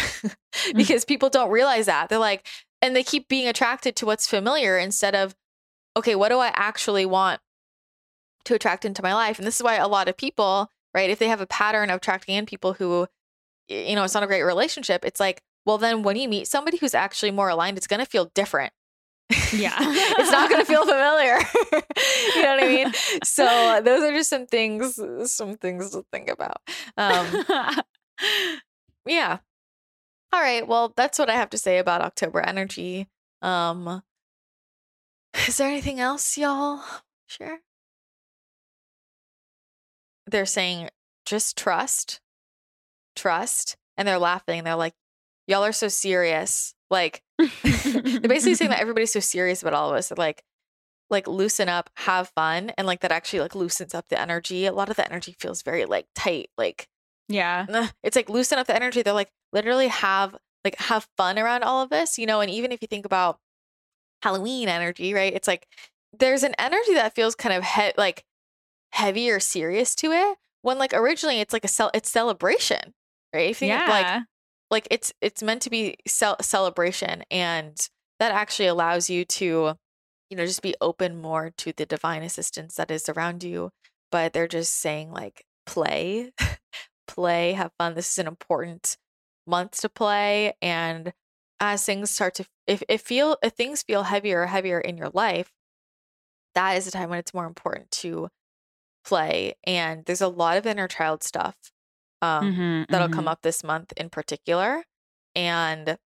because 0.75 1.05
people 1.05 1.29
don't 1.29 1.49
realize 1.49 1.87
that. 1.87 2.09
They're 2.09 2.19
like 2.19 2.47
and 2.81 2.95
they 2.95 3.03
keep 3.03 3.27
being 3.27 3.47
attracted 3.47 3.95
to 3.95 4.05
what's 4.05 4.27
familiar 4.27 4.77
instead 4.77 5.15
of 5.15 5.35
okay, 5.97 6.15
what 6.15 6.29
do 6.29 6.39
I 6.39 6.51
actually 6.53 7.05
want 7.05 7.39
to 8.45 8.53
attract 8.53 8.85
into 8.85 9.01
my 9.01 9.13
life? 9.13 9.39
And 9.39 9.47
this 9.47 9.55
is 9.55 9.63
why 9.63 9.75
a 9.75 9.87
lot 9.87 10.09
of 10.09 10.17
people, 10.17 10.69
right, 10.93 11.09
if 11.09 11.19
they 11.19 11.29
have 11.29 11.41
a 11.41 11.47
pattern 11.47 11.89
of 11.89 11.97
attracting 11.97 12.35
in 12.35 12.45
people 12.45 12.73
who 12.73 13.07
you 13.67 13.95
know, 13.95 14.03
it's 14.03 14.13
not 14.13 14.21
a 14.21 14.27
great 14.27 14.43
relationship, 14.43 15.03
it's 15.03 15.19
like, 15.19 15.41
well 15.65 15.77
then 15.77 16.03
when 16.03 16.15
you 16.15 16.29
meet 16.29 16.47
somebody 16.47 16.77
who's 16.77 16.93
actually 16.93 17.31
more 17.31 17.49
aligned, 17.49 17.77
it's 17.77 17.87
going 17.87 17.99
to 17.99 18.05
feel 18.05 18.31
different. 18.35 18.71
Yeah. 19.51 19.75
it's 19.79 20.31
not 20.31 20.49
going 20.49 20.61
to 20.61 20.67
feel 20.67 20.85
familiar. 20.85 21.37
you 22.35 22.43
know 22.43 22.55
what 22.55 22.63
I 22.63 22.67
mean? 22.67 22.93
So 23.23 23.81
those 23.83 24.03
are 24.03 24.11
just 24.11 24.29
some 24.29 24.45
things, 24.45 24.99
some 25.25 25.57
things 25.57 25.91
to 25.91 26.05
think 26.11 26.29
about. 26.29 26.57
Um, 26.97 27.43
yeah. 29.07 29.39
All 30.35 30.41
right. 30.41 30.67
Well, 30.67 30.91
that's 30.97 31.17
what 31.17 31.29
I 31.29 31.35
have 31.35 31.51
to 31.51 31.57
say 31.57 31.77
about 31.77 32.01
October 32.01 32.41
energy. 32.41 33.07
Um, 33.41 34.03
is 35.47 35.55
there 35.55 35.69
anything 35.69 36.01
else, 36.01 36.37
y'all? 36.37 36.83
Sure. 37.25 37.59
They're 40.27 40.45
saying 40.45 40.89
just 41.25 41.57
trust, 41.57 42.19
trust, 43.15 43.77
and 43.95 44.05
they're 44.05 44.19
laughing. 44.19 44.65
They're 44.65 44.75
like, 44.75 44.95
y'all 45.47 45.63
are 45.63 45.71
so 45.71 45.87
serious. 45.87 46.75
Like, 46.91 47.23
they're 47.39 48.19
basically 48.19 48.55
saying 48.55 48.71
that 48.71 48.81
everybody's 48.81 49.13
so 49.13 49.21
serious 49.21 49.61
about 49.61 49.73
all 49.73 49.91
of 49.91 49.95
us. 49.95 50.11
Like, 50.17 50.43
like 51.09 51.29
loosen 51.29 51.69
up, 51.69 51.89
have 51.95 52.27
fun, 52.35 52.73
and 52.77 52.85
like 52.85 52.99
that 52.99 53.11
actually 53.13 53.39
like 53.39 53.55
loosens 53.55 53.95
up 53.95 54.09
the 54.09 54.19
energy. 54.19 54.65
A 54.65 54.73
lot 54.73 54.89
of 54.89 54.97
the 54.97 55.05
energy 55.05 55.33
feels 55.39 55.61
very 55.61 55.85
like 55.85 56.07
tight. 56.13 56.49
Like 56.57 56.89
yeah. 57.27 57.65
Uh, 57.69 57.87
it's 58.03 58.15
like 58.15 58.29
loosen 58.29 58.57
up 58.59 58.67
the 58.67 58.75
energy. 58.75 59.01
They're 59.01 59.13
like 59.13 59.31
literally 59.51 59.87
have 59.87 60.35
like 60.63 60.75
have 60.79 61.07
fun 61.17 61.37
around 61.39 61.63
all 61.63 61.81
of 61.81 61.89
this, 61.89 62.17
you 62.17 62.25
know. 62.25 62.41
And 62.41 62.49
even 62.51 62.71
if 62.71 62.81
you 62.81 62.87
think 62.87 63.05
about 63.05 63.39
Halloween 64.21 64.67
energy, 64.69 65.13
right? 65.13 65.33
It's 65.33 65.47
like 65.47 65.67
there's 66.17 66.43
an 66.43 66.55
energy 66.57 66.93
that 66.93 67.15
feels 67.15 67.35
kind 67.35 67.53
of 67.55 67.63
he- 67.63 67.93
like 67.97 68.23
heavy 68.91 69.29
or 69.29 69.39
serious 69.39 69.95
to 69.95 70.11
it. 70.11 70.37
When 70.61 70.77
like 70.79 70.93
originally 70.93 71.39
it's 71.39 71.53
like 71.53 71.65
a 71.65 71.69
cel- 71.69 71.91
it's 71.93 72.09
celebration, 72.09 72.93
right? 73.33 73.49
If 73.51 73.61
you 73.61 73.67
think 73.69 73.81
of, 73.83 73.89
like 73.89 74.05
Yeah. 74.05 74.21
like 74.71 74.87
it's 74.89 75.13
it's 75.21 75.43
meant 75.43 75.61
to 75.63 75.69
be 75.69 75.97
cel- 76.07 76.41
celebration 76.41 77.23
and 77.29 77.77
that 78.19 78.31
actually 78.31 78.67
allows 78.67 79.09
you 79.09 79.25
to 79.25 79.75
you 80.29 80.37
know 80.37 80.45
just 80.45 80.63
be 80.63 80.73
open 80.81 81.21
more 81.21 81.51
to 81.57 81.71
the 81.73 81.85
divine 81.85 82.23
assistance 82.23 82.75
that 82.75 82.89
is 82.89 83.07
around 83.09 83.43
you 83.43 83.69
but 84.11 84.33
they're 84.33 84.47
just 84.47 84.73
saying 84.73 85.11
like 85.11 85.45
play 85.67 86.31
play 87.07 87.53
have 87.53 87.71
fun 87.77 87.93
this 87.95 88.11
is 88.11 88.19
an 88.19 88.27
important 88.27 88.97
month 89.47 89.79
to 89.81 89.89
play 89.89 90.53
and 90.61 91.13
as 91.59 91.85
things 91.85 92.09
start 92.11 92.35
to 92.35 92.45
if 92.67 92.83
if 92.89 93.01
feel 93.01 93.37
if 93.43 93.53
things 93.53 93.83
feel 93.83 94.03
heavier 94.03 94.41
or 94.41 94.47
heavier 94.47 94.79
in 94.79 94.97
your 94.97 95.09
life 95.09 95.51
that 96.53 96.73
is 96.77 96.87
a 96.87 96.91
time 96.91 97.09
when 97.09 97.19
it's 97.19 97.33
more 97.33 97.45
important 97.45 97.89
to 97.91 98.29
play 99.05 99.55
and 99.65 100.05
there's 100.05 100.21
a 100.21 100.27
lot 100.29 100.57
of 100.57 100.67
inner 100.67 100.87
child 100.87 101.23
stuff 101.23 101.57
um 102.21 102.51
Mhm, 102.51 102.85
that'll 102.91 103.09
come 103.09 103.27
mhm. 103.27 103.29
up 103.29 103.41
this 103.43 103.63
month 103.63 103.93
in 103.97 104.09
particular 104.09 104.83
and 105.35 105.97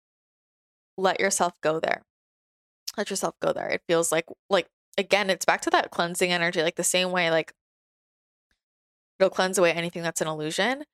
let 0.97 1.21
yourself 1.21 1.53
go 1.61 1.81
there 1.81 2.03
let 2.97 3.11
yourself 3.11 3.35
go 3.41 3.53
there 3.53 3.69
it 3.69 3.83
feels 3.89 4.13
like 4.13 4.27
like 4.51 4.69
again 4.99 5.31
it's 5.31 5.45
back 5.47 5.61
to 5.63 5.71
that 5.71 5.91
cleansing 5.91 6.33
energy 6.33 6.63
like 6.63 6.77
the 6.77 6.85
same 6.85 7.11
way 7.13 7.31
like 7.31 7.55
it'll 9.19 9.31
cleanse 9.31 9.59
away 9.59 9.73
anything 9.73 10.03
that's 10.03 10.21
an 10.21 10.29
illusion 10.29 10.85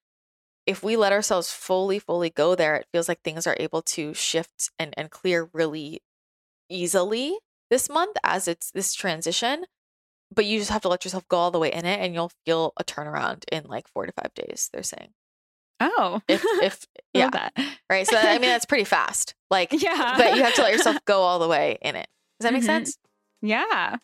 if 0.66 0.82
we 0.82 0.96
let 0.96 1.12
ourselves 1.12 1.50
fully 1.52 1.98
fully 1.98 2.30
go 2.30 2.54
there 2.54 2.74
it 2.76 2.86
feels 2.92 3.08
like 3.08 3.20
things 3.22 3.46
are 3.46 3.56
able 3.60 3.82
to 3.82 4.14
shift 4.14 4.70
and 4.78 4.94
and 4.96 5.10
clear 5.10 5.48
really 5.52 6.00
easily 6.70 7.38
this 7.70 7.88
month 7.90 8.16
as 8.24 8.48
it's 8.48 8.70
this 8.70 8.94
transition 8.94 9.64
but 10.34 10.46
you 10.46 10.58
just 10.58 10.70
have 10.70 10.82
to 10.82 10.88
let 10.88 11.04
yourself 11.04 11.26
go 11.28 11.36
all 11.36 11.50
the 11.50 11.58
way 11.58 11.70
in 11.70 11.84
it 11.84 12.00
and 12.00 12.14
you'll 12.14 12.32
feel 12.46 12.72
a 12.78 12.84
turnaround 12.84 13.44
in 13.52 13.64
like 13.64 13.86
4 13.88 14.06
to 14.06 14.12
5 14.12 14.34
days 14.34 14.70
they're 14.72 14.82
saying 14.82 15.10
Oh. 15.80 16.22
if 16.28 16.42
if 16.62 16.86
yeah 17.14 17.28
that. 17.30 17.52
right 17.90 18.06
so 18.06 18.16
i 18.16 18.38
mean 18.38 18.48
that's 18.48 18.64
pretty 18.64 18.84
fast 18.84 19.34
like 19.50 19.72
Yeah. 19.72 20.14
but 20.16 20.36
you 20.36 20.42
have 20.42 20.54
to 20.54 20.62
let 20.62 20.72
yourself 20.72 20.96
go 21.04 21.20
all 21.20 21.38
the 21.38 21.48
way 21.48 21.78
in 21.82 21.96
it 21.96 22.06
does 22.40 22.44
that 22.44 22.52
make 22.54 22.62
Mhm. 22.62 22.66
sense 22.66 22.96
Yeah. 23.42 23.96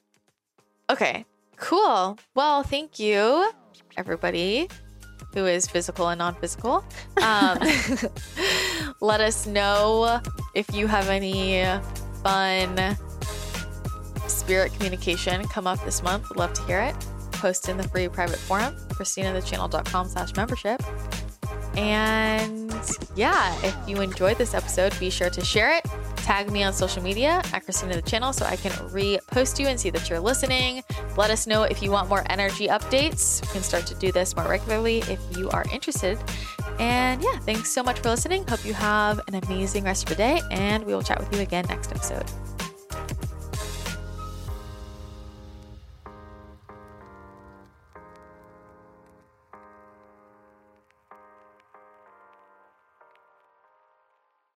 okay 0.90 1.24
cool. 1.61 2.18
Well 2.34 2.62
thank 2.62 2.98
you 2.98 3.50
everybody 3.96 4.68
who 5.34 5.46
is 5.46 5.66
physical 5.66 6.08
and 6.08 6.18
non-physical. 6.18 6.84
Um, 7.22 7.58
let 9.00 9.20
us 9.20 9.46
know 9.46 10.20
if 10.54 10.74
you 10.74 10.88
have 10.88 11.08
any 11.08 11.62
fun 12.22 12.96
spirit 14.26 14.72
communication 14.74 15.46
come 15.48 15.66
up 15.66 15.84
this 15.84 16.02
month. 16.02 16.28
Would 16.30 16.38
love 16.38 16.52
to 16.54 16.62
hear 16.64 16.80
it. 16.80 16.96
Post 17.32 17.68
in 17.68 17.76
the 17.76 17.84
free 17.84 18.08
private 18.08 18.38
forum 18.38 18.74
christinathechannel.com 18.90 20.08
slash 20.08 20.36
membership 20.36 20.82
and 21.76 22.72
yeah, 23.14 23.56
if 23.62 23.76
you 23.86 24.00
enjoyed 24.00 24.38
this 24.38 24.54
episode, 24.54 24.98
be 24.98 25.10
sure 25.10 25.30
to 25.30 25.44
share 25.44 25.76
it. 25.76 25.84
Tag 26.16 26.50
me 26.50 26.62
on 26.62 26.72
social 26.72 27.02
media 27.02 27.42
at 27.52 27.64
Christina 27.64 27.94
the 27.94 28.02
Channel 28.02 28.32
so 28.32 28.44
I 28.44 28.56
can 28.56 28.72
repost 28.90 29.58
you 29.58 29.66
and 29.66 29.78
see 29.78 29.90
that 29.90 30.08
you're 30.08 30.20
listening. 30.20 30.82
Let 31.16 31.30
us 31.30 31.46
know 31.46 31.64
if 31.64 31.82
you 31.82 31.90
want 31.90 32.08
more 32.08 32.24
energy 32.30 32.68
updates. 32.68 33.42
We 33.42 33.52
can 33.52 33.62
start 33.62 33.86
to 33.86 33.94
do 33.94 34.12
this 34.12 34.36
more 34.36 34.46
regularly 34.46 34.98
if 35.08 35.20
you 35.36 35.50
are 35.50 35.64
interested. 35.72 36.18
And 36.78 37.22
yeah, 37.22 37.38
thanks 37.40 37.70
so 37.70 37.82
much 37.82 38.00
for 38.00 38.10
listening. 38.10 38.46
Hope 38.46 38.64
you 38.64 38.74
have 38.74 39.20
an 39.28 39.34
amazing 39.34 39.84
rest 39.84 40.04
of 40.04 40.18
your 40.18 40.28
day, 40.28 40.40
and 40.50 40.84
we 40.84 40.94
will 40.94 41.02
chat 41.02 41.18
with 41.18 41.34
you 41.34 41.40
again 41.40 41.66
next 41.68 41.90
episode. 41.90 42.24